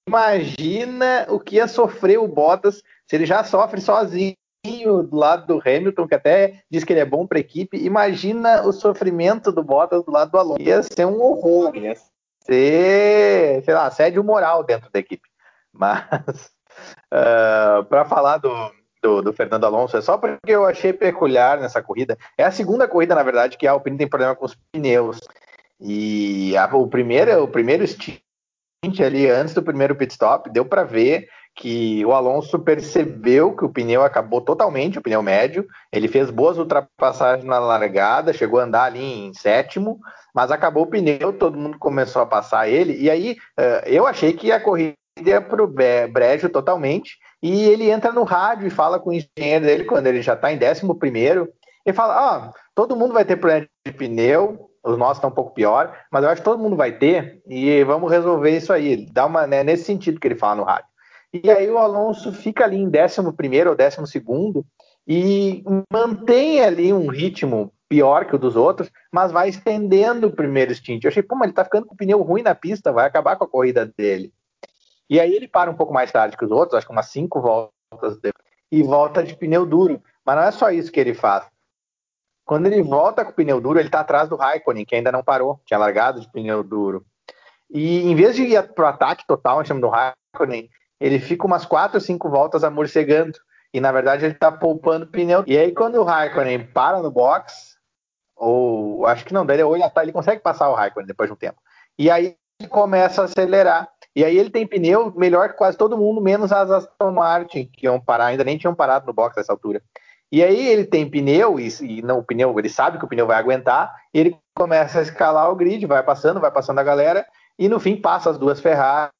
imagina 0.08 1.26
o 1.30 1.38
que 1.38 1.56
ia 1.56 1.68
sofrer 1.68 2.18
o 2.18 2.26
Bottas 2.26 2.82
se 3.06 3.16
ele 3.16 3.24
já 3.24 3.44
sofre 3.44 3.80
sozinho 3.80 4.34
do 4.64 5.16
lado 5.16 5.46
do 5.46 5.62
Hamilton, 5.64 6.06
que 6.06 6.14
até 6.14 6.62
diz 6.70 6.84
que 6.84 6.92
ele 6.92 7.00
é 7.00 7.04
bom 7.04 7.26
para 7.26 7.38
a 7.38 7.40
equipe. 7.40 7.76
Imagina 7.78 8.62
o 8.62 8.72
sofrimento 8.72 9.52
do 9.52 9.62
Bottas 9.62 10.04
do 10.04 10.10
lado 10.10 10.30
do 10.30 10.38
Alonso. 10.38 10.62
Ia 10.62 10.82
ser 10.82 11.06
um 11.06 11.20
horror, 11.20 11.74
ia 11.76 11.94
ser, 12.40 13.62
sei 13.64 13.74
lá, 13.74 13.86
assédio 13.86 14.24
moral 14.24 14.64
dentro 14.64 14.90
da 14.90 14.98
equipe. 14.98 15.28
Mas, 15.72 16.02
uh, 17.12 17.84
para 17.84 18.04
falar 18.04 18.38
do, 18.38 18.72
do, 19.02 19.22
do, 19.22 19.32
Fernando 19.32 19.64
Alonso, 19.64 19.96
é 19.96 20.00
só 20.00 20.18
porque 20.18 20.50
eu 20.50 20.64
achei 20.64 20.92
peculiar 20.92 21.60
nessa 21.60 21.82
corrida. 21.82 22.18
É 22.36 22.44
a 22.44 22.50
segunda 22.50 22.88
corrida, 22.88 23.14
na 23.14 23.22
verdade, 23.22 23.56
que 23.56 23.66
a 23.66 23.72
Alpine 23.72 23.98
tem 23.98 24.08
problema 24.08 24.34
com 24.34 24.44
os 24.44 24.56
pneus. 24.72 25.20
E 25.80 26.56
a, 26.56 26.66
o, 26.74 26.88
primeiro, 26.88 27.44
o 27.44 27.48
primeiro 27.48 27.86
stint 27.86 28.20
ali, 29.00 29.28
antes 29.28 29.54
do 29.54 29.62
primeiro 29.62 29.94
pit 29.94 30.12
stop, 30.12 30.50
deu 30.50 30.64
para 30.64 30.82
ver 30.82 31.28
que 31.58 32.06
o 32.06 32.12
Alonso 32.12 32.56
percebeu 32.56 33.52
que 33.52 33.64
o 33.64 33.68
pneu 33.68 34.04
acabou 34.04 34.40
totalmente, 34.40 34.98
o 34.98 35.02
pneu 35.02 35.20
médio. 35.20 35.66
Ele 35.92 36.06
fez 36.06 36.30
boas 36.30 36.56
ultrapassagens 36.56 37.44
na 37.44 37.58
largada, 37.58 38.32
chegou 38.32 38.60
a 38.60 38.62
andar 38.62 38.84
ali 38.84 39.02
em 39.02 39.34
sétimo, 39.34 39.98
mas 40.32 40.52
acabou 40.52 40.84
o 40.84 40.86
pneu, 40.86 41.32
todo 41.32 41.58
mundo 41.58 41.76
começou 41.76 42.22
a 42.22 42.26
passar 42.26 42.68
ele. 42.68 42.96
E 42.96 43.10
aí 43.10 43.36
uh, 43.58 43.86
eu 43.86 44.06
achei 44.06 44.32
que 44.32 44.52
a 44.52 44.60
corrida 44.60 44.94
ia 45.16 45.40
para 45.40 45.60
o 45.60 45.66
brejo 45.66 46.48
totalmente. 46.48 47.18
E 47.42 47.64
ele 47.64 47.90
entra 47.90 48.12
no 48.12 48.22
rádio 48.22 48.68
e 48.68 48.70
fala 48.70 49.00
com 49.00 49.10
o 49.10 49.12
engenheiro 49.12 49.64
dele 49.66 49.84
quando 49.84 50.06
ele 50.06 50.22
já 50.22 50.34
está 50.34 50.52
em 50.52 50.58
décimo 50.58 50.94
primeiro. 50.94 51.48
Ele 51.84 51.96
fala: 51.96 52.14
ah, 52.14 52.52
todo 52.72 52.94
mundo 52.94 53.12
vai 53.12 53.24
ter 53.24 53.34
problema 53.34 53.66
de 53.84 53.92
pneu, 53.92 54.70
os 54.84 54.96
nossos 54.96 55.16
estão 55.16 55.30
um 55.30 55.34
pouco 55.34 55.54
pior, 55.54 55.92
mas 56.12 56.22
eu 56.22 56.30
acho 56.30 56.40
que 56.40 56.48
todo 56.48 56.62
mundo 56.62 56.76
vai 56.76 56.92
ter 56.92 57.42
e 57.48 57.82
vamos 57.82 58.12
resolver 58.12 58.56
isso 58.56 58.72
aí. 58.72 59.06
Dá 59.12 59.26
uma, 59.26 59.44
né, 59.44 59.64
nesse 59.64 59.82
sentido 59.82 60.20
que 60.20 60.28
ele 60.28 60.36
fala 60.36 60.54
no 60.54 60.62
rádio. 60.62 60.86
E 61.32 61.50
aí 61.50 61.68
o 61.70 61.78
Alonso 61.78 62.32
fica 62.32 62.64
ali 62.64 62.76
em 62.76 62.86
11 62.86 63.20
ou 63.68 63.76
12 63.76 64.64
e 65.06 65.62
mantém 65.92 66.60
ali 66.62 66.92
um 66.92 67.08
ritmo 67.08 67.72
pior 67.88 68.26
que 68.26 68.36
o 68.36 68.38
dos 68.38 68.56
outros, 68.56 68.90
mas 69.10 69.32
vai 69.32 69.48
estendendo 69.48 70.26
o 70.26 70.34
primeiro 70.34 70.74
stint. 70.74 71.02
Eu 71.02 71.08
achei, 71.08 71.22
pô, 71.22 71.34
mas 71.34 71.46
ele 71.46 71.54
tá 71.54 71.64
ficando 71.64 71.86
com 71.86 71.94
o 71.94 71.96
pneu 71.96 72.20
ruim 72.22 72.42
na 72.42 72.54
pista, 72.54 72.92
vai 72.92 73.06
acabar 73.06 73.36
com 73.36 73.44
a 73.44 73.48
corrida 73.48 73.86
dele. 73.86 74.32
E 75.08 75.18
aí 75.18 75.34
ele 75.34 75.48
para 75.48 75.70
um 75.70 75.74
pouco 75.74 75.92
mais 75.92 76.12
tarde 76.12 76.36
que 76.36 76.44
os 76.44 76.50
outros, 76.50 76.76
acho 76.76 76.86
que 76.86 76.92
umas 76.92 77.06
cinco 77.06 77.40
voltas 77.40 78.18
depois, 78.20 78.44
e 78.70 78.82
volta 78.82 79.22
de 79.22 79.34
pneu 79.34 79.64
duro. 79.64 80.02
Mas 80.24 80.36
não 80.36 80.42
é 80.42 80.50
só 80.50 80.70
isso 80.70 80.92
que 80.92 81.00
ele 81.00 81.14
faz. 81.14 81.46
Quando 82.44 82.66
ele 82.66 82.82
volta 82.82 83.24
com 83.24 83.30
o 83.30 83.34
pneu 83.34 83.60
duro, 83.60 83.78
ele 83.78 83.88
está 83.88 84.00
atrás 84.00 84.28
do 84.28 84.36
Raikkonen, 84.36 84.84
que 84.84 84.94
ainda 84.94 85.12
não 85.12 85.24
parou, 85.24 85.60
tinha 85.64 85.78
largado 85.78 86.20
de 86.20 86.30
pneu 86.30 86.62
duro. 86.62 87.04
E 87.70 88.02
em 88.02 88.14
vez 88.14 88.36
de 88.36 88.42
ir 88.42 88.72
para 88.74 88.84
o 88.84 88.88
ataque 88.88 89.26
total 89.26 89.62
em 89.62 89.64
cima 89.64 89.80
do 89.80 89.88
Raikkonen, 89.88 90.68
ele 91.00 91.18
fica 91.18 91.46
umas 91.46 91.64
4 91.64 91.96
ou 91.96 92.00
5 92.00 92.28
voltas 92.28 92.64
amorcegando. 92.64 93.38
E 93.72 93.80
na 93.80 93.92
verdade 93.92 94.24
ele 94.24 94.34
está 94.34 94.50
poupando 94.50 95.06
pneu. 95.06 95.44
E 95.46 95.56
aí 95.56 95.72
quando 95.72 95.96
o 95.96 96.04
Raikkonen 96.04 96.66
para 96.66 97.02
no 97.02 97.10
box, 97.10 97.76
ou 98.34 99.06
acho 99.06 99.24
que 99.24 99.34
não, 99.34 99.44
daí 99.44 99.60
ele, 99.60 99.68
ele 100.02 100.12
consegue 100.12 100.42
passar 100.42 100.70
o 100.70 100.74
Raikkonen 100.74 101.06
depois 101.06 101.28
de 101.28 101.34
um 101.34 101.36
tempo. 101.36 101.60
E 101.98 102.10
aí 102.10 102.36
ele 102.60 102.68
começa 102.68 103.22
a 103.22 103.24
acelerar. 103.26 103.88
E 104.16 104.24
aí 104.24 104.36
ele 104.36 104.50
tem 104.50 104.66
pneu 104.66 105.12
melhor 105.16 105.50
que 105.50 105.58
quase 105.58 105.76
todo 105.76 105.98
mundo, 105.98 106.20
menos 106.20 106.50
as 106.50 106.70
Aston 106.70 107.12
Martin, 107.12 107.70
que 107.72 107.86
iam 107.86 108.00
parar, 108.00 108.26
ainda 108.26 108.42
nem 108.42 108.58
tinham 108.58 108.74
parado 108.74 109.06
no 109.06 109.12
box 109.12 109.36
nessa 109.36 109.52
altura. 109.52 109.82
E 110.30 110.42
aí 110.42 110.68
ele 110.68 110.84
tem 110.84 111.08
pneu 111.08 111.58
e, 111.58 111.68
e, 111.80 112.02
não 112.02 112.18
o 112.18 112.24
pneu, 112.24 112.58
ele 112.58 112.68
sabe 112.68 112.98
que 112.98 113.04
o 113.04 113.08
pneu 113.08 113.26
vai 113.26 113.38
aguentar, 113.38 113.94
ele 114.12 114.36
começa 114.54 114.98
a 114.98 115.02
escalar 115.02 115.50
o 115.50 115.56
grid, 115.56 115.86
vai 115.86 116.02
passando, 116.02 116.40
vai 116.40 116.50
passando 116.50 116.78
a 116.80 116.84
galera 116.84 117.24
e 117.58 117.68
no 117.68 117.80
fim 117.80 117.96
passa 117.96 118.28
as 118.28 118.36
duas 118.36 118.60
Ferrari 118.60 119.10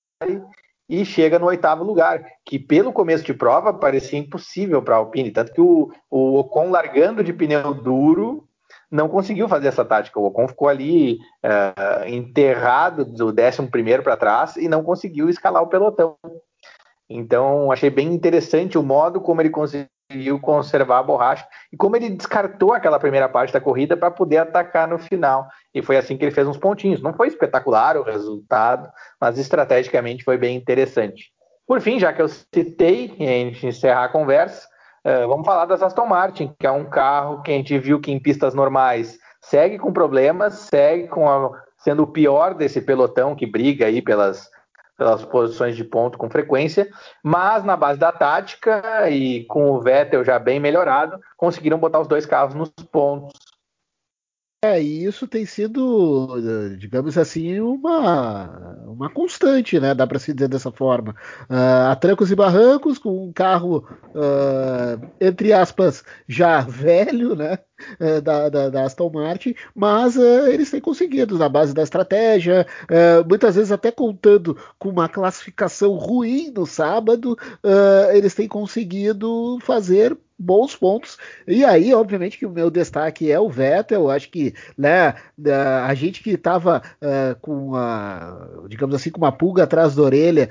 e 0.88 1.04
chega 1.04 1.38
no 1.38 1.46
oitavo 1.46 1.84
lugar, 1.84 2.24
que 2.44 2.58
pelo 2.58 2.92
começo 2.92 3.24
de 3.24 3.34
prova 3.34 3.74
parecia 3.74 4.18
impossível 4.18 4.82
para 4.82 4.94
a 4.94 4.98
Alpine, 4.98 5.30
tanto 5.30 5.52
que 5.52 5.60
o, 5.60 5.92
o 6.10 6.38
Ocon 6.38 6.70
largando 6.70 7.22
de 7.22 7.32
pneu 7.32 7.74
duro 7.74 8.48
não 8.90 9.08
conseguiu 9.08 9.46
fazer 9.48 9.68
essa 9.68 9.84
tática. 9.84 10.18
O 10.18 10.24
Ocon 10.26 10.48
ficou 10.48 10.68
ali 10.68 11.18
uh, 11.44 12.08
enterrado 12.08 13.04
do 13.04 13.30
décimo 13.32 13.70
primeiro 13.70 14.02
para 14.02 14.16
trás 14.16 14.56
e 14.56 14.66
não 14.66 14.82
conseguiu 14.82 15.28
escalar 15.28 15.62
o 15.62 15.68
pelotão. 15.68 16.16
Então 17.08 17.70
achei 17.70 17.90
bem 17.90 18.12
interessante 18.12 18.78
o 18.78 18.82
modo 18.82 19.20
como 19.20 19.40
ele 19.40 19.50
conseguiu 19.50 19.88
conseguiu 20.08 20.40
conservar 20.40 21.00
a 21.00 21.02
borracha 21.02 21.46
e 21.70 21.76
como 21.76 21.94
ele 21.94 22.08
descartou 22.08 22.72
aquela 22.72 22.98
primeira 22.98 23.28
parte 23.28 23.52
da 23.52 23.60
corrida 23.60 23.94
para 23.94 24.10
poder 24.10 24.38
atacar 24.38 24.88
no 24.88 24.98
final. 24.98 25.46
E 25.74 25.82
foi 25.82 25.98
assim 25.98 26.16
que 26.16 26.24
ele 26.24 26.34
fez 26.34 26.48
uns 26.48 26.56
pontinhos. 26.56 27.02
Não 27.02 27.12
foi 27.12 27.28
espetacular 27.28 27.94
o 27.98 28.02
resultado, 28.02 28.90
mas 29.20 29.38
estrategicamente 29.38 30.24
foi 30.24 30.38
bem 30.38 30.56
interessante. 30.56 31.30
Por 31.66 31.82
fim, 31.82 31.98
já 31.98 32.10
que 32.14 32.22
eu 32.22 32.28
citei, 32.28 33.14
e 33.18 33.24
a 33.24 33.28
gente 33.28 33.66
encerrar 33.66 34.04
a 34.04 34.08
conversa, 34.08 34.66
uh, 35.04 35.28
vamos 35.28 35.44
falar 35.44 35.66
das 35.66 35.82
Aston 35.82 36.06
Martin, 36.06 36.54
que 36.58 36.66
é 36.66 36.70
um 36.70 36.86
carro 36.86 37.42
que 37.42 37.50
a 37.50 37.54
gente 37.54 37.78
viu 37.78 38.00
que 38.00 38.10
em 38.10 38.18
pistas 38.18 38.54
normais 38.54 39.18
segue 39.42 39.78
com 39.78 39.92
problemas, 39.92 40.54
segue 40.72 41.06
com 41.08 41.28
a, 41.28 41.50
sendo 41.76 42.04
o 42.04 42.06
pior 42.06 42.54
desse 42.54 42.80
pelotão 42.80 43.36
que 43.36 43.46
briga 43.46 43.84
aí 43.84 44.00
pelas 44.00 44.48
pelas 44.98 45.24
posições 45.24 45.76
de 45.76 45.84
ponto 45.84 46.18
com 46.18 46.28
frequência, 46.28 46.90
mas 47.22 47.62
na 47.62 47.76
base 47.76 48.00
da 48.00 48.10
tática 48.10 49.08
e 49.08 49.44
com 49.44 49.70
o 49.70 49.80
Vettel 49.80 50.24
já 50.24 50.38
bem 50.40 50.58
melhorado, 50.58 51.20
conseguiram 51.36 51.78
botar 51.78 52.00
os 52.00 52.08
dois 52.08 52.26
carros 52.26 52.54
nos 52.54 52.68
pontos 52.90 53.47
é, 54.64 54.82
e 54.82 55.04
isso 55.04 55.28
tem 55.28 55.46
sido, 55.46 56.36
digamos 56.78 57.16
assim, 57.16 57.60
uma, 57.60 58.76
uma 58.88 59.08
constante, 59.08 59.78
né? 59.78 59.94
Dá 59.94 60.04
para 60.04 60.18
se 60.18 60.34
dizer 60.34 60.48
dessa 60.48 60.72
forma. 60.72 61.14
Uh, 61.48 61.92
a 61.92 61.94
trancos 61.94 62.32
e 62.32 62.34
barrancos, 62.34 62.98
com 62.98 63.28
um 63.28 63.32
carro, 63.32 63.86
uh, 64.16 65.10
entre 65.20 65.52
aspas, 65.52 66.02
já 66.26 66.60
velho, 66.60 67.36
né? 67.36 67.60
Uh, 68.00 68.20
da, 68.20 68.48
da, 68.48 68.68
da, 68.68 68.82
Aston 68.82 69.08
Martin, 69.10 69.54
mas 69.76 70.16
eles 70.16 70.68
têm 70.72 70.80
conseguido, 70.80 71.38
na 71.38 71.48
base 71.48 71.72
da 71.72 71.84
estratégia, 71.84 72.66
muitas 73.28 73.54
vezes 73.54 73.70
até 73.70 73.92
contando 73.92 74.56
com 74.76 74.88
uma 74.88 75.08
classificação 75.08 75.92
ruim 75.92 76.50
no 76.50 76.66
sábado, 76.66 77.38
eles 78.12 78.34
têm 78.34 78.48
conseguido 78.48 79.58
fazer 79.62 80.18
bons 80.38 80.76
pontos. 80.76 81.18
E 81.46 81.64
aí, 81.64 81.92
obviamente, 81.92 82.38
que 82.38 82.46
o 82.46 82.50
meu 82.50 82.70
destaque 82.70 83.30
é 83.30 83.40
o 83.40 83.48
Vettel. 83.48 84.10
Acho 84.10 84.30
que 84.30 84.54
né, 84.76 85.14
a 85.84 85.92
gente 85.94 86.22
que 86.22 86.30
estava 86.30 86.82
uh, 87.02 87.38
com 87.40 87.74
a, 87.74 88.48
digamos 88.68 88.94
assim, 88.94 89.10
com 89.10 89.18
uma 89.18 89.32
pulga 89.32 89.64
atrás 89.64 89.94
da 89.94 90.02
orelha, 90.02 90.48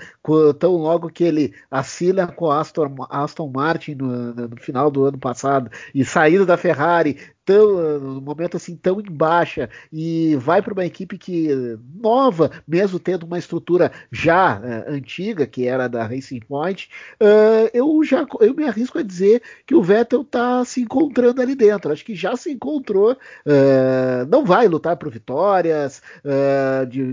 tão 0.60 0.76
logo 0.76 1.10
que 1.10 1.24
ele 1.24 1.54
assina 1.72 2.28
com 2.28 2.52
a 2.52 2.60
Aston, 2.60 2.96
Aston 3.10 3.50
Martin 3.50 3.96
no, 3.96 4.34
no, 4.34 4.58
final 4.58 4.92
do 4.92 5.06
ano 5.06 5.18
passado 5.18 5.72
e 5.94 6.04
saído 6.04 6.46
da 6.46 6.58
Ferrari, 6.58 7.18
tão, 7.48 7.98
no 7.98 8.22
momento 8.22 8.58
assim 8.58 8.76
tão 8.76 9.00
em 9.00 9.10
baixa 9.10 9.70
e 9.92 10.36
vai 10.36 10.62
para 10.62 10.74
uma 10.74 10.86
equipe 10.86 11.18
que 11.18 11.48
nova, 11.96 12.52
mesmo 12.68 13.00
tendo 13.00 13.26
uma 13.26 13.40
estrutura 13.40 13.90
já 14.12 14.60
uh, 14.60 14.92
antiga 14.92 15.48
que 15.48 15.66
era 15.66 15.88
da 15.88 16.06
Racing 16.06 16.42
Point, 16.42 16.90
uh, 17.22 17.70
eu 17.74 18.04
já 18.04 18.26
eu 18.42 18.54
me 18.54 18.66
arrisco 18.66 19.00
a 19.00 19.04
dizer 19.04 19.42
que 19.66 19.74
o 19.74 19.82
Vettel 19.82 20.24
está 20.24 20.66
se 20.66 20.82
encontrando 20.82 21.42
ali 21.42 21.56
dentro. 21.56 21.94
Acho 21.94 22.04
que 22.04 22.16
já 22.16 22.36
se 22.36 22.52
encontrou, 22.52 23.14
uh, 23.14 24.28
não 24.30 24.44
vai 24.44 24.68
lutar 24.68 24.98
por 24.98 25.10
vitórias, 25.10 26.02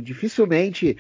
dificilmente 0.02 0.96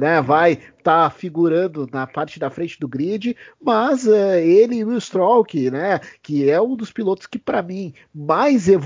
né, 0.00 0.22
vai 0.22 0.58
está 0.78 1.10
figurando 1.10 1.86
na 1.92 2.06
parte 2.06 2.38
da 2.38 2.48
frente 2.48 2.80
do 2.80 2.88
grid, 2.88 3.36
mas 3.62 4.06
ele 4.06 4.76
e 4.76 4.84
o 4.84 4.98
Stroll, 4.98 5.44
que, 5.44 5.70
né, 5.70 6.00
que 6.22 6.48
é 6.48 6.58
um 6.60 6.74
dos 6.74 6.90
pilotos 6.90 7.26
que 7.26 7.38
para 7.38 7.62
mim 7.62 7.92
mais 8.14 8.68
evoluiu 8.68 8.77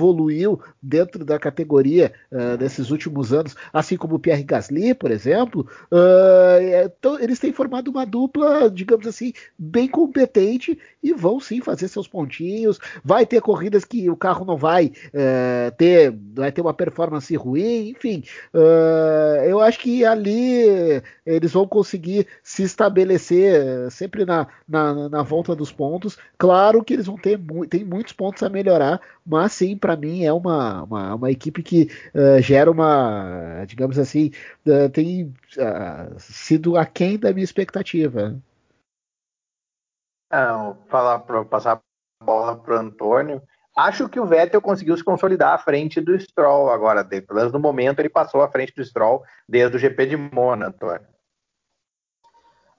dentro 0.83 1.25
da 1.25 1.39
categoria 1.39 2.13
uh, 2.31 2.61
nesses 2.61 2.91
últimos 2.91 3.33
anos, 3.33 3.55
assim 3.73 3.97
como 3.97 4.17
o 4.17 4.19
Pierre 4.19 4.43
Gasly, 4.43 4.95
por 4.95 5.11
exemplo, 5.11 5.67
uh, 5.91 6.85
então, 6.85 7.19
eles 7.21 7.39
têm 7.39 7.53
formado 7.53 7.89
uma 7.89 8.05
dupla, 8.05 8.71
digamos 8.71 9.07
assim, 9.07 9.33
bem 9.59 9.89
competente 9.89 10.79
e 11.03 11.13
vão 11.13 11.41
sim 11.41 11.61
fazer 11.61 11.89
seus 11.89 12.09
pontinhos. 12.09 12.79
Vai 13.05 13.27
ter 13.27 13.41
corridas 13.41 13.85
que 13.85 14.09
o 14.11 14.17
carro 14.17 14.45
não 14.45 14.57
vai 14.57 14.93
ter, 15.77 16.15
vai 16.35 16.53
ter 16.53 16.61
uma 16.61 16.75
performance 16.75 17.35
ruim, 17.37 17.91
enfim. 17.91 18.23
eu 19.47 19.61
acho 19.61 19.79
que 19.81 20.05
ali 20.05 21.03
eles 21.27 21.53
vão 21.53 21.67
conseguir 21.67 21.93
conseguir 21.93 22.27
se 22.43 22.63
estabelecer 22.63 23.55
eh, 23.55 23.91
sempre 23.91 24.25
na, 24.25 24.47
na, 24.69 25.09
na 25.09 25.23
volta 25.23 25.55
dos 25.55 25.71
pontos. 25.71 26.19
Claro 26.39 26.83
que 26.83 26.95
eles 26.95 27.07
vão 27.07 27.17
ter 27.17 27.39
mu 27.39 27.67
tem 27.67 27.85
muitos 27.85 28.13
pontos 28.13 28.43
a 28.43 28.49
melhorar, 28.49 29.01
mas 29.25 29.53
sim, 29.53 29.77
para 29.83 29.97
mim 29.97 30.25
é 30.25 30.33
uma, 30.33 30.85
uma, 30.85 31.15
uma 31.17 31.31
equipe 31.31 31.61
que 31.61 31.91
uh, 32.15 32.41
gera 32.41 32.71
uma, 32.71 33.65
digamos 33.67 33.99
assim, 33.99 34.31
uh, 34.65 34.89
tem 34.89 35.35
uh, 35.59 36.19
sido 36.21 36.77
aquém 36.77 37.19
da 37.19 37.33
minha 37.33 37.43
expectativa. 37.43 38.41
Não, 40.31 40.79
falar 40.89 41.19
para 41.19 41.45
passar 41.45 41.83
a 42.21 42.25
bola 42.25 42.57
para 42.57 42.77
o 42.77 42.79
Antônio. 42.79 43.43
Acho 43.77 44.09
que 44.09 44.21
o 44.21 44.27
Vettel 44.27 44.63
conseguiu 44.63 44.97
se 44.97 45.03
consolidar 45.03 45.55
à 45.55 45.59
frente 45.59 46.01
do 46.01 46.19
Stroll 46.19 46.71
agora, 46.71 47.05
pelo 47.05 47.25
menos 47.35 47.53
no 47.53 47.59
momento 47.59 47.99
ele 47.99 48.09
passou 48.09 48.41
à 48.41 48.49
frente 48.49 48.73
do 48.75 48.85
Stroll 48.85 49.25
desde 49.49 49.77
o 49.77 49.81
GP 49.81 50.07
de 50.07 50.17
Mônaco, 50.17 50.87
Antônio. 50.87 51.07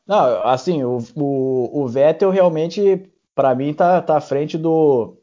Não, 0.08 0.44
assim, 0.44 0.84
o, 0.84 1.00
o, 1.16 1.82
o 1.84 1.88
Vettel 1.88 2.30
realmente, 2.30 3.12
para 3.36 3.54
mim, 3.56 3.74
tá, 3.74 4.02
tá 4.02 4.18
à 4.18 4.22
frente 4.22 4.58
do, 4.58 5.18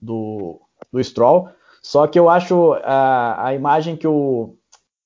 do, 0.00 0.63
do 0.94 1.02
Stroll. 1.02 1.48
Só 1.82 2.06
que 2.06 2.18
eu 2.18 2.30
acho 2.30 2.72
a, 2.84 3.48
a 3.48 3.54
imagem 3.54 3.96
que 3.96 4.06
o, 4.06 4.54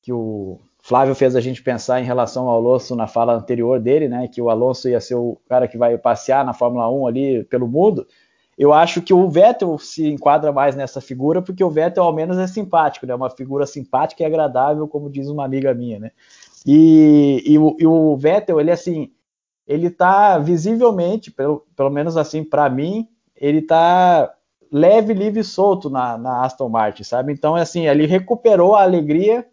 que 0.03 0.13
o 0.13 0.61
Flávio 0.81 1.15
fez 1.15 1.35
a 1.35 1.41
gente 1.41 1.63
pensar 1.63 2.01
em 2.01 2.05
relação 2.05 2.47
ao 2.47 2.57
Alonso 2.57 2.95
na 2.95 3.07
fala 3.07 3.35
anterior 3.35 3.81
dele, 3.81 4.09
né? 4.09 4.29
Que 4.29 4.41
o 4.41 4.51
Alonso 4.51 4.89
ia 4.89 5.01
ser 5.01 5.17
o 5.17 5.41
cara 5.49 5.67
que 5.67 5.77
vai 5.77 5.97
passear 5.99 6.45
na 6.45 6.53
Fórmula 6.53 6.89
1 6.91 7.07
ali 7.07 7.45
pelo 7.45 7.67
mundo. 7.67 8.07
Eu 8.57 8.73
acho 8.73 9.01
que 9.01 9.15
o 9.15 9.29
Vettel 9.29 9.79
se 9.79 10.07
enquadra 10.09 10.53
mais 10.53 10.77
nessa 10.77 11.01
figura, 11.01 11.41
porque 11.41 11.65
o 11.65 11.71
Vettel 11.71 12.05
ao 12.05 12.13
menos 12.13 12.39
é 12.39 12.47
simpático, 12.47 13.07
né? 13.07 13.15
Uma 13.15 13.31
figura 13.31 13.67
simpática 13.67 14.23
e 14.23 14.27
agradável, 14.27 14.87
como 14.87 15.11
diz 15.11 15.29
uma 15.29 15.45
amiga 15.45 15.73
minha, 15.73 15.99
né? 15.99 16.11
E, 16.67 17.43
e, 17.47 17.59
o, 17.59 17.77
e 17.79 17.87
o 17.87 18.17
Vettel, 18.17 18.61
ele 18.61 18.71
assim, 18.71 19.11
ele 19.67 19.91
tá 19.91 20.39
visivelmente, 20.39 21.31
pelo, 21.31 21.65
pelo 21.75 21.91
menos 21.91 22.17
assim 22.17 22.45
para 22.45 22.69
mim, 22.69 23.09
ele 23.37 23.63
tá 23.63 24.35
leve, 24.71 25.15
livre 25.15 25.41
e 25.41 25.45
solto 25.45 25.89
na, 25.91 26.19
na 26.19 26.45
Aston 26.45 26.69
Martin, 26.69 27.05
sabe? 27.05 27.33
Então, 27.33 27.55
assim, 27.55 27.87
ele 27.87 28.07
recuperou 28.07 28.75
a 28.75 28.83
alegria 28.83 29.47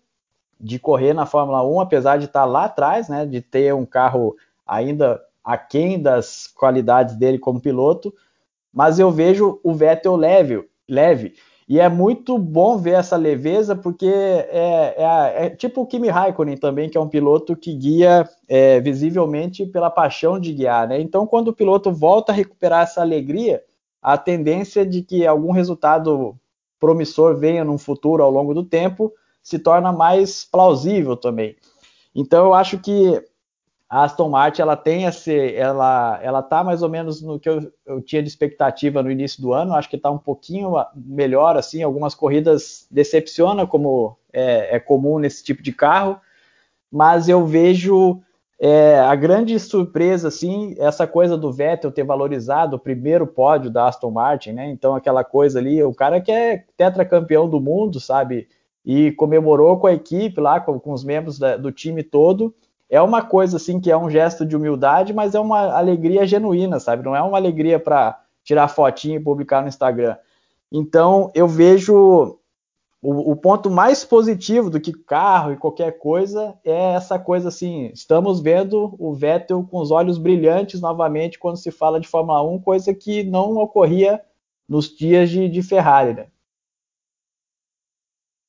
de 0.59 0.79
correr 0.79 1.13
na 1.13 1.25
Fórmula 1.25 1.63
1, 1.63 1.81
apesar 1.81 2.17
de 2.17 2.25
estar 2.25 2.45
lá 2.45 2.65
atrás, 2.65 3.09
né? 3.09 3.25
De 3.25 3.41
ter 3.41 3.73
um 3.73 3.85
carro 3.85 4.35
ainda 4.65 5.21
aquém 5.43 6.01
das 6.01 6.47
qualidades 6.47 7.15
dele 7.15 7.37
como 7.37 7.61
piloto, 7.61 8.13
mas 8.73 8.97
eu 8.97 9.11
vejo 9.11 9.59
o 9.63 9.73
Vettel 9.73 10.15
leve, 10.15 10.67
leve 10.89 11.35
e 11.67 11.79
é 11.79 11.89
muito 11.89 12.37
bom 12.37 12.77
ver 12.77 12.91
essa 12.91 13.17
leveza, 13.17 13.75
porque 13.75 14.05
é, 14.05 14.95
é, 14.97 15.45
é, 15.45 15.49
tipo 15.49 15.81
o 15.81 15.85
Kimi 15.87 16.09
Raikkonen 16.09 16.57
também, 16.57 16.89
que 16.89 16.97
é 16.97 17.01
um 17.01 17.09
piloto 17.09 17.55
que 17.55 17.73
guia 17.73 18.29
é, 18.47 18.79
visivelmente 18.79 19.65
pela 19.65 19.89
paixão 19.89 20.39
de 20.39 20.53
guiar. 20.53 20.87
Né? 20.87 21.01
Então, 21.01 21.25
quando 21.25 21.47
o 21.47 21.53
piloto 21.53 21.91
volta 21.91 22.31
a 22.31 22.35
recuperar 22.35 22.83
essa 22.83 23.01
alegria, 23.01 23.63
a 24.05 24.19
tendência 24.19 24.85
de 24.85 25.01
que 25.01 25.25
algum 25.25 25.51
resultado 25.51 26.37
promissor 26.79 27.35
venha 27.35 27.63
no 27.63 27.75
futuro 27.75 28.21
ao 28.21 28.29
longo 28.29 28.53
do 28.53 28.63
tempo 28.63 29.11
se 29.41 29.57
torna 29.57 29.91
mais 29.91 30.45
plausível 30.45 31.17
também. 31.17 31.55
Então, 32.13 32.45
eu 32.45 32.53
acho 32.53 32.77
que 32.77 33.19
a 33.89 34.03
Aston 34.03 34.29
Martin 34.29 34.61
ela 34.61 34.77
tem 34.77 35.05
esse, 35.05 35.55
ela, 35.55 36.19
ela 36.21 36.43
tá 36.43 36.63
mais 36.63 36.83
ou 36.83 36.89
menos 36.89 37.19
no 37.19 37.39
que 37.39 37.49
eu, 37.49 37.71
eu 37.83 37.99
tinha 37.99 38.21
de 38.21 38.29
expectativa 38.29 39.01
no 39.01 39.09
início 39.09 39.41
do 39.41 39.53
ano. 39.53 39.73
Acho 39.73 39.89
que 39.89 39.95
está 39.95 40.11
um 40.11 40.19
pouquinho 40.19 40.73
melhor 40.95 41.57
assim. 41.57 41.81
Algumas 41.81 42.13
corridas 42.13 42.85
decepciona, 42.91 43.65
como 43.65 44.15
é, 44.31 44.75
é 44.75 44.79
comum 44.79 45.17
nesse 45.17 45.43
tipo 45.43 45.63
de 45.63 45.73
carro, 45.73 46.21
mas 46.91 47.27
eu 47.27 47.43
vejo 47.43 48.21
é, 48.59 48.99
a 48.99 49.15
grande 49.15 49.59
surpresa, 49.59 50.29
assim, 50.29 50.75
essa 50.77 51.05
coisa 51.05 51.37
do 51.37 51.51
Vettel 51.51 51.91
ter 51.91 52.03
valorizado 52.03 52.75
o 52.75 52.79
primeiro 52.79 53.27
pódio 53.27 53.69
da 53.69 53.87
Aston 53.87 54.11
Martin, 54.11 54.51
né? 54.51 54.69
Então, 54.69 54.95
aquela 54.95 55.23
coisa 55.23 55.59
ali, 55.59 55.83
o 55.83 55.93
cara 55.93 56.21
que 56.21 56.31
é 56.31 56.63
tetracampeão 56.77 57.49
do 57.49 57.59
mundo, 57.59 57.99
sabe? 57.99 58.47
E 58.85 59.11
comemorou 59.13 59.77
com 59.77 59.87
a 59.87 59.93
equipe 59.93 60.39
lá, 60.39 60.59
com, 60.59 60.79
com 60.79 60.93
os 60.93 61.03
membros 61.03 61.37
da, 61.37 61.57
do 61.57 61.71
time 61.71 62.03
todo 62.03 62.53
é 62.89 63.01
uma 63.01 63.21
coisa 63.21 63.57
assim 63.57 63.79
que 63.79 63.91
é 63.91 63.97
um 63.97 64.09
gesto 64.09 64.45
de 64.45 64.55
humildade, 64.55 65.13
mas 65.13 65.35
é 65.35 65.39
uma 65.39 65.75
alegria 65.75 66.25
genuína, 66.25 66.79
sabe? 66.79 67.03
Não 67.03 67.15
é 67.15 67.21
uma 67.21 67.37
alegria 67.37 67.79
para 67.79 68.19
tirar 68.43 68.67
fotinho 68.67 69.19
e 69.19 69.23
publicar 69.23 69.61
no 69.61 69.67
Instagram. 69.67 70.15
Então 70.71 71.31
eu 71.33 71.47
vejo 71.47 72.37
o, 73.05 73.31
o, 73.31 73.35
ponto 73.35 73.69
mais 73.69 74.03
positivo 74.03 74.67
do 74.67 74.81
que 74.81 74.91
carro 74.91 75.53
e 75.53 75.57
qualquer 75.57 75.99
coisa 75.99 76.57
é 76.65 76.93
essa 76.93 77.19
coisa 77.19 77.49
assim. 77.49 77.91
Estamos 77.93 78.39
vendo 78.39 78.95
o 78.97 79.13
Vettel 79.13 79.63
com 79.63 79.79
os 79.79 79.91
olhos 79.91 80.17
brilhantes 80.17 80.81
novamente 80.81 81.37
quando 81.37 81.57
se 81.57 81.69
fala 81.69 81.99
de 81.99 82.07
Fórmula 82.07 82.41
1, 82.41 82.59
coisa 82.61 82.95
que 82.95 83.23
não 83.23 83.57
ocorria 83.57 84.19
nos 84.67 84.89
dias 84.89 85.29
de, 85.29 85.47
de 85.47 85.61
Ferrari, 85.61 86.15
né? 86.15 86.27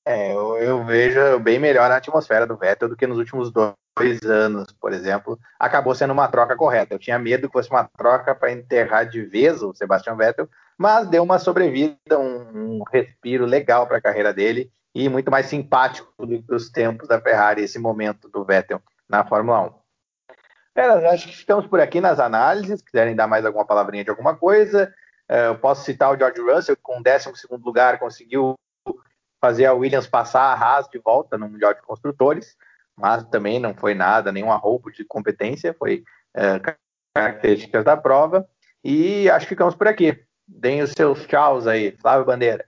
É, 0.06 0.32
eu, 0.32 0.56
eu, 0.56 0.84
vejo 0.84 1.38
bem 1.40 1.58
melhor 1.58 1.90
a 1.90 1.96
atmosfera 1.96 2.46
do 2.46 2.56
Vettel 2.56 2.88
do 2.88 2.96
que 2.96 3.06
nos 3.06 3.18
últimos 3.18 3.50
dois 3.50 4.22
anos, 4.22 4.72
por 4.80 4.92
exemplo. 4.92 5.38
Acabou 5.58 5.94
sendo 5.94 6.12
uma 6.12 6.28
troca 6.28 6.56
correta. 6.56 6.94
Eu 6.94 6.98
tinha 6.98 7.18
medo 7.18 7.48
que 7.48 7.52
fosse 7.52 7.68
uma 7.68 7.84
troca 7.84 8.34
para 8.34 8.52
enterrar 8.52 9.06
de 9.06 9.20
vez 9.22 9.62
o 9.62 9.74
Sebastian 9.74 10.16
Vettel, 10.16 10.48
mas 10.78 11.08
deu 11.08 11.22
uma 11.22 11.38
sobrevida, 11.38 12.18
um, 12.18 12.78
um 12.78 12.82
respiro 12.92 13.46
legal 13.46 13.86
para 13.86 13.98
a 13.98 14.02
carreira 14.02 14.32
dele 14.32 14.70
e 14.94 15.08
muito 15.08 15.30
mais 15.30 15.46
simpático 15.46 16.10
do 16.18 16.42
que 16.42 16.54
os 16.54 16.70
tempos 16.70 17.08
da 17.08 17.20
Ferrari, 17.20 17.62
esse 17.62 17.78
momento 17.78 18.28
do 18.28 18.44
Vettel 18.44 18.80
na 19.08 19.26
Fórmula 19.26 19.62
1. 19.62 19.86
É, 20.76 21.08
acho 21.08 21.28
que 21.28 21.36
ficamos 21.36 21.66
por 21.66 21.80
aqui 21.80 22.00
nas 22.00 22.20
análises. 22.20 22.80
Se 22.80 22.84
quiserem 22.84 23.16
dar 23.16 23.26
mais 23.26 23.44
alguma 23.44 23.66
palavrinha 23.66 24.04
de 24.04 24.10
alguma 24.10 24.36
coisa, 24.36 24.92
é, 25.28 25.48
eu 25.48 25.58
posso 25.58 25.84
citar 25.84 26.12
o 26.12 26.18
George 26.18 26.40
Russell, 26.40 26.76
que 26.76 26.82
com 26.82 27.02
12 27.02 27.30
lugar 27.64 27.98
conseguiu 27.98 28.54
fazer 29.40 29.66
a 29.66 29.74
Williams 29.74 30.06
passar 30.06 30.42
a 30.42 30.54
Haas 30.54 30.88
de 30.88 30.98
volta 30.98 31.38
no 31.38 31.48
Mundial 31.48 31.74
de 31.74 31.82
Construtores. 31.82 32.56
mas 32.98 33.22
também 33.24 33.60
não 33.60 33.74
foi 33.74 33.94
nada, 33.94 34.32
nenhum 34.32 34.50
arroubo 34.50 34.90
de 34.90 35.04
competência, 35.04 35.74
foi 35.78 36.02
é, 36.34 36.58
características 37.14 37.84
da 37.84 37.96
prova. 37.96 38.48
E 38.82 39.28
acho 39.30 39.46
que 39.46 39.50
ficamos 39.50 39.74
por 39.74 39.88
aqui. 39.88 40.24
Deem 40.46 40.82
os 40.82 40.92
seus 40.92 41.26
tchauz 41.26 41.66
aí, 41.66 41.92
Flávio 42.00 42.24
Bandeira. 42.24 42.64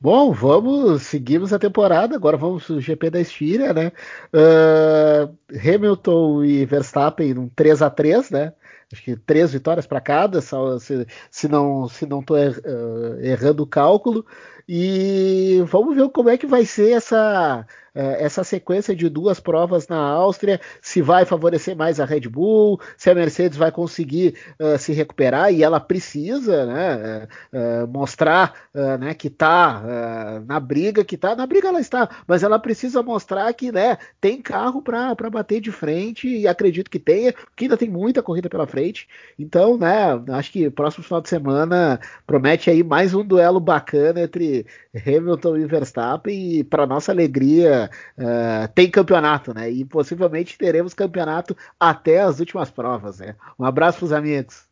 Bom, 0.00 0.32
vamos, 0.32 1.02
seguimos 1.02 1.52
a 1.52 1.58
temporada, 1.58 2.14
agora 2.14 2.36
vamos 2.36 2.68
o 2.68 2.80
GP 2.80 3.08
da 3.08 3.20
Estíria, 3.20 3.72
né? 3.72 3.90
Uh, 4.34 5.34
Hamilton 5.56 6.44
e 6.44 6.66
Verstappen 6.66 7.38
um 7.38 7.48
3 7.48 7.80
a 7.80 7.88
3 7.88 8.30
né? 8.30 8.52
Acho 8.92 9.02
que 9.02 9.16
três 9.16 9.52
vitórias 9.52 9.86
para 9.86 10.00
cada, 10.00 10.40
se, 10.40 11.06
se 11.30 11.48
não 11.48 11.88
se 11.88 12.06
não 12.06 12.20
estou 12.20 12.36
er, 12.36 12.58
uh, 12.58 13.20
errando 13.20 13.62
o 13.62 13.66
cálculo. 13.66 14.26
E 14.68 15.62
vamos 15.66 15.96
ver 15.96 16.08
como 16.10 16.30
é 16.30 16.38
que 16.38 16.46
vai 16.46 16.64
ser 16.64 16.92
essa 16.92 17.66
é, 17.94 18.24
essa 18.24 18.42
sequência 18.42 18.94
de 18.94 19.08
duas 19.08 19.38
provas 19.38 19.86
na 19.86 19.96
Áustria, 19.96 20.60
se 20.82 21.00
vai 21.00 21.24
favorecer 21.24 21.76
mais 21.76 22.00
a 22.00 22.04
Red 22.04 22.22
Bull, 22.22 22.80
se 22.96 23.08
a 23.08 23.14
Mercedes 23.14 23.56
vai 23.56 23.70
conseguir 23.70 24.34
uh, 24.58 24.76
se 24.76 24.92
recuperar 24.92 25.52
e 25.52 25.62
ela 25.62 25.78
precisa 25.78 26.66
né, 26.66 27.28
uh, 27.52 27.86
mostrar 27.86 28.52
uh, 28.74 28.98
né, 28.98 29.14
que 29.14 29.28
está 29.28 30.42
na 30.46 30.58
briga, 30.58 31.04
que 31.04 31.14
está 31.14 31.36
na 31.36 31.46
briga 31.46 31.68
ela 31.68 31.80
está, 31.80 32.08
mas 32.26 32.42
ela 32.42 32.58
precisa 32.58 33.02
mostrar 33.02 33.52
que 33.52 33.70
né, 33.70 33.96
tem 34.20 34.42
carro 34.42 34.82
para 34.82 35.14
bater 35.30 35.60
de 35.60 35.70
frente 35.70 36.26
e 36.26 36.48
acredito 36.48 36.90
que 36.90 36.98
tenha, 36.98 37.32
porque 37.32 37.64
ainda 37.64 37.76
tem 37.76 37.88
muita 37.88 38.22
corrida 38.22 38.48
pela 38.48 38.66
frente. 38.66 39.08
Então, 39.38 39.76
né, 39.78 40.20
acho 40.32 40.50
que 40.50 40.68
próximo 40.68 41.04
final 41.04 41.20
de 41.20 41.28
semana 41.28 42.00
promete 42.26 42.70
aí 42.70 42.82
mais 42.82 43.14
um 43.14 43.24
duelo 43.24 43.60
bacana 43.60 44.22
entre 44.22 44.53
Hamilton 44.94 45.56
e 45.56 45.66
Verstappen 45.66 46.58
e 46.58 46.64
para 46.64 46.86
nossa 46.86 47.12
alegria 47.12 47.90
uh, 48.18 48.68
tem 48.74 48.90
campeonato, 48.90 49.54
né? 49.54 49.70
E 49.70 49.84
possivelmente 49.84 50.58
teremos 50.58 50.94
campeonato 50.94 51.56
até 51.78 52.20
as 52.20 52.40
últimas 52.40 52.70
provas, 52.70 53.18
né? 53.18 53.36
Um 53.58 53.64
abraço 53.64 53.98
para 53.98 54.06
os 54.06 54.12
amigos. 54.12 54.66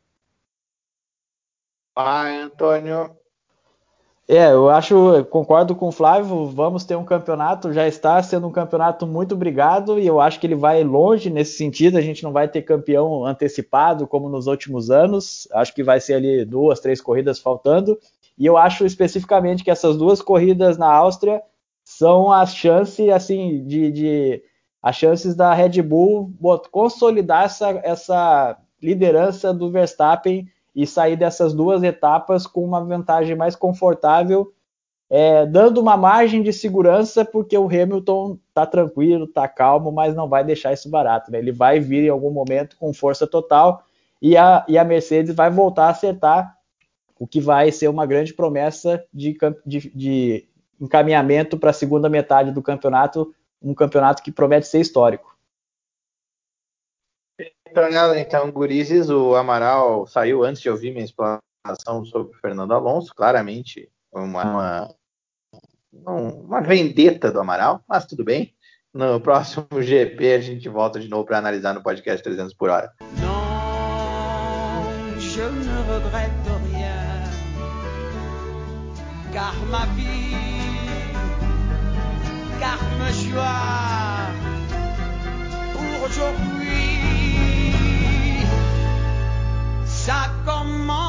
Vai, 1.95 2.41
Antônio. 2.41 3.17
É, 4.29 4.53
eu 4.53 4.71
acho, 4.71 5.25
concordo 5.27 5.75
com 5.75 5.89
o 5.89 5.93
Flávio, 5.93 6.47
vamos 6.47 6.85
ter 6.85 6.97
um 6.97 7.05
campeonato, 7.05 7.73
já 7.73 7.89
está 7.89 8.23
sendo 8.23 8.47
um 8.47 8.53
campeonato 8.53 9.05
muito 9.05 9.35
obrigado 9.35 9.99
e 9.99 10.07
eu 10.07 10.21
acho 10.21 10.39
que 10.39 10.47
ele 10.47 10.55
vai 10.55 10.83
longe 10.85 11.29
nesse 11.29 11.59
sentido, 11.59 11.99
a 11.99 12.01
gente 12.01 12.23
não 12.23 12.33
vai 12.33 12.49
ter 12.49 12.63
campeão 12.63 13.27
antecipado 13.27 14.07
como 14.07 14.29
nos 14.29 14.47
últimos 14.47 14.91
anos, 14.91 15.49
acho 15.53 15.75
que 15.75 15.83
vai 15.83 16.01
ser 16.01 16.15
ali 16.15 16.45
duas, 16.45 16.79
três 16.79 17.01
corridas 17.01 17.41
faltando, 17.41 17.99
e 18.39 18.47
eu 18.47 18.57
acho 18.57 18.85
especificamente 18.85 19.63
que 19.63 19.71
essas 19.71 19.97
duas 19.97 20.23
corridas 20.23 20.79
na 20.79 20.91
Áustria 20.91 21.43
são 21.85 22.33
as 22.33 22.55
chances 22.55 23.09
assim 23.09 23.65
de, 23.67 23.91
de 23.91 24.43
as 24.83 24.97
chances 24.97 25.35
da 25.35 25.55
Red 25.55 25.81
Bull 25.83 26.33
consolidar 26.71 27.45
essa, 27.45 27.71
essa 27.85 28.59
liderança 28.83 29.55
do 29.55 29.71
Verstappen 29.71 30.47
e 30.75 30.87
sair 30.87 31.17
dessas 31.17 31.53
duas 31.53 31.83
etapas 31.83 32.47
com 32.47 32.65
uma 32.65 32.83
vantagem 32.83 33.37
mais 33.37 33.55
confortável, 33.55 34.53
é, 35.09 35.45
dando 35.45 35.79
uma 35.79 35.97
margem 35.97 36.43
de 36.43 36.53
segurança, 36.53 37.25
porque 37.25 37.57
o 37.57 37.67
Hamilton 37.67 38.39
tá 38.55 38.65
tranquilo, 38.65 39.27
tá 39.27 39.47
calmo, 39.47 39.93
mas 39.93 40.15
não 40.15 40.29
vai 40.29 40.43
deixar 40.43 40.73
isso 40.73 40.89
barato. 40.89 41.31
Né? 41.31 41.39
Ele 41.39 41.53
vai 41.53 41.79
vir 41.79 42.05
em 42.05 42.09
algum 42.09 42.31
momento 42.31 42.77
com 42.79 42.95
força 42.95 43.27
total 43.27 43.85
e 44.21 44.37
a, 44.37 44.65
e 44.67 44.79
a 44.79 44.85
Mercedes 44.85 45.35
vai 45.35 45.51
voltar 45.51 45.87
a 45.87 45.91
acertar, 45.91 46.57
o 47.23 47.27
que 47.29 47.41
vai 47.41 47.71
ser 47.71 47.87
uma 47.87 48.05
grande 48.05 48.35
promessa 48.35 49.07
de, 49.15 49.39
de, 49.65 49.93
de 49.95 50.49
encaminhamento 50.81 51.57
para 51.57 51.71
a 51.71 51.73
segunda 51.73 52.09
metade 52.09 52.51
do 52.51 52.61
campeonato, 52.61 53.33
um 53.63 53.73
campeonato 53.73 54.25
que 54.25 54.33
promete 54.33 54.67
ser 54.67 54.81
histórico. 54.81 55.33
Então, 57.71 58.17
então 58.17 58.51
Gurizes, 58.51 59.09
o 59.09 59.37
Amaral 59.37 60.05
saiu 60.05 60.43
antes 60.43 60.61
de 60.61 60.69
ouvir 60.69 60.91
minha 60.91 61.05
explanação 61.05 62.05
sobre 62.07 62.35
o 62.35 62.41
Fernando 62.41 62.75
Alonso, 62.75 63.15
claramente 63.15 63.89
uma, 64.13 64.93
uma, 65.93 66.13
uma 66.13 66.61
vendetta 66.61 67.31
do 67.31 67.39
Amaral, 67.39 67.85
mas 67.87 68.05
tudo 68.05 68.25
bem. 68.25 68.53
No 68.93 69.21
próximo 69.21 69.81
GP 69.81 70.35
a 70.35 70.41
gente 70.41 70.69
volta 70.69 70.99
de 70.99 71.09
novo 71.09 71.25
para 71.25 71.39
analisar 71.39 71.73
no 71.73 71.85
podcast 71.85 72.21
300 72.21 72.53
por 72.53 72.69
hora. 72.69 72.93
Non, 73.21 73.32
car 79.33 79.55
ma 79.71 79.87
vie, 79.97 80.37
car 82.61 82.79
me 82.99 83.09
joie 83.13 84.29
pour 85.73 86.07
aujourd'hui, 86.07 87.01
ça 89.87 90.31
commence. 90.45 91.02